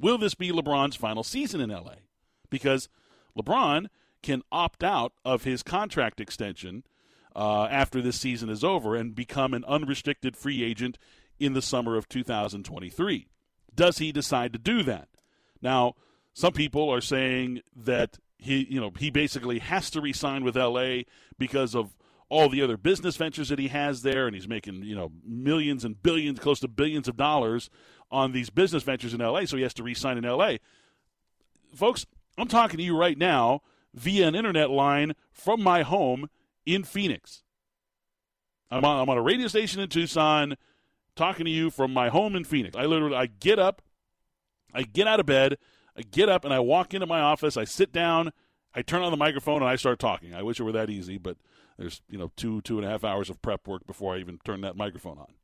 will 0.00 0.18
this 0.18 0.34
be 0.34 0.50
LeBron's 0.50 0.96
final 0.96 1.22
season 1.22 1.60
in 1.60 1.70
LA? 1.70 1.96
Because 2.48 2.88
LeBron 3.38 3.86
can 4.22 4.42
opt 4.50 4.82
out 4.82 5.12
of 5.24 5.44
his 5.44 5.62
contract 5.62 6.20
extension 6.20 6.84
uh, 7.34 7.64
after 7.64 8.02
this 8.02 8.18
season 8.18 8.48
is 8.48 8.64
over 8.64 8.96
and 8.96 9.14
become 9.14 9.54
an 9.54 9.64
unrestricted 9.64 10.36
free 10.36 10.64
agent 10.64 10.98
in 11.38 11.52
the 11.52 11.62
summer 11.62 11.96
of 11.96 12.08
2023. 12.08 13.28
Does 13.74 13.98
he 13.98 14.12
decide 14.12 14.52
to 14.52 14.58
do 14.58 14.82
that? 14.82 15.08
Now, 15.62 15.94
some 16.32 16.52
people 16.52 16.90
are 16.90 17.00
saying 17.00 17.60
that 17.74 18.18
he, 18.38 18.66
you 18.68 18.80
know, 18.80 18.92
he 18.98 19.10
basically 19.10 19.58
has 19.58 19.90
to 19.90 20.00
resign 20.00 20.44
with 20.44 20.56
LA 20.56 21.02
because 21.38 21.74
of 21.74 21.94
all 22.28 22.48
the 22.48 22.62
other 22.62 22.76
business 22.76 23.16
ventures 23.16 23.48
that 23.48 23.58
he 23.58 23.68
has 23.68 24.02
there, 24.02 24.26
and 24.26 24.34
he's 24.36 24.46
making, 24.46 24.84
you 24.84 24.94
know, 24.94 25.10
millions 25.24 25.84
and 25.84 26.00
billions, 26.00 26.38
close 26.38 26.60
to 26.60 26.68
billions 26.68 27.08
of 27.08 27.16
dollars 27.16 27.70
on 28.10 28.32
these 28.32 28.50
business 28.50 28.82
ventures 28.82 29.14
in 29.14 29.20
LA, 29.20 29.44
so 29.44 29.56
he 29.56 29.62
has 29.62 29.74
to 29.74 29.82
resign 29.82 30.18
in 30.18 30.24
LA. 30.24 30.56
Folks, 31.74 32.06
I'm 32.36 32.48
talking 32.48 32.78
to 32.78 32.82
you 32.82 32.96
right 32.96 33.16
now 33.16 33.62
via 33.94 34.26
an 34.26 34.34
internet 34.34 34.70
line 34.70 35.14
from 35.32 35.62
my 35.62 35.82
home 35.82 36.28
in 36.66 36.84
Phoenix. 36.84 37.42
I'm 38.70 38.84
on, 38.84 39.00
I'm 39.00 39.08
on 39.08 39.18
a 39.18 39.22
radio 39.22 39.48
station 39.48 39.80
in 39.80 39.88
Tucson 39.88 40.56
talking 41.16 41.44
to 41.44 41.50
you 41.50 41.70
from 41.70 41.92
my 41.92 42.08
home 42.08 42.36
in 42.36 42.44
Phoenix. 42.44 42.76
I 42.76 42.84
literally 42.84 43.16
I 43.16 43.26
get 43.26 43.58
up, 43.58 43.82
I 44.72 44.82
get 44.82 45.06
out 45.06 45.20
of 45.20 45.26
bed, 45.26 45.58
I 45.96 46.02
get 46.02 46.28
up 46.28 46.44
and 46.44 46.54
I 46.54 46.60
walk 46.60 46.94
into 46.94 47.06
my 47.06 47.20
office, 47.20 47.56
I 47.56 47.64
sit 47.64 47.92
down, 47.92 48.32
I 48.74 48.82
turn 48.82 49.02
on 49.02 49.10
the 49.10 49.16
microphone 49.16 49.62
and 49.62 49.68
I 49.68 49.76
start 49.76 49.98
talking. 49.98 50.34
I 50.34 50.42
wish 50.42 50.60
it 50.60 50.62
were 50.62 50.72
that 50.72 50.90
easy, 50.90 51.18
but 51.18 51.36
there's 51.78 52.02
you 52.08 52.18
know 52.18 52.30
two 52.36 52.60
two 52.62 52.78
and 52.78 52.86
a 52.86 52.90
half 52.90 53.04
hours 53.04 53.30
of 53.30 53.42
prep 53.42 53.66
work 53.66 53.86
before 53.86 54.14
I 54.14 54.18
even 54.18 54.38
turn 54.44 54.60
that 54.60 54.76
microphone 54.76 55.18
on. 55.18 55.34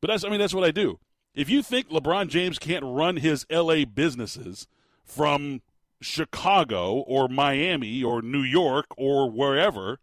But 0.00 0.08
that's 0.08 0.24
I 0.24 0.28
mean 0.28 0.40
that's 0.40 0.54
what 0.54 0.64
I 0.64 0.70
do. 0.70 0.98
If 1.34 1.50
you 1.50 1.62
think 1.62 1.88
LeBron 1.88 2.28
James 2.28 2.58
can't 2.58 2.84
run 2.84 3.16
his 3.16 3.44
LA 3.50 3.84
businesses 3.84 4.66
from 5.02 5.62
Chicago 6.00 6.94
or 6.94 7.28
Miami 7.28 8.02
or 8.02 8.22
New 8.22 8.42
York 8.42 8.86
or 8.96 9.30
wherever, 9.30 9.98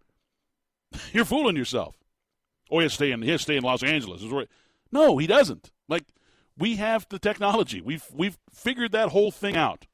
you're 1.13 1.25
fooling 1.25 1.55
yourself. 1.55 1.95
Oh, 2.69 2.79
he 2.79 2.83
has 2.83 2.93
to 2.93 2.95
stay 2.95 3.11
in, 3.11 3.21
he 3.21 3.29
has 3.29 3.41
to 3.41 3.43
stay 3.43 3.57
in 3.57 3.63
Los 3.63 3.83
Angeles. 3.83 4.23
No, 4.91 5.17
he 5.17 5.27
doesn't. 5.27 5.71
Like, 5.87 6.05
we 6.57 6.75
have 6.75 7.07
the 7.09 7.19
technology. 7.19 7.81
We've 7.81 8.05
we've 8.13 8.37
figured 8.53 8.91
that 8.91 9.09
whole 9.09 9.31
thing 9.31 9.55
out. 9.55 9.87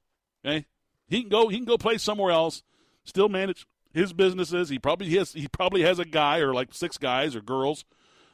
Okay, 0.46 0.66
he 1.08 1.22
can 1.22 1.30
go 1.30 1.48
he 1.50 1.58
can 1.58 1.66
go 1.66 1.78
play 1.78 1.98
somewhere 1.98 2.32
else, 2.32 2.64
still 3.04 3.30
manage 3.30 3.66
his 3.94 4.14
businesses. 4.14 4.70
He 4.70 4.80
probably 4.80 5.10
has 5.18 5.34
he 5.34 5.48
probably 5.48 5.84
has 5.84 6.00
a 6.00 6.06
guy 6.06 6.40
or 6.40 6.54
like 6.54 6.74
six 6.74 6.98
guys 6.98 7.36
or 7.36 7.42
girls 7.42 7.86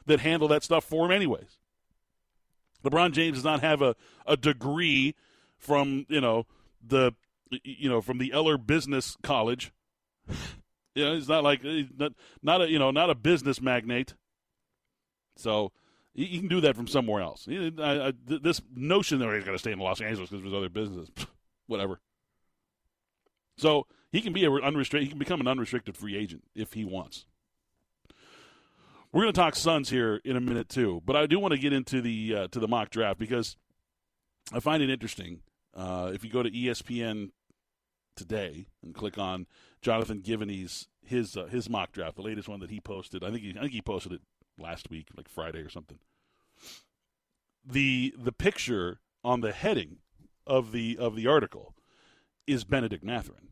that 0.06 0.20
handle 0.20 0.48
that 0.48 0.62
stuff 0.62 0.84
for 0.84 1.06
him 1.06 1.12
anyways. 1.12 1.58
LeBron 2.84 3.12
James 3.12 3.38
does 3.38 3.44
not 3.44 3.60
have 3.60 3.82
a, 3.82 3.96
a 4.26 4.36
degree 4.36 5.14
from 5.58 6.06
you 6.08 6.20
know 6.20 6.46
the 6.86 7.12
you 7.62 7.88
know 7.88 8.00
from 8.00 8.18
the 8.18 8.32
Eller 8.32 8.58
Business 8.58 9.16
College. 9.22 9.72
you 10.94 11.04
know, 11.04 11.14
he's 11.14 11.28
not 11.28 11.42
like 11.42 11.62
he's 11.62 11.86
not, 11.96 12.12
not 12.42 12.62
a 12.62 12.70
you 12.70 12.78
know 12.78 12.90
not 12.90 13.10
a 13.10 13.14
business 13.14 13.60
magnate. 13.60 14.14
So 15.36 15.72
he, 16.14 16.38
can 16.38 16.48
do 16.48 16.60
that 16.60 16.76
from 16.76 16.86
somewhere 16.86 17.20
else. 17.20 17.48
I, 17.48 17.72
I, 17.80 18.12
this 18.26 18.62
notion 18.74 19.18
that 19.18 19.34
he's 19.34 19.44
got 19.44 19.52
to 19.52 19.58
stay 19.58 19.72
in 19.72 19.80
Los 19.80 20.00
Angeles 20.00 20.30
because 20.30 20.40
of 20.40 20.44
his 20.44 20.54
other 20.54 20.68
business, 20.68 21.08
whatever. 21.66 22.00
So 23.56 23.86
he 24.12 24.20
can 24.20 24.32
be 24.32 24.44
a 24.44 24.50
unrestricted. 24.50 25.02
He 25.02 25.08
can 25.08 25.18
become 25.18 25.40
an 25.40 25.48
unrestricted 25.48 25.96
free 25.96 26.16
agent 26.16 26.44
if 26.54 26.74
he 26.74 26.84
wants. 26.84 27.26
We're 29.14 29.22
going 29.22 29.32
to 29.32 29.40
talk 29.40 29.54
Suns 29.54 29.90
here 29.90 30.20
in 30.24 30.34
a 30.34 30.40
minute 30.40 30.68
too, 30.68 31.00
but 31.06 31.14
I 31.14 31.26
do 31.26 31.38
want 31.38 31.52
to 31.52 31.58
get 31.58 31.72
into 31.72 32.00
the 32.00 32.34
uh, 32.34 32.48
to 32.48 32.58
the 32.58 32.66
mock 32.66 32.90
draft 32.90 33.16
because 33.16 33.56
I 34.52 34.58
find 34.58 34.82
it 34.82 34.90
interesting. 34.90 35.42
Uh, 35.72 36.10
if 36.12 36.24
you 36.24 36.30
go 36.30 36.42
to 36.42 36.50
ESPN 36.50 37.30
today 38.16 38.66
and 38.82 38.92
click 38.92 39.16
on 39.16 39.46
Jonathan 39.80 40.20
Givony's 40.20 40.88
his 41.00 41.36
uh, 41.36 41.44
his 41.44 41.70
mock 41.70 41.92
draft, 41.92 42.16
the 42.16 42.22
latest 42.22 42.48
one 42.48 42.58
that 42.58 42.70
he 42.70 42.80
posted, 42.80 43.22
I 43.22 43.30
think 43.30 43.42
he, 43.42 43.50
I 43.56 43.60
think 43.60 43.72
he 43.72 43.80
posted 43.80 44.14
it 44.14 44.20
last 44.58 44.90
week, 44.90 45.06
like 45.16 45.28
Friday 45.28 45.60
or 45.60 45.70
something. 45.70 45.98
The 47.64 48.16
the 48.18 48.32
picture 48.32 48.98
on 49.22 49.42
the 49.42 49.52
heading 49.52 49.98
of 50.44 50.72
the 50.72 50.98
of 50.98 51.14
the 51.14 51.28
article 51.28 51.76
is 52.48 52.64
Benedict 52.64 53.04
Mathurin. 53.04 53.50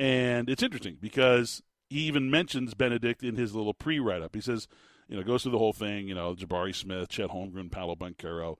And 0.00 0.50
it's 0.50 0.64
interesting 0.64 0.98
because 1.00 1.62
he 1.92 2.00
even 2.00 2.30
mentions 2.30 2.74
Benedict 2.74 3.22
in 3.22 3.36
his 3.36 3.54
little 3.54 3.74
pre 3.74 3.98
write 3.98 4.22
up. 4.22 4.34
He 4.34 4.40
says, 4.40 4.66
you 5.08 5.16
know, 5.16 5.22
goes 5.22 5.42
through 5.42 5.52
the 5.52 5.58
whole 5.58 5.72
thing, 5.72 6.08
you 6.08 6.14
know, 6.14 6.34
Jabari 6.34 6.74
Smith, 6.74 7.08
Chet 7.08 7.30
Holmgren, 7.30 7.70
Paolo 7.70 7.94
Banchero. 7.94 8.56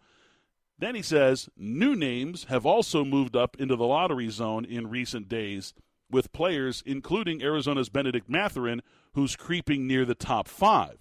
Then 0.79 0.95
he 0.95 1.03
says, 1.03 1.49
new 1.57 1.95
names 1.95 2.45
have 2.45 2.67
also 2.67 3.05
moved 3.05 3.37
up 3.37 3.57
into 3.59 3.77
the 3.77 3.87
lottery 3.87 4.29
zone 4.29 4.65
in 4.65 4.91
recent 4.91 5.29
days, 5.29 5.75
with 6.11 6.33
players 6.33 6.83
including 6.85 7.43
Arizona's 7.43 7.89
Benedict 7.89 8.29
Mathurin, 8.29 8.83
who's 9.15 9.37
creeping 9.37 9.87
near 9.87 10.05
the 10.05 10.15
top 10.15 10.49
five. 10.49 10.99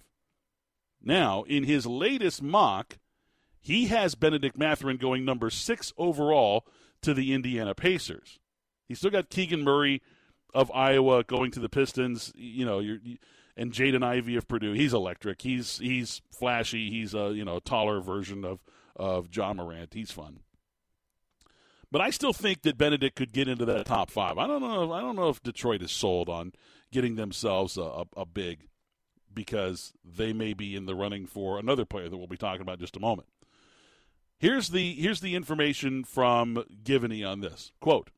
Now, 1.02 1.42
in 1.42 1.64
his 1.64 1.84
latest 1.84 2.42
mock, 2.42 2.98
he 3.60 3.86
has 3.86 4.14
Benedict 4.14 4.56
Mathurin 4.56 4.96
going 4.96 5.24
number 5.24 5.50
six 5.50 5.92
overall 5.98 6.66
to 7.02 7.12
the 7.12 7.32
Indiana 7.32 7.74
Pacers. 7.74 8.38
He's 8.86 8.98
still 8.98 9.10
got 9.10 9.30
Keegan 9.30 9.62
Murray 9.62 10.00
of 10.52 10.70
Iowa 10.72 11.24
going 11.24 11.50
to 11.52 11.60
the 11.60 11.68
Pistons. 11.68 12.32
You 12.36 12.64
know, 12.64 12.78
you're, 12.80 12.98
and 13.56 13.72
Jaden 13.72 14.02
Ivey 14.02 14.36
of 14.36 14.48
Purdue. 14.48 14.72
He's 14.72 14.94
electric. 14.94 15.42
He's 15.42 15.78
he's 15.78 16.22
flashy. 16.30 16.90
He's 16.90 17.14
a 17.14 17.32
you 17.34 17.44
know 17.44 17.58
taller 17.60 18.00
version 18.00 18.44
of 18.44 18.60
of 18.96 19.28
Ja 19.34 19.52
Morant. 19.52 19.94
He's 19.94 20.10
fun. 20.10 20.40
But 21.90 22.00
I 22.00 22.08
still 22.08 22.32
think 22.32 22.62
that 22.62 22.78
Benedict 22.78 23.16
could 23.16 23.34
get 23.34 23.48
into 23.48 23.66
that 23.66 23.84
top 23.84 24.10
five. 24.10 24.38
I 24.38 24.46
don't 24.46 24.62
know. 24.62 24.92
I 24.92 25.00
don't 25.00 25.16
know 25.16 25.28
if 25.28 25.42
Detroit 25.42 25.82
is 25.82 25.92
sold 25.92 26.30
on 26.30 26.52
getting 26.90 27.16
themselves 27.16 27.76
a, 27.76 27.82
a, 27.82 28.04
a 28.18 28.26
big 28.26 28.68
because 29.34 29.92
they 30.04 30.32
may 30.32 30.54
be 30.54 30.74
in 30.74 30.86
the 30.86 30.94
running 30.94 31.26
for 31.26 31.58
another 31.58 31.84
player 31.84 32.08
that 32.08 32.16
we'll 32.16 32.26
be 32.26 32.36
talking 32.36 32.62
about 32.62 32.74
in 32.74 32.80
just 32.80 32.96
a 32.96 33.00
moment. 33.00 33.28
Here's 34.38 34.70
the 34.70 34.94
here's 34.94 35.20
the 35.20 35.34
information 35.34 36.02
from 36.04 36.64
Givony 36.82 37.28
on 37.28 37.40
this 37.40 37.72
quote. 37.80 38.10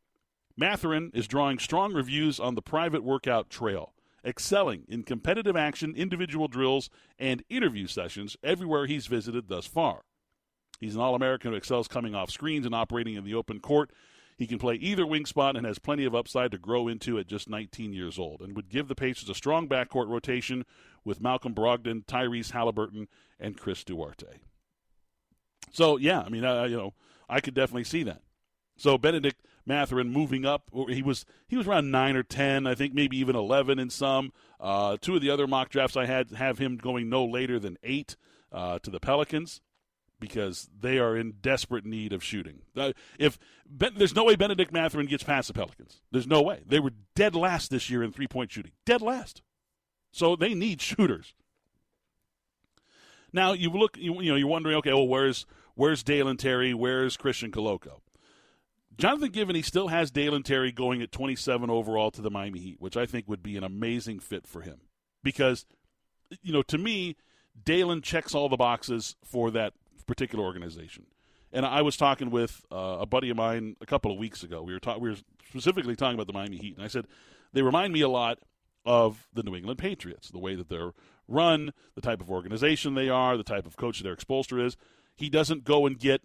Mathurin 0.57 1.11
is 1.15 1.27
drawing 1.27 1.59
strong 1.59 1.93
reviews 1.93 2.39
on 2.39 2.55
the 2.55 2.63
private 2.63 3.03
workout 3.03 3.51
trail, 3.51 3.93
excelling 4.25 4.85
in 4.89 5.03
competitive 5.03 5.57
action, 5.57 5.95
individual 5.97 6.49
drills, 6.49 6.91
and 7.19 7.43
interview 7.49 7.87
sessions 7.87 8.37
everywhere 8.43 8.87
he's 8.87 9.07
visited 9.07 9.49
thus 9.49 9.67
far. 9.67 10.03
He's 10.81 10.95
an 10.95 11.01
All 11.01 11.15
American 11.15 11.53
who 11.53 11.57
excels 11.57 11.89
coming 11.89 12.15
off 12.15 12.31
screens 12.31 12.67
and 12.67 12.75
operating 12.75 13.15
in 13.15 13.25
the 13.25 13.35
open 13.35 13.61
court 13.61 13.91
he 14.37 14.47
can 14.47 14.59
play 14.59 14.75
either 14.75 15.07
wing 15.07 15.27
spot 15.27 15.57
and 15.57 15.65
has 15.65 15.79
plenty 15.79 16.05
of 16.05 16.15
upside 16.15 16.51
to 16.51 16.59
grow 16.59 16.89
into 16.89 17.19
at 17.19 17.27
just 17.27 17.49
19 17.49 17.93
years 17.93 18.19
old, 18.19 18.41
and 18.41 18.57
would 18.57 18.69
give 18.69 18.89
the 18.89 18.95
Pacers 18.95 19.29
a 19.29 19.35
strong 19.35 19.69
backcourt 19.69 20.09
rotation 20.09 20.65
with 21.05 21.21
Malcolm 21.21 21.55
Brogdon, 21.55 22.05
Tyrese 22.05 22.51
Halliburton, 22.51 23.09
and 23.39 23.57
Chris 23.57 23.85
Duarte. 23.85 24.41
So 25.71 25.97
yeah, 25.97 26.21
I 26.21 26.29
mean, 26.29 26.45
uh, 26.45 26.65
you 26.65 26.77
know, 26.77 26.95
I 27.29 27.41
could 27.41 27.55
definitely 27.55 27.85
see 27.85 28.03
that. 28.05 28.23
So 28.77 28.99
Benedict 28.99 29.41
Mathurin 29.67 30.11
moving 30.11 30.45
up, 30.45 30.71
he 30.89 31.03
was 31.03 31.25
he 31.47 31.57
was 31.57 31.67
around 31.67 31.91
nine 31.91 32.17
or 32.17 32.23
ten, 32.23 32.67
I 32.67 32.75
think 32.75 32.95
maybe 32.95 33.17
even 33.19 33.37
eleven 33.37 33.79
in 33.79 33.91
some. 33.91 34.33
Uh, 34.61 34.97
two 35.01 35.15
of 35.17 35.23
the 35.23 35.31
other 35.31 35.47
mock 35.47 35.71
drafts 35.71 35.97
I 35.97 36.07
had 36.07 36.33
have 36.33 36.59
him 36.59 36.77
going 36.77 37.09
no 37.09 37.25
later 37.25 37.59
than 37.59 37.79
eight 37.83 38.17
uh, 38.53 38.79
to 38.81 38.91
the 38.91 39.01
Pelicans 39.01 39.61
because 40.21 40.69
they 40.79 40.99
are 40.99 41.17
in 41.17 41.35
desperate 41.41 41.85
need 41.85 42.13
of 42.13 42.23
shooting. 42.23 42.61
Uh, 42.77 42.93
if 43.19 43.39
ben, 43.67 43.93
there's 43.97 44.15
no 44.15 44.25
way 44.25 44.37
Benedict 44.37 44.73
Mathurin 44.73 45.07
gets 45.07 45.23
past 45.23 45.49
the 45.49 45.55
Pelicans, 45.55 46.01
there's 46.11 46.27
no 46.27 46.43
way. 46.43 46.63
They 46.67 46.81
were 46.81 46.93
dead 47.15 47.35
last 47.35 47.71
this 47.71 47.89
year 47.91 48.03
in 48.03 48.13
three 48.13 48.29
point 48.29 48.53
shooting, 48.53 48.73
dead 48.85 49.03
last. 49.03 49.43
So 50.13 50.37
they 50.37 50.55
need 50.55 50.81
shooters. 50.81 51.35
Now 53.33 53.53
you 53.53 53.71
look, 53.71 53.97
you, 53.97 54.21
you 54.21 54.31
know, 54.31 54.37
you're 54.37 54.47
wondering, 54.47 54.77
okay, 54.77 54.93
well, 54.93 55.09
where's 55.09 55.47
where's 55.75 56.03
Dalen 56.03 56.37
Terry? 56.37 56.73
Where's 56.73 57.17
Christian 57.17 57.51
Koloko? 57.51 58.01
Jonathan 58.97 59.33
Givony 59.33 59.65
still 59.65 59.89
has 59.89 60.11
Dalen 60.11 60.43
Terry 60.43 60.71
going 60.73 61.03
at 61.03 61.13
27 61.13 61.71
overall 61.71 62.11
to 62.13 62.23
the 62.23 62.31
Miami 62.31 62.61
Heat, 62.61 62.81
which 62.81 62.97
I 62.97 63.07
think 63.07 63.29
would 63.29 63.43
be 63.43 63.57
an 63.57 63.65
amazing 63.65 64.21
fit 64.21 64.47
for 64.47 64.63
him 64.63 64.81
because, 65.23 65.67
you 66.43 66.53
know, 66.53 66.63
to 66.63 66.79
me, 66.79 67.17
Dalen 67.63 68.03
checks 68.03 68.35
all 68.35 68.49
the 68.49 68.57
boxes 68.57 69.17
for 69.25 69.51
that 69.53 69.73
particular 70.07 70.45
organization. 70.45 71.07
And 71.53 71.65
I 71.65 71.83
was 71.83 71.97
talking 71.97 72.31
with 72.31 72.65
uh, 72.73 72.99
a 73.01 73.07
buddy 73.07 73.31
of 73.31 73.37
mine 73.37 73.77
a 73.81 73.87
couple 73.87 74.11
of 74.11 74.19
weeks 74.19 74.43
ago. 74.43 74.63
We 74.63 74.73
were 74.73 74.81
ta- 74.81 74.99
we 74.99 75.11
were 75.11 75.17
specifically 75.49 75.95
talking 75.95 76.15
about 76.15 76.27
the 76.27 76.33
Miami 76.33 76.57
Heat, 76.57 76.75
and 76.77 76.85
I 76.85 76.89
said 76.89 77.07
they 77.53 77.63
remind 77.63 77.93
me 77.93 78.01
a 78.01 78.09
lot 78.09 78.39
of 78.85 79.29
the 79.33 79.43
New 79.43 79.55
England 79.55 79.79
Patriots, 79.79 80.31
the 80.31 80.39
way 80.39 80.57
that 80.57 80.69
they're 80.69 80.93
run, 81.29 81.73
the 81.95 82.01
type 82.01 82.21
of 82.21 82.31
organization 82.31 82.95
they 82.95 83.09
are, 83.09 83.37
the 83.37 83.45
type 83.45 83.67
of 83.67 83.77
coach 83.77 84.01
their 84.01 84.15
expulsor 84.15 84.65
is. 84.65 84.77
He 85.17 85.31
doesn't 85.31 85.65
go 85.65 85.87
and 85.87 85.99
get 85.99 86.23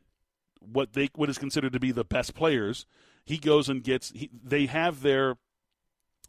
what 0.60 0.94
they 0.94 1.10
what 1.16 1.30
is 1.30 1.38
considered 1.38 1.74
to 1.74 1.80
be 1.80 1.92
the 1.92 2.04
best 2.04 2.34
players. 2.34 2.86
He 3.26 3.38
goes 3.38 3.70
and 3.70 3.84
gets. 3.84 4.12
He, 4.12 4.30
they 4.44 4.66
have 4.66 5.02
their 5.02 5.38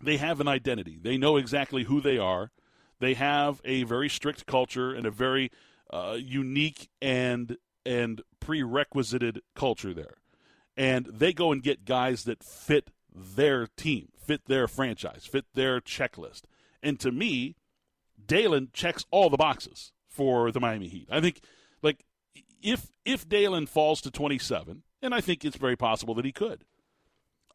they 0.02 0.16
have 0.16 0.40
an 0.40 0.48
identity. 0.48 0.98
They 1.00 1.16
know 1.16 1.36
exactly 1.36 1.84
who 1.84 2.00
they 2.00 2.18
are. 2.18 2.50
They 2.98 3.14
have 3.14 3.60
a 3.64 3.84
very 3.84 4.08
strict 4.08 4.46
culture 4.46 4.92
and 4.92 5.06
a 5.06 5.10
very 5.10 5.50
uh, 5.90 6.18
unique 6.18 6.88
and 7.00 7.56
and 7.84 8.22
prerequisited 8.40 9.40
culture 9.54 9.94
there, 9.94 10.18
and 10.76 11.06
they 11.06 11.32
go 11.32 11.52
and 11.52 11.62
get 11.62 11.84
guys 11.84 12.24
that 12.24 12.42
fit 12.44 12.90
their 13.14 13.66
team, 13.76 14.08
fit 14.16 14.46
their 14.46 14.68
franchise, 14.68 15.26
fit 15.26 15.46
their 15.54 15.80
checklist, 15.80 16.42
And 16.82 16.98
to 17.00 17.10
me, 17.10 17.56
Dalen 18.24 18.70
checks 18.72 19.04
all 19.10 19.30
the 19.30 19.36
boxes 19.36 19.92
for 20.06 20.52
the 20.52 20.60
Miami 20.60 20.88
Heat. 20.88 21.08
I 21.10 21.20
think, 21.20 21.40
like, 21.82 22.04
if 22.62 22.92
if 23.04 23.28
Dalen 23.28 23.66
falls 23.66 24.00
to 24.02 24.10
27, 24.10 24.82
and 25.02 25.14
I 25.14 25.20
think 25.20 25.44
it's 25.44 25.56
very 25.56 25.76
possible 25.76 26.14
that 26.14 26.24
he 26.24 26.32
could, 26.32 26.64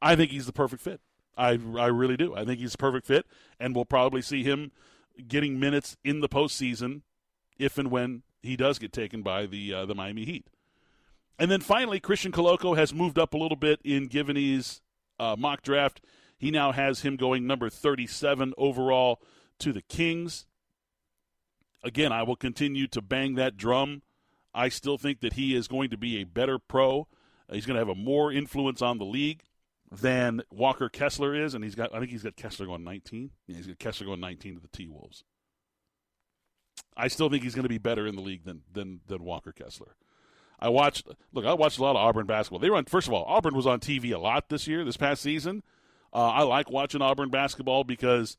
I 0.02 0.16
think 0.16 0.32
he's 0.32 0.46
the 0.46 0.54
perfect 0.54 0.82
fit. 0.82 1.02
I, 1.38 1.60
I 1.78 1.88
really 1.88 2.18
do. 2.18 2.36
I 2.36 2.46
think 2.46 2.60
he's 2.60 2.72
the 2.72 2.78
perfect 2.78 3.08
fit, 3.08 3.26
and 3.60 3.76
we'll 3.76 3.86
probably 3.86 4.22
see 4.22 4.44
him 4.44 4.72
getting 5.28 5.60
minutes 5.60 5.98
in 6.04 6.22
the 6.22 6.30
postseason 6.30 7.02
if 7.58 7.78
and 7.78 7.92
when 7.92 8.24
he 8.42 8.56
does 8.56 8.80
get 8.80 8.94
taken 8.94 9.22
by 9.22 9.46
the 9.46 9.74
uh, 9.74 9.86
the 9.86 9.96
Miami 9.96 10.26
Heat. 10.26 10.48
And 11.38 11.52
then 11.52 11.62
finally, 11.62 12.00
Christian 12.00 12.32
Koloko 12.32 12.78
has 12.78 12.94
moved 12.94 13.20
up 13.20 13.34
a 13.34 13.38
little 13.38 13.58
bit 13.58 13.82
in 13.84 14.08
Givony's 14.08 14.82
uh, 15.20 15.36
mock 15.38 15.62
draft. 15.62 16.02
He 16.38 16.52
now 16.52 16.72
has 16.72 17.02
him 17.02 17.18
going 17.18 17.46
number 17.46 17.70
37 17.70 18.54
overall 18.58 19.22
to 19.60 19.74
the 19.74 19.82
Kings. 19.82 20.46
Again, 21.84 22.12
I 22.12 22.24
will 22.24 22.36
continue 22.36 22.88
to 22.88 23.02
bang 23.02 23.36
that 23.36 23.58
drum. 23.58 24.02
I 24.56 24.70
still 24.70 24.98
think 24.98 25.20
that 25.20 25.34
he 25.34 25.56
is 25.56 25.68
going 25.68 25.90
to 25.90 25.98
be 25.98 26.22
a 26.22 26.24
better 26.24 26.58
pro. 26.58 27.08
He's 27.52 27.66
going 27.66 27.76
to 27.76 27.82
have 27.82 27.90
a 27.90 27.96
more 27.96 28.32
influence 28.32 28.82
on 28.82 28.98
the 28.98 29.06
league 29.06 29.44
than 29.92 30.42
Walker 30.50 30.90
Kessler 30.90 31.36
is, 31.36 31.54
and 31.54 31.64
he's 31.64 31.76
got 31.76 31.94
I 31.94 32.00
think 32.00 32.12
he's 32.12 32.24
got 32.24 32.36
Kessler 32.36 32.66
going 32.66 32.84
19. 32.84 33.32
Yeah, 33.48 33.58
he's 33.58 33.68
got 33.68 33.80
Kessler 33.80 34.08
going 34.08 34.20
19 34.20 34.56
to 34.56 34.62
the 34.62 34.68
T 34.68 34.88
Wolves. 34.88 35.24
I 36.98 37.08
still 37.08 37.30
think 37.30 37.44
he's 37.44 37.56
going 37.56 37.64
to 37.64 37.70
be 37.70 37.78
better 37.78 38.08
in 38.08 38.16
the 38.16 38.22
league 38.22 38.46
than 38.46 38.62
than 38.72 39.02
than 39.08 39.24
Walker 39.24 39.52
Kessler. 39.52 39.96
I 40.60 40.70
watched 40.70 41.08
look, 41.34 41.46
I 41.46 41.54
watched 41.54 41.78
a 41.78 41.84
lot 41.84 41.92
of 41.92 41.98
Auburn 41.98 42.26
basketball. 42.26 42.60
They 42.60 42.70
run 42.70 42.86
first 42.86 43.08
of 43.08 43.14
all, 43.14 43.26
Auburn 43.26 43.56
was 43.56 43.68
on 43.68 43.80
TV 43.80 44.14
a 44.14 44.18
lot 44.18 44.50
this 44.50 44.68
year, 44.68 44.84
this 44.84 44.98
past 44.98 45.22
season. 45.22 45.64
Uh, 46.14 46.30
I 46.30 46.44
like 46.44 46.70
watching 46.70 47.02
Auburn 47.02 47.30
basketball 47.30 47.84
because 47.84 48.38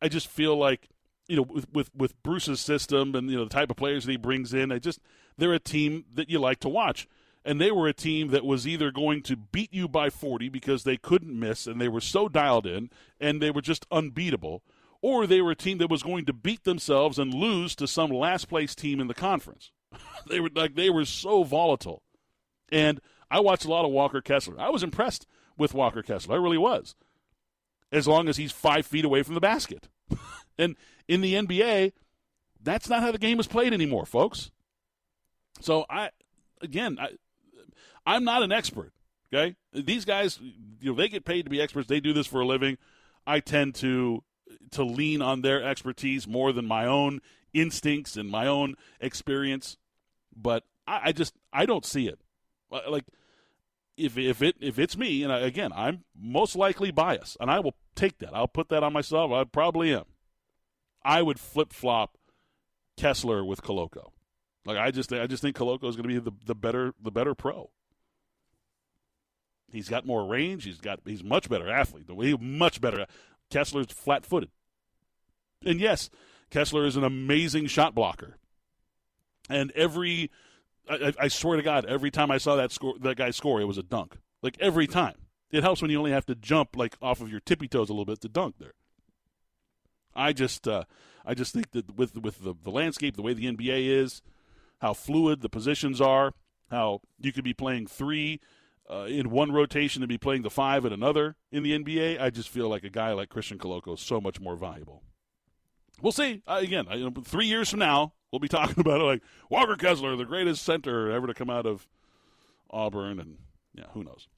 I 0.00 0.08
just 0.08 0.28
feel 0.28 0.56
like 0.56 0.88
you 1.28 1.36
know 1.36 1.42
with, 1.42 1.66
with 1.72 1.90
with 1.94 2.22
Bruce's 2.22 2.60
system 2.60 3.14
and 3.14 3.28
you 3.30 3.36
know 3.36 3.44
the 3.44 3.50
type 3.50 3.70
of 3.70 3.76
players 3.76 4.04
that 4.04 4.12
he 4.12 4.16
brings 4.16 4.54
in, 4.54 4.72
I 4.72 4.78
just 4.78 5.00
they're 5.38 5.52
a 5.52 5.58
team 5.58 6.04
that 6.14 6.30
you 6.30 6.38
like 6.38 6.60
to 6.60 6.68
watch. 6.68 7.08
And 7.44 7.60
they 7.60 7.70
were 7.70 7.86
a 7.86 7.92
team 7.92 8.28
that 8.28 8.44
was 8.44 8.66
either 8.66 8.90
going 8.90 9.22
to 9.22 9.36
beat 9.36 9.72
you 9.72 9.86
by 9.86 10.10
40 10.10 10.48
because 10.48 10.82
they 10.82 10.96
couldn't 10.96 11.38
miss 11.38 11.66
and 11.68 11.80
they 11.80 11.88
were 11.88 12.00
so 12.00 12.28
dialed 12.28 12.66
in 12.66 12.90
and 13.20 13.40
they 13.40 13.52
were 13.52 13.60
just 13.60 13.86
unbeatable, 13.92 14.64
or 15.00 15.26
they 15.26 15.40
were 15.40 15.52
a 15.52 15.56
team 15.56 15.78
that 15.78 15.90
was 15.90 16.02
going 16.02 16.24
to 16.24 16.32
beat 16.32 16.64
themselves 16.64 17.20
and 17.20 17.32
lose 17.32 17.76
to 17.76 17.86
some 17.86 18.10
last 18.10 18.48
place 18.48 18.74
team 18.74 19.00
in 19.00 19.06
the 19.06 19.14
conference. 19.14 19.70
they 20.28 20.40
were 20.40 20.50
like 20.54 20.74
they 20.74 20.90
were 20.90 21.04
so 21.04 21.44
volatile. 21.44 22.02
And 22.72 23.00
I 23.30 23.38
watched 23.38 23.64
a 23.64 23.70
lot 23.70 23.84
of 23.84 23.92
Walker 23.92 24.20
Kessler. 24.20 24.58
I 24.58 24.70
was 24.70 24.82
impressed 24.82 25.26
with 25.56 25.74
Walker 25.74 26.02
Kessler. 26.02 26.34
I 26.34 26.38
really 26.38 26.58
was. 26.58 26.96
As 27.92 28.08
long 28.08 28.28
as 28.28 28.36
he's 28.36 28.52
five 28.52 28.86
feet 28.86 29.04
away 29.04 29.22
from 29.22 29.34
the 29.34 29.40
basket. 29.40 29.88
and 30.58 30.76
in 31.06 31.20
the 31.20 31.34
NBA, 31.34 31.92
that's 32.60 32.88
not 32.88 33.02
how 33.02 33.12
the 33.12 33.18
game 33.18 33.38
is 33.38 33.46
played 33.46 33.72
anymore, 33.72 34.06
folks. 34.06 34.50
So 35.60 35.86
I 35.88 36.10
again, 36.60 36.98
I, 37.00 37.10
I'm 38.04 38.24
not 38.24 38.42
an 38.42 38.52
expert. 38.52 38.92
Okay, 39.32 39.56
these 39.72 40.04
guys, 40.04 40.38
you 40.80 40.92
know, 40.92 40.96
they 40.96 41.08
get 41.08 41.24
paid 41.24 41.44
to 41.44 41.50
be 41.50 41.60
experts. 41.60 41.88
They 41.88 42.00
do 42.00 42.12
this 42.12 42.26
for 42.26 42.40
a 42.40 42.46
living. 42.46 42.78
I 43.26 43.40
tend 43.40 43.74
to 43.76 44.22
to 44.72 44.84
lean 44.84 45.20
on 45.20 45.42
their 45.42 45.62
expertise 45.62 46.26
more 46.26 46.52
than 46.52 46.66
my 46.66 46.86
own 46.86 47.20
instincts 47.52 48.16
and 48.16 48.30
my 48.30 48.46
own 48.46 48.76
experience. 49.00 49.76
But 50.34 50.64
I, 50.86 51.00
I 51.04 51.12
just 51.12 51.34
I 51.52 51.66
don't 51.66 51.84
see 51.84 52.06
it. 52.06 52.20
Uh, 52.70 52.80
like 52.88 53.04
if 53.96 54.16
if 54.16 54.42
it 54.42 54.56
if 54.60 54.78
it's 54.78 54.96
me, 54.96 55.22
and 55.22 55.32
I, 55.32 55.40
again, 55.40 55.72
I'm 55.74 56.04
most 56.16 56.54
likely 56.54 56.90
biased, 56.90 57.36
and 57.40 57.50
I 57.50 57.60
will 57.60 57.74
take 57.94 58.18
that. 58.18 58.34
I'll 58.34 58.48
put 58.48 58.68
that 58.68 58.82
on 58.82 58.92
myself. 58.92 59.32
I 59.32 59.44
probably 59.44 59.92
am. 59.94 60.04
I 61.04 61.22
would 61.22 61.40
flip 61.40 61.72
flop 61.72 62.18
Kessler 62.96 63.44
with 63.44 63.62
Koloko. 63.62 64.10
Like 64.66 64.78
I 64.78 64.90
just 64.90 65.12
I 65.12 65.26
just 65.26 65.42
think 65.42 65.56
Koloko 65.56 65.88
is 65.88 65.96
going 65.96 66.08
to 66.08 66.08
be 66.08 66.18
the, 66.18 66.32
the 66.44 66.54
better 66.54 66.92
the 67.00 67.10
better 67.10 67.34
pro. 67.34 67.70
He's 69.70 69.88
got 69.88 70.06
more 70.06 70.26
range. 70.26 70.64
He's 70.64 70.80
got 70.80 71.00
he's 71.06 71.24
much 71.24 71.48
better 71.48 71.70
athlete. 71.70 72.06
The 72.06 72.14
way 72.14 72.34
much 72.34 72.80
better. 72.80 73.06
Kessler's 73.48 73.92
flat 73.92 74.26
footed, 74.26 74.50
and 75.64 75.78
yes, 75.80 76.10
Kessler 76.50 76.84
is 76.84 76.96
an 76.96 77.04
amazing 77.04 77.66
shot 77.66 77.94
blocker. 77.94 78.38
And 79.48 79.70
every, 79.72 80.30
I, 80.88 81.12
I, 81.20 81.28
swear 81.28 81.56
to 81.56 81.62
God, 81.62 81.84
every 81.84 82.10
time 82.10 82.32
I 82.32 82.38
saw 82.38 82.56
that 82.56 82.72
score, 82.72 82.94
that 83.00 83.16
guy 83.16 83.30
score, 83.30 83.60
it 83.60 83.66
was 83.66 83.78
a 83.78 83.82
dunk. 83.82 84.16
Like 84.42 84.56
every 84.60 84.86
time. 84.86 85.14
It 85.52 85.62
helps 85.62 85.80
when 85.80 85.92
you 85.92 85.98
only 85.98 86.10
have 86.10 86.26
to 86.26 86.34
jump 86.34 86.76
like 86.76 86.96
off 87.00 87.20
of 87.20 87.30
your 87.30 87.38
tippy 87.38 87.68
toes 87.68 87.88
a 87.88 87.92
little 87.92 88.04
bit 88.04 88.20
to 88.22 88.28
dunk 88.28 88.56
there. 88.58 88.74
I 90.12 90.32
just, 90.32 90.66
uh, 90.66 90.84
I 91.24 91.34
just 91.34 91.52
think 91.52 91.70
that 91.70 91.96
with 91.96 92.16
with 92.18 92.42
the, 92.42 92.54
the 92.60 92.70
landscape, 92.70 93.14
the 93.14 93.22
way 93.22 93.32
the 93.32 93.46
NBA 93.46 93.86
is, 93.86 94.22
how 94.78 94.92
fluid 94.92 95.40
the 95.40 95.48
positions 95.48 96.00
are, 96.00 96.32
how 96.70 97.00
you 97.18 97.32
could 97.32 97.44
be 97.44 97.54
playing 97.54 97.86
three 97.86 98.40
uh, 98.90 99.06
in 99.08 99.30
one 99.30 99.52
rotation 99.52 100.02
and 100.02 100.08
be 100.08 100.18
playing 100.18 100.42
the 100.42 100.50
five 100.50 100.84
in 100.84 100.92
another 100.92 101.36
in 101.50 101.62
the 101.62 101.76
NBA, 101.76 102.20
I 102.20 102.30
just 102.30 102.48
feel 102.48 102.68
like 102.68 102.84
a 102.84 102.90
guy 102.90 103.12
like 103.12 103.28
Christian 103.28 103.58
Koloko 103.58 103.94
is 103.94 104.00
so 104.00 104.20
much 104.20 104.40
more 104.40 104.56
valuable. 104.56 105.02
We'll 106.00 106.12
see. 106.12 106.42
Uh, 106.46 106.60
again, 106.62 106.86
I, 106.88 106.94
you 106.94 107.10
know, 107.10 107.22
three 107.22 107.46
years 107.46 107.70
from 107.70 107.80
now, 107.80 108.12
we'll 108.30 108.40
be 108.40 108.48
talking 108.56 108.78
about 108.78 109.00
it 109.00 109.04
like 109.04 109.22
Walker 109.50 109.76
Kessler, 109.76 110.14
the 110.16 110.24
greatest 110.24 110.62
center 110.62 111.10
ever 111.10 111.26
to 111.26 111.34
come 111.34 111.50
out 111.50 111.66
of 111.66 111.88
Auburn, 112.70 113.18
and 113.18 113.38
yeah, 113.74 113.86
who 113.92 114.04
knows. 114.04 114.28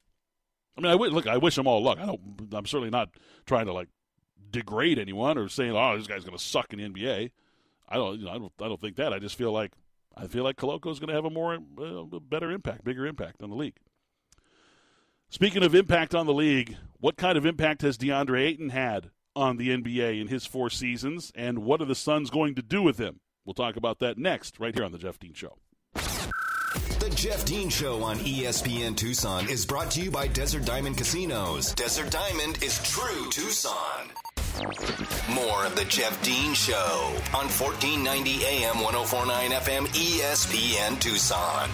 I 0.77 0.81
mean, 0.81 0.91
I 0.91 0.93
w- 0.93 1.13
look. 1.13 1.27
I 1.27 1.39
wish 1.39 1.57
them 1.57 1.67
all 1.67 1.83
luck. 1.83 1.99
I 1.99 2.07
don't. 2.07 2.21
I'm 2.53 2.67
certainly 2.67 2.91
not 2.91 3.11
trying 3.47 3.67
to 3.67 3.73
like 3.73 3.89
degrade 4.51 4.99
anyone 4.99 5.37
or 5.37 5.49
saying, 5.49 5.73
"Oh, 5.75 5.97
this 5.97 6.07
guy's 6.07 6.25
going 6.25 6.37
to 6.37 6.43
suck 6.43 6.73
in 6.73 6.79
the 6.79 6.89
NBA." 6.89 7.31
I 7.89 7.97
don't. 7.97 8.21
You 8.21 8.27
know, 8.27 8.31
I 8.31 8.39
don't. 8.39 8.53
I 8.63 8.69
don't 8.69 8.81
think 8.81 8.97
that. 8.97 9.13
I 9.13 9.19
just 9.19 9.37
feel 9.37 9.53
like 9.53 9.73
I 10.19 10.27
feel 10.27 10.43
like 10.45 10.57
Koloko 10.57 10.91
is 10.91 10.99
going 10.99 11.09
to 11.09 11.15
have 11.15 11.25
a 11.25 11.31
more 11.31 11.55
uh, 11.55 12.19
better 12.21 12.51
impact, 12.51 12.85
bigger 12.85 13.07
impact 13.07 13.43
on 13.43 13.51
the 13.51 13.57
league. 13.57 13.77
Speaking 15.31 15.63
of 15.63 15.75
impact 15.75 16.15
on 16.15 16.27
the 16.27 16.35
league, 16.35 16.77
what 16.99 17.17
kind 17.17 17.39
of 17.39 17.47
impact 17.47 17.83
has 17.83 17.99
DeAndre 17.99 18.41
Ayton 18.47 18.71
had 18.71 19.11
on 19.37 19.57
the 19.57 19.69
NBA 19.69 20.21
in 20.21 20.29
his 20.29 20.47
four 20.47 20.71
seasons, 20.71 21.31
and 21.35 21.61
what 21.61 21.81
are 21.81 21.85
the 21.85 21.95
Suns 21.95 22.31
going 22.31 22.55
to 22.57 22.63
do 22.63 22.83
with 22.83 22.99
him? 22.99 23.21
We'll 23.45 23.55
talk 23.55 23.77
about 23.77 24.01
that 24.01 24.19
next, 24.19 24.59
right 24.59 24.75
here 24.75 24.85
on 24.85 24.93
The 24.93 24.99
Jeff 24.99 25.19
Dean 25.19 25.35
Show. 25.35 25.57
The 25.95 27.13
Jeff 27.15 27.45
Dean 27.45 27.69
Show 27.69 28.03
on 28.03 28.17
ESPN 28.19 28.97
Tucson 28.97 29.49
is 29.49 29.65
brought 29.65 29.91
to 29.93 30.03
you 30.03 30.11
by 30.11 30.27
Desert 30.27 30.65
Diamond 30.65 30.97
Casinos. 30.97 31.73
Desert 31.75 32.11
Diamond 32.11 32.63
is 32.63 32.83
true 32.83 33.31
Tucson. 33.31 34.09
More 34.59 35.67
of 35.67 35.77
The 35.77 35.85
Jeff 35.85 36.21
Dean 36.25 36.53
Show 36.53 37.13
on 37.33 37.47
1490 37.47 38.45
AM 38.45 38.81
1049 38.81 39.51
FM 39.53 39.87
ESPN 39.87 40.99
Tucson. 40.99 41.71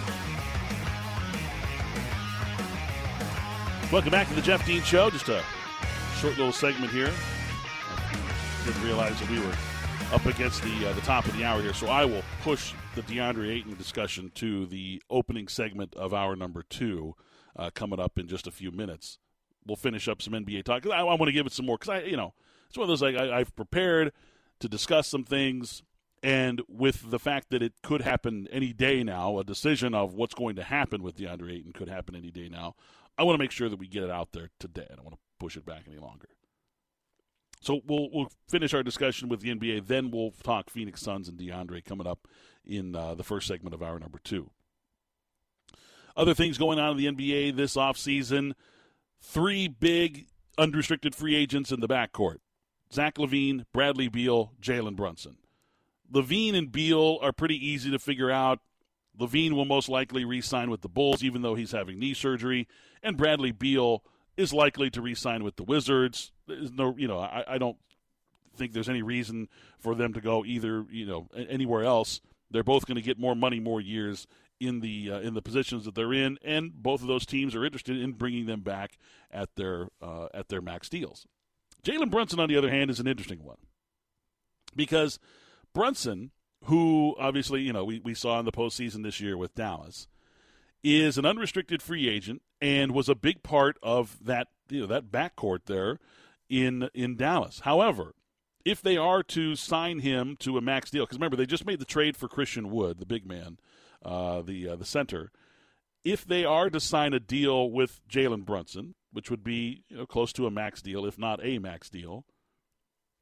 Welcome 3.91 4.11
back 4.11 4.29
to 4.29 4.35
the 4.35 4.43
Jeff 4.43 4.67
Dean 4.67 4.83
Show. 4.83 5.09
Just 5.09 5.31
a 5.31 5.43
short 6.19 6.37
little 6.37 6.53
segment 6.53 6.93
here. 6.93 7.11
I 7.11 8.67
didn't 8.67 8.83
realize 8.83 9.19
that 9.19 9.31
we 9.31 9.41
were 9.41 9.55
up 10.13 10.27
against 10.27 10.63
the 10.63 10.91
uh, 10.91 10.93
the 10.93 11.01
top 11.01 11.25
of 11.25 11.35
the 11.39 11.45
hour 11.45 11.63
here, 11.63 11.73
so 11.73 11.87
I 11.87 12.05
will 12.05 12.23
push 12.43 12.75
the 12.95 13.03
DeAndre 13.03 13.49
Ayton 13.49 13.77
discussion 13.77 14.31
to 14.35 14.67
the 14.67 15.03
opening 15.09 15.49
segment 15.49 15.95
of 15.95 16.13
hour 16.13 16.37
number 16.37 16.63
two, 16.63 17.15
uh, 17.57 17.71
coming 17.75 17.99
up 17.99 18.19
in 18.19 18.29
just 18.29 18.47
a 18.47 18.51
few 18.51 18.71
minutes. 18.71 19.19
We'll 19.67 19.77
finish 19.77 20.07
up 20.07 20.21
some 20.21 20.35
NBA 20.35 20.65
talk. 20.65 20.87
I, 20.87 20.99
I 20.99 21.15
want 21.15 21.29
to 21.29 21.33
give 21.33 21.47
it 21.47 21.53
some 21.53 21.65
more 21.65 21.79
because 21.79 21.89
I, 21.89 22.01
you 22.03 22.19
know, 22.19 22.35
it's 22.69 22.77
one 22.77 22.85
of 22.85 22.89
those 22.89 23.03
like 23.03 23.17
I, 23.17 23.39
I've 23.39 23.55
prepared 23.57 24.13
to 24.61 24.69
discuss 24.69 25.09
some 25.09 25.25
things 25.25 25.83
and 26.25 26.63
with 26.69 27.11
the 27.11 27.19
fact 27.19 27.51
that 27.51 27.63
it 27.63 27.75
could 27.83 28.01
happen 28.01 28.49
any 28.51 28.73
day 28.73 29.05
now, 29.05 29.39
a 29.39 29.45
decision 29.45 29.95
of 29.95 30.15
what's 30.15 30.33
going 30.33 30.57
to 30.57 30.63
happen 30.63 31.03
with 31.03 31.19
DeAndre 31.19 31.59
Ayton 31.59 31.75
could 31.75 31.91
happen 31.91 32.17
any 32.17 32.31
day 32.31 32.49
now. 32.49 32.77
I 33.19 33.25
want 33.25 33.35
to 33.35 33.39
make 33.39 33.51
sure 33.51 33.69
that 33.69 33.79
we 33.79 33.87
get 33.87 34.05
it 34.05 34.11
out 34.11 34.33
there 34.33 34.49
today. 34.59 34.87
I 34.91 34.95
don't 34.95 35.05
want 35.05 35.17
to 35.17 35.21
push 35.39 35.55
it 35.55 35.67
back 35.67 35.83
any 35.87 35.99
longer. 35.99 36.29
So 37.61 37.83
we'll 37.87 38.09
we'll 38.11 38.31
finish 38.49 38.73
our 38.73 38.83
discussion 38.83 39.29
with 39.29 39.41
the 39.41 39.55
NBA. 39.55 39.87
Then 39.87 40.11
we'll 40.11 40.33
talk 40.43 40.71
Phoenix 40.71 41.03
Suns 41.03 41.29
and 41.29 41.39
DeAndre 41.39 41.85
coming 41.85 42.07
up 42.07 42.27
in 42.65 42.97
uh, 42.97 43.15
the 43.15 43.23
first 43.23 43.47
segment 43.47 43.75
of 43.75 43.83
hour 43.83 43.99
number 43.99 44.19
two. 44.25 44.51
Other 46.17 46.33
things 46.33 46.57
going 46.57 46.79
on 46.79 46.93
in 46.93 46.97
the 46.97 47.25
NBA 47.27 47.55
this 47.55 47.77
offseason. 47.77 48.53
Three 49.21 49.69
big 49.69 50.27
unrestricted 50.57 51.15
free 51.15 51.35
agents 51.35 51.71
in 51.71 51.81
the 51.81 51.89
backcourt. 51.89 52.39
Zach 52.95 53.17
LaVine, 53.17 53.65
Bradley 53.73 54.09
Beal, 54.09 54.53
Jalen 54.63 54.95
Brunson. 54.95 55.37
LaVine 56.13 56.55
and 56.55 56.71
Beal 56.71 57.19
are 57.23 57.33
pretty 57.33 57.57
easy 57.57 57.91
to 57.91 57.99
figure 57.99 58.31
out. 58.31 58.61
LaVine 59.19 59.53
will 59.53 59.65
most 59.65 59.89
likely 59.89 60.25
re 60.25 60.41
sign 60.41 60.71
with 60.71 60.83
the 60.83 60.89
Bulls, 60.89 61.25
even 61.25 61.43
though 61.43 61.57
he's 61.57 61.73
having 61.73 61.99
knee 61.99 62.15
surgery. 62.15 62.69
And 63.03 63.17
Bradley 63.17 63.51
Beal 63.51 64.05
is 64.37 64.53
likely 64.53 64.91
to 64.91 65.03
re 65.03 65.15
sign 65.15 65.43
with 65.43 65.57
the 65.57 65.65
Wizards. 65.65 66.33
There's 66.47 66.71
no, 66.71 66.95
you 66.97 67.09
know, 67.09 67.19
I, 67.19 67.45
I 67.49 67.59
don't 67.59 67.77
think 68.57 68.73
there's 68.73 68.89
any 68.89 69.03
reason 69.03 69.49
for 69.79 69.95
them 69.97 70.13
to 70.13 70.21
go 70.21 70.45
either, 70.45 70.85
you 70.91 71.07
know, 71.07 71.29
anywhere 71.37 71.83
else. 71.83 72.21
They're 72.51 72.63
both 72.63 72.87
going 72.87 72.97
to 72.97 73.03
get 73.03 73.19
more 73.19 73.35
money, 73.35 73.59
more 73.59 73.81
years 73.81 74.29
in 74.61 74.81
the 74.81 75.11
uh, 75.11 75.19
in 75.19 75.35
the 75.35 75.43
positions 75.43 75.85
that 75.85 75.97
they're 75.97 76.13
in, 76.13 76.39
and 76.45 76.73
both 76.73 77.03
of 77.03 77.09
those 77.09 77.27
teams 77.27 77.57
are 77.57 77.65
interested 77.65 78.01
in 78.01 78.13
bringing 78.13 78.47
them 78.47 78.61
back 78.61 78.99
at 79.33 79.57
their 79.57 79.89
uh, 80.01 80.29
at 80.33 80.49
their 80.49 80.61
max 80.61 80.89
deals. 80.89 81.27
Jalen 81.85 82.11
Brunson, 82.11 82.41
on 82.41 82.49
the 82.49 82.57
other 82.57 82.71
hand, 82.71 82.91
is 82.91 83.01
an 83.01 83.07
interesting 83.07 83.45
one. 83.45 83.59
because 84.75 85.19
Brunson, 85.73 86.31
who 86.65 87.15
obviously 87.19 87.61
you 87.63 87.73
know 87.73 87.85
we, 87.85 88.01
we 88.01 88.15
saw 88.15 88.39
in 88.39 88.45
the 88.45 88.53
postseason 88.53 89.03
this 89.03 89.21
year 89.21 89.37
with 89.37 89.55
Dallas, 89.55 90.09
is 90.83 91.19
an 91.19 91.27
unrestricted 91.27 91.83
free 91.83 92.09
agent 92.09 92.43
and 92.61 92.93
was 92.93 93.09
a 93.09 93.15
big 93.15 93.43
part 93.43 93.77
of 93.83 94.19
that 94.25 94.49
you 94.69 94.81
know 94.81 94.87
that 94.87 95.11
backcourt 95.11 95.67
there 95.67 95.99
in 96.49 96.89
in 96.95 97.17
Dallas. 97.17 97.61
However, 97.61 98.15
if 98.65 98.81
they 98.81 98.97
are 98.97 99.23
to 99.25 99.57
sign 99.57 100.01
him 100.01 100.37
to 100.41 100.57
a 100.57 100.63
max 100.63 100.91
deal, 100.91 101.05
because 101.05 101.19
remember 101.19 101.37
they 101.37 101.47
just 101.47 101.67
made 101.67 101.81
the 101.81 101.85
trade 101.85 102.17
for 102.17 102.29
Christian 102.29 102.71
Wood, 102.71 102.99
the 102.99 103.07
big 103.07 103.27
man, 103.27 103.59
uh, 104.05 104.43
the 104.43 104.69
uh, 104.71 104.77
the 104.77 104.85
center. 104.87 105.31
If 106.05 106.27
they 106.27 106.45
are 106.45 106.69
to 106.69 106.81
sign 106.81 107.15
a 107.15 107.21
deal 107.21 107.71
with 107.71 108.01
Jalen 108.11 108.45
Brunson, 108.45 108.95
which 109.15 109.31
would 109.31 109.45
be 109.45 109.85
you 109.89 109.97
know, 109.97 110.07
close 110.07 110.33
to 110.33 110.47
a 110.47 110.51
max 110.51 110.83
deal, 110.83 111.07
if 111.07 111.19
not 111.19 111.39
a 111.43 111.59
max 111.59 111.89
deal, 111.89 112.25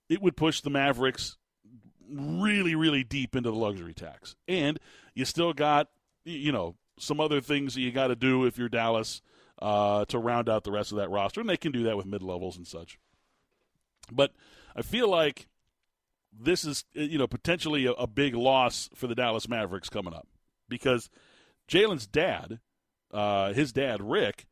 it 0.08 0.22
would 0.22 0.36
push 0.36 0.62
the 0.62 0.70
Mavericks 0.70 1.36
really, 2.10 2.74
really 2.74 3.04
deep 3.04 3.36
into 3.36 3.50
the 3.50 3.56
luxury 3.56 3.92
tax. 3.92 4.34
And 4.48 4.80
you 5.14 5.26
still 5.26 5.52
got, 5.52 5.88
you 6.24 6.50
know, 6.50 6.76
some 6.98 7.20
other 7.20 7.42
things 7.42 7.74
that 7.74 7.82
you 7.82 7.92
got 7.92 8.08
to 8.08 8.16
do 8.16 8.46
if 8.46 8.56
you're 8.56 8.70
Dallas 8.70 9.20
uh, 9.60 10.06
to 10.06 10.18
round 10.18 10.48
out 10.48 10.64
the 10.64 10.72
rest 10.72 10.92
of 10.92 10.98
that 10.98 11.10
roster, 11.10 11.40
and 11.40 11.48
they 11.48 11.56
can 11.58 11.72
do 11.72 11.84
that 11.84 11.96
with 11.96 12.06
mid 12.06 12.22
levels 12.22 12.56
and 12.56 12.66
such. 12.66 12.98
But 14.10 14.32
I 14.74 14.82
feel 14.82 15.08
like 15.08 15.46
this 16.32 16.64
is, 16.64 16.84
you 16.94 17.18
know, 17.18 17.26
potentially 17.26 17.84
a, 17.84 17.92
a 17.92 18.06
big 18.06 18.34
loss 18.34 18.88
for 18.94 19.06
the 19.06 19.14
Dallas 19.14 19.46
Mavericks 19.46 19.90
coming 19.90 20.14
up 20.14 20.26
because 20.70 21.10
Jalen's 21.68 22.06
dad, 22.06 22.60
uh, 23.12 23.52
his 23.52 23.72
dad 23.72 24.02
Rick, 24.02 24.46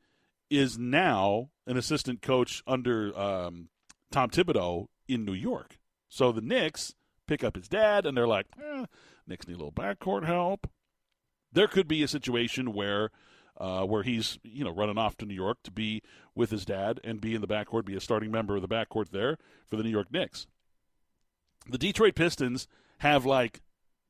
is 0.50 0.76
now 0.78 1.50
an 1.66 1.76
assistant 1.76 2.20
coach 2.20 2.62
under 2.66 3.16
um, 3.18 3.68
Tom 4.10 4.30
Thibodeau 4.30 4.86
in 5.08 5.24
New 5.24 5.32
York. 5.32 5.78
So 6.08 6.32
the 6.32 6.40
Knicks 6.40 6.94
pick 7.26 7.44
up 7.44 7.54
his 7.54 7.68
dad, 7.68 8.04
and 8.04 8.16
they're 8.16 8.26
like, 8.26 8.46
eh, 8.60 8.84
Knicks 9.26 9.46
need 9.46 9.54
a 9.54 9.58
little 9.58 9.72
backcourt 9.72 10.26
help. 10.26 10.68
There 11.52 11.68
could 11.68 11.86
be 11.86 12.02
a 12.02 12.08
situation 12.08 12.72
where 12.72 13.10
uh, 13.56 13.84
where 13.84 14.02
he's 14.02 14.38
you 14.42 14.64
know 14.64 14.72
running 14.72 14.98
off 14.98 15.16
to 15.18 15.26
New 15.26 15.34
York 15.34 15.58
to 15.64 15.70
be 15.70 16.02
with 16.34 16.50
his 16.50 16.64
dad 16.64 17.00
and 17.04 17.20
be 17.20 17.34
in 17.34 17.40
the 17.40 17.48
backcourt, 17.48 17.84
be 17.84 17.96
a 17.96 18.00
starting 18.00 18.30
member 18.30 18.56
of 18.56 18.62
the 18.62 18.68
backcourt 18.68 19.10
there 19.10 19.36
for 19.68 19.76
the 19.76 19.82
New 19.82 19.90
York 19.90 20.10
Knicks. 20.10 20.46
The 21.68 21.78
Detroit 21.78 22.14
Pistons 22.14 22.66
have 22.98 23.24
like 23.26 23.60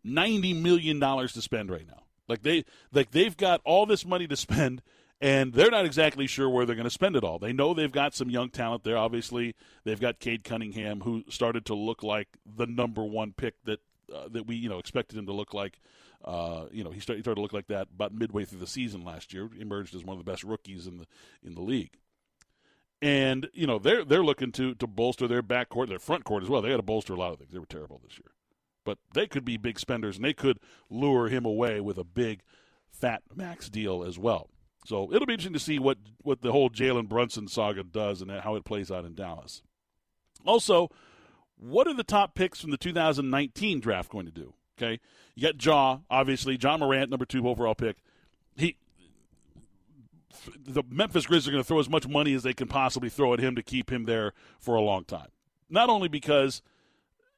ninety 0.05 0.55
million 0.55 0.99
dollars 0.99 1.33
to 1.35 1.43
spend 1.43 1.71
right 1.71 1.87
now. 1.87 2.05
Like 2.29 2.43
they 2.43 2.65
like 2.93 3.11
they've 3.11 3.37
got 3.37 3.61
all 3.65 3.87
this 3.87 4.07
money 4.07 4.27
to 4.29 4.37
spend 4.37 4.83
and 5.21 5.53
they're 5.53 5.71
not 5.71 5.85
exactly 5.85 6.27
sure 6.27 6.49
where 6.49 6.65
they're 6.65 6.77
going 6.77 6.85
to 6.85 6.91
spend 6.91 7.15
it 7.15 7.25
all. 7.25 7.39
They 7.39 7.53
know 7.53 7.75
they've 7.75 7.93
got 7.93 8.15
some 8.15 8.31
young 8.31 8.49
talent 8.49 8.85
there. 8.85 8.97
Obviously, 8.97 9.55
they've 9.85 10.01
got 10.01 10.19
Cade 10.19 10.45
Cunningham, 10.45 11.01
who 11.01 11.25
started 11.29 11.67
to 11.67 11.75
look 11.75 12.03
like 12.03 12.29
the 12.47 12.67
number 12.67 13.05
one 13.05 13.33
pick 13.37 13.55
that 13.65 13.81
uh, 14.15 14.29
that 14.31 14.47
we 14.47 14.57
you 14.57 14.69
know 14.69 14.79
expected 14.79 15.19
him 15.19 15.27
to 15.27 15.33
look 15.33 15.53
like. 15.53 15.81
Uh, 16.25 16.67
you 16.71 16.85
know, 16.85 16.91
he 16.91 17.01
started, 17.01 17.19
he 17.19 17.23
started 17.23 17.37
to 17.37 17.43
look 17.43 17.53
like 17.53 17.69
that 17.69 17.89
about 17.95 18.13
midway 18.13 18.45
through 18.45 18.59
the 18.59 18.67
season 18.67 19.05
last 19.05 19.33
year. 19.33 19.49
Emerged 19.59 19.95
as 19.95 20.05
one 20.05 20.19
of 20.19 20.25
the 20.25 20.31
best 20.31 20.43
rookies 20.43 20.87
in 20.87 20.99
the 20.99 21.07
in 21.43 21.55
the 21.55 21.63
league. 21.63 21.99
And 23.03 23.49
you 23.53 23.67
know 23.67 23.79
they're 23.79 24.05
they're 24.05 24.25
looking 24.25 24.53
to 24.53 24.75
to 24.75 24.87
bolster 24.87 25.29
their 25.29 25.43
backcourt, 25.43 25.89
their 25.89 25.99
front 25.99 26.25
court 26.25 26.43
as 26.43 26.49
well. 26.49 26.63
They 26.63 26.71
had 26.71 26.77
to 26.77 26.83
bolster 26.83 27.15
a 27.15 27.19
lot 27.19 27.33
of 27.33 27.39
things. 27.39 27.53
They 27.53 27.59
were 27.59 27.67
terrible 27.67 28.01
this 28.03 28.19
year, 28.19 28.33
but 28.85 28.99
they 29.13 29.27
could 29.27 29.45
be 29.45 29.57
big 29.59 29.79
spenders, 29.79 30.17
and 30.17 30.25
they 30.25 30.35
could 30.35 30.61
lure 30.89 31.29
him 31.29 31.45
away 31.45 31.81
with 31.81 31.99
a 31.99 32.05
big, 32.05 32.41
fat 32.91 33.23
max 33.35 33.71
deal 33.71 34.03
as 34.03 34.19
well. 34.19 34.51
So 34.87 35.13
it'll 35.13 35.27
be 35.27 35.35
interesting 35.35 35.53
to 35.53 35.61
see 35.61 35.79
what, 35.79 35.99
what 36.23 36.41
the 36.41 36.53
whole 36.53 36.71
Jalen 36.71 37.09
Brunson 37.09 37.49
saga 37.49 37.83
does 37.83 38.23
and 38.23 38.31
how 38.31 38.55
it 38.57 38.65
plays 38.65 38.91
out 38.91 39.05
in 39.05 39.15
Dallas. 39.15 39.63
Also, 40.47 40.91
what 41.57 41.87
are 41.87 41.95
the 41.95 42.03
top 42.03 42.35
picks 42.35 42.61
from 42.61 42.71
the 42.71 42.79
2019 42.79 43.81
draft 43.81 44.11
going 44.11 44.27
to 44.27 44.33
do? 44.33 44.55
Okay, 44.79 44.99
you 45.35 45.43
got 45.43 45.59
Jaw, 45.59 45.99
obviously 46.09 46.57
Ja 46.61 46.79
Morant, 46.79 47.11
number 47.11 47.27
two 47.27 47.47
overall 47.47 47.75
pick. 47.75 47.99
He, 48.57 48.77
the 50.59 50.83
Memphis 50.89 51.27
Grizzlies 51.27 51.49
are 51.49 51.51
going 51.51 51.63
to 51.63 51.69
throw 51.69 51.81
as 51.81 51.91
much 51.91 52.09
money 52.09 52.33
as 52.33 52.43
they 52.43 52.55
can 52.55 52.67
possibly 52.67 53.11
throw 53.11 53.35
at 53.35 53.41
him 53.41 53.55
to 53.57 53.63
keep 53.63 53.93
him 53.93 54.05
there 54.05 54.33
for 54.59 54.75
a 54.77 54.81
long 54.81 55.05
time. 55.05 55.29
Not 55.69 55.91
only 55.91 56.09
because, 56.09 56.63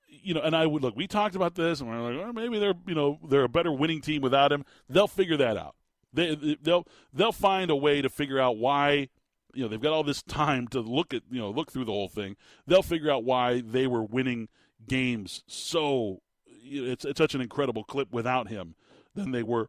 you 0.09 0.35
know, 0.35 0.41
and 0.41 0.55
I 0.55 0.67
would 0.67 0.83
look. 0.83 0.95
We 0.95 1.09
talked 1.09 1.35
about 1.35 1.57
this, 1.57 1.81
and 1.81 1.91
we're 1.91 2.13
like, 2.13 2.27
oh, 2.27 2.33
maybe 2.33 2.61
they're, 2.61 2.75
you 2.87 2.95
know, 2.95 3.19
they're 3.29 3.45
a 3.45 3.49
better 3.49 3.73
winning 3.73 4.01
team 4.01 4.23
without 4.23 4.53
him. 4.53 4.65
They'll 4.89 5.09
figure 5.09 5.37
that 5.39 5.57
out. 5.57 5.75
They 6.13 6.57
they'll 6.61 6.87
they'll 7.13 7.33
find 7.33 7.71
a 7.71 7.77
way 7.77 8.03
to 8.03 8.09
figure 8.09 8.39
out 8.39 8.59
why 8.59 9.09
you 9.55 9.63
know 9.63 9.69
they've 9.69 9.81
got 9.81 9.93
all 9.93 10.05
this 10.05 10.23
time 10.23 10.69
to 10.69 10.81
look 10.81 11.15
at 11.15 11.23
you 11.31 11.41
know 11.41 11.51
look 11.51 11.73
through 11.73 11.87
the 11.87 11.93
whole 11.93 12.09
thing. 12.09 12.37
They'll 12.67 12.83
figure 12.83 13.11
out 13.11 13.25
why 13.25 13.63
they 13.63 13.87
were 13.87 14.03
winning 14.03 14.49
games 14.87 15.43
so 15.47 16.21
it's 16.65 17.05
it's 17.05 17.19
such 17.19 17.35
an 17.35 17.41
incredible 17.41 17.85
clip 17.85 18.13
without 18.13 18.49
him 18.49 18.75
than 19.15 19.33
they 19.33 19.43
were 19.43 19.69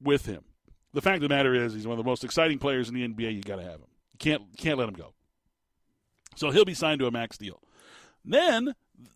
with 0.00 0.26
him. 0.26 0.44
The 0.92 1.02
fact 1.02 1.16
of 1.16 1.22
the 1.22 1.28
matter 1.28 1.54
is 1.54 1.74
he's 1.74 1.86
one 1.86 1.98
of 1.98 2.04
the 2.04 2.08
most 2.08 2.24
exciting 2.24 2.58
players 2.58 2.88
in 2.88 2.94
the 2.94 3.06
NBA. 3.06 3.34
You 3.34 3.42
got 3.42 3.56
to 3.56 3.62
have 3.62 3.80
him. 3.80 3.88
You 4.12 4.18
can't 4.18 4.42
can't 4.56 4.78
let 4.78 4.88
him 4.88 4.94
go. 4.94 5.14
So 6.36 6.50
he'll 6.50 6.64
be 6.64 6.74
signed 6.74 7.00
to 7.00 7.06
a 7.06 7.10
max 7.10 7.36
deal. 7.36 7.60
Then 8.24 8.74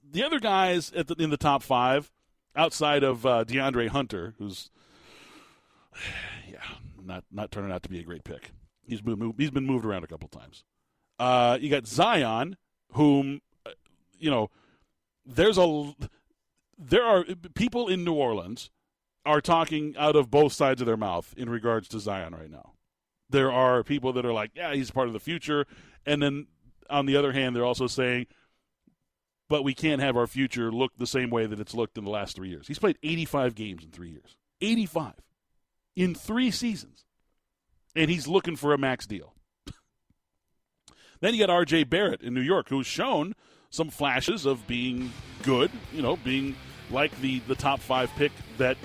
the 0.09 0.23
other 0.25 0.39
guys 0.39 0.91
the, 0.91 1.15
in 1.19 1.31
the 1.31 1.37
top 1.37 1.63
five, 1.63 2.11
outside 2.55 3.05
of 3.05 3.25
uh, 3.25 3.45
DeAndre 3.45 3.89
Hunter, 3.89 4.35
who's 4.39 4.71
not 7.09 7.25
not 7.33 7.51
turning 7.51 7.73
out 7.73 7.83
to 7.83 7.89
be 7.89 7.99
a 7.99 8.05
great 8.05 8.23
pick. 8.23 8.53
He's 8.87 9.01
been 9.01 9.19
moved, 9.19 9.41
he's 9.41 9.51
been 9.51 9.67
moved 9.67 9.85
around 9.85 10.05
a 10.05 10.07
couple 10.07 10.29
times. 10.29 10.65
Uh, 11.19 11.59
you 11.61 11.69
got 11.69 11.87
Zion, 11.87 12.57
whom 12.93 13.41
uh, 13.67 13.71
you 14.19 14.31
know, 14.31 14.51
there's 15.27 15.59
a 15.59 15.95
there 16.79 17.05
are 17.05 17.25
people 17.55 17.89
in 17.89 18.05
New 18.05 18.15
Orleans 18.15 18.71
are 19.27 19.41
talking 19.41 19.97
out 19.99 20.15
of 20.15 20.31
both 20.31 20.53
sides 20.53 20.81
of 20.81 20.87
their 20.87 20.97
mouth 20.97 21.35
in 21.37 21.51
regards 21.51 21.89
to 21.89 21.99
Zion 21.99 22.35
right 22.35 22.51
now. 22.51 22.75
There 23.29 23.51
are 23.53 23.83
people 23.83 24.13
that 24.15 24.25
are 24.25 24.33
like, 24.33 24.53
yeah, 24.55 24.73
he's 24.75 24.91
part 24.91 25.09
of 25.09 25.13
the 25.13 25.21
future, 25.21 25.67
and 26.07 26.23
then 26.23 26.47
on 26.89 27.07
the 27.07 27.17
other 27.17 27.33
hand, 27.33 27.55
they're 27.55 27.65
also 27.65 27.87
saying, 27.87 28.27
but 29.49 29.65
we 29.65 29.75
can't 29.75 30.01
have 30.01 30.17
our 30.17 30.27
future 30.27 30.71
look 30.71 30.93
the 30.97 31.07
same 31.07 31.31
way 31.31 31.47
that 31.47 31.61
it's 31.61 31.75
looked 31.75 31.99
in 31.99 32.05
the 32.05 32.11
last 32.11 32.37
three 32.37 32.49
years. 32.49 32.67
He's 32.69 32.79
played 32.79 32.99
85 33.03 33.55
games 33.55 33.85
in 33.85 33.91
three 33.91 34.11
years. 34.11 34.37
85 34.61 35.15
in 35.99 36.15
three 36.15 36.53
seasons. 36.53 37.05
And 37.97 38.09
he's 38.09 38.29
looking 38.29 38.55
for 38.55 38.73
a 38.73 38.79
max 38.79 39.05
deal. 39.05 39.35
then 41.21 41.35
you 41.35 41.41
got 41.41 41.51
R.J. 41.51 41.85
Barrett 41.85 42.23
in 42.23 42.33
New 42.33 42.41
York, 42.41 42.69
who's 42.69 42.87
shown 42.87 43.35
some 43.71 43.91
flashes 43.91 44.47
of 44.47 44.65
being 44.69 45.11
good, 45.43 45.73
you 45.93 46.01
know, 46.01 46.17
being 46.17 46.55
like 46.91 47.21
the, 47.21 47.41
the 47.41 47.57
top 47.57 47.81
five 47.81 48.11
pick 48.17 48.31
that 48.57 48.79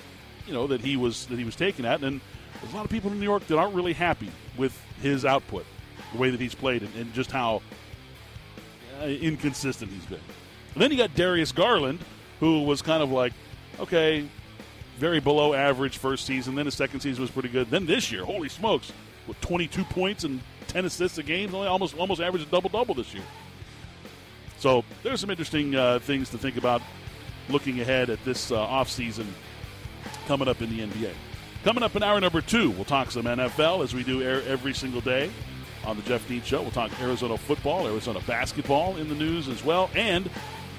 you 0.47 0.53
know 0.53 0.67
that 0.67 0.81
he 0.81 0.97
was 0.97 1.27
that 1.27 1.37
he 1.37 1.45
was 1.45 1.55
taken 1.55 1.85
at, 1.85 2.01
and 2.01 2.19
there's 2.59 2.73
a 2.73 2.75
lot 2.75 2.83
of 2.83 2.91
people 2.91 3.11
in 3.11 3.19
New 3.19 3.25
York 3.25 3.47
that 3.47 3.57
aren't 3.57 3.75
really 3.75 3.93
happy 3.93 4.29
with 4.57 4.77
his 5.01 5.23
output, 5.23 5.65
the 6.11 6.17
way 6.17 6.31
that 6.31 6.39
he's 6.39 6.55
played, 6.55 6.81
and, 6.81 6.93
and 6.95 7.13
just 7.13 7.31
how 7.31 7.61
uh, 9.01 9.05
inconsistent 9.05 9.89
he's 9.89 10.05
been. 10.05 10.19
And 10.73 10.81
then 10.81 10.91
you 10.91 10.97
got 10.97 11.15
Darius 11.15 11.53
Garland, 11.53 11.99
who 12.41 12.63
was 12.63 12.81
kind 12.81 13.01
of 13.01 13.09
like, 13.09 13.31
okay, 13.79 14.27
very 14.97 15.19
below 15.19 15.53
average 15.53 15.97
first 15.97 16.25
season. 16.25 16.55
Then 16.55 16.65
his 16.65 16.75
second 16.75 16.99
season 17.01 17.21
was 17.21 17.31
pretty 17.31 17.49
good. 17.49 17.69
Then 17.69 17.85
this 17.85 18.11
year, 18.11 18.25
holy 18.25 18.49
smokes, 18.49 18.91
with 19.27 19.39
22 19.41 19.83
points 19.85 20.23
and 20.23 20.41
10 20.67 20.85
assists 20.85 21.17
a 21.17 21.23
game, 21.23 21.53
almost 21.53 21.97
almost 21.97 22.21
averaged 22.21 22.47
a 22.47 22.51
double 22.51 22.69
double 22.69 22.95
this 22.95 23.13
year. 23.13 23.23
So 24.59 24.83
there's 25.01 25.19
some 25.19 25.29
interesting 25.29 25.75
uh, 25.75 25.99
things 25.99 26.29
to 26.29 26.37
think 26.37 26.57
about 26.57 26.81
looking 27.49 27.81
ahead 27.81 28.09
at 28.09 28.23
this 28.23 28.51
uh, 28.51 28.65
offseason 28.65 29.25
coming 30.27 30.47
up 30.47 30.61
in 30.61 30.69
the 30.69 30.85
NBA. 30.85 31.11
Coming 31.63 31.83
up 31.83 31.95
in 31.95 32.03
hour 32.03 32.19
number 32.19 32.41
two, 32.41 32.71
we'll 32.71 32.85
talk 32.85 33.11
some 33.11 33.23
NFL 33.23 33.83
as 33.83 33.93
we 33.93 34.03
do 34.03 34.21
every 34.21 34.73
single 34.73 35.01
day 35.01 35.31
on 35.85 35.95
the 35.95 36.03
Jeff 36.03 36.27
Dean 36.27 36.41
Show. 36.43 36.61
We'll 36.61 36.71
talk 36.71 36.91
Arizona 37.01 37.37
football, 37.37 37.87
Arizona 37.87 38.19
basketball 38.27 38.97
in 38.97 39.09
the 39.09 39.15
news 39.15 39.47
as 39.47 39.63
well, 39.63 39.89
and 39.95 40.29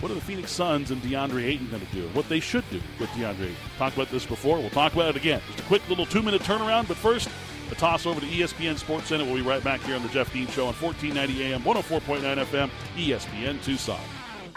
what 0.05 0.11
are 0.11 0.17
the 0.17 0.21
Phoenix 0.21 0.53
Suns 0.53 0.91
and 0.91 1.01
DeAndre 1.01 1.45
Ayton 1.45 1.67
going 1.71 1.81
to 1.81 1.93
do? 1.95 2.07
What 2.09 2.29
they 2.29 2.39
should 2.39 2.69
do 2.69 2.79
with 3.01 3.09
DeAndre. 3.13 3.51
Talked 3.79 3.97
about 3.97 4.11
this 4.11 4.27
before. 4.27 4.59
We'll 4.59 4.69
talk 4.69 4.93
about 4.93 5.09
it 5.09 5.17
again. 5.17 5.41
Just 5.47 5.61
a 5.61 5.63
quick 5.63 5.89
little 5.89 6.05
two 6.05 6.21
minute 6.21 6.43
turnaround, 6.43 6.89
but 6.89 6.99
first, 6.99 7.31
a 7.71 7.75
toss 7.75 8.05
over 8.05 8.21
to 8.21 8.27
ESPN 8.27 8.77
Sports 8.77 9.09
Center. 9.09 9.25
We'll 9.25 9.37
be 9.37 9.41
right 9.41 9.65
back 9.65 9.81
here 9.81 9.97
on 9.97 10.03
the 10.03 10.11
Jeff 10.11 10.31
Dean 10.31 10.47
Show 10.49 10.67
on 10.67 10.75
1490 10.75 11.55
AM, 11.55 11.63
104.9 11.63 12.45
FM, 12.45 12.71
ESPN 12.97 13.65
Tucson. 13.65 13.99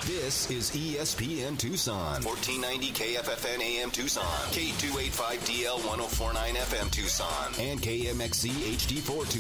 This 0.06 0.52
is 0.52 0.72
ESPN 0.72 1.58
Tucson, 1.58 2.22
1490 2.24 2.92
KFFN 2.92 3.62
AM 3.62 3.90
Tucson, 3.90 4.24
K285DL 4.52 5.78
1049 5.88 6.56
FM 6.56 6.92
Tucson, 6.92 7.54
and 7.58 7.82
KMXC 7.82 8.50
HD4 8.50 9.30
Tucson. 9.32 9.36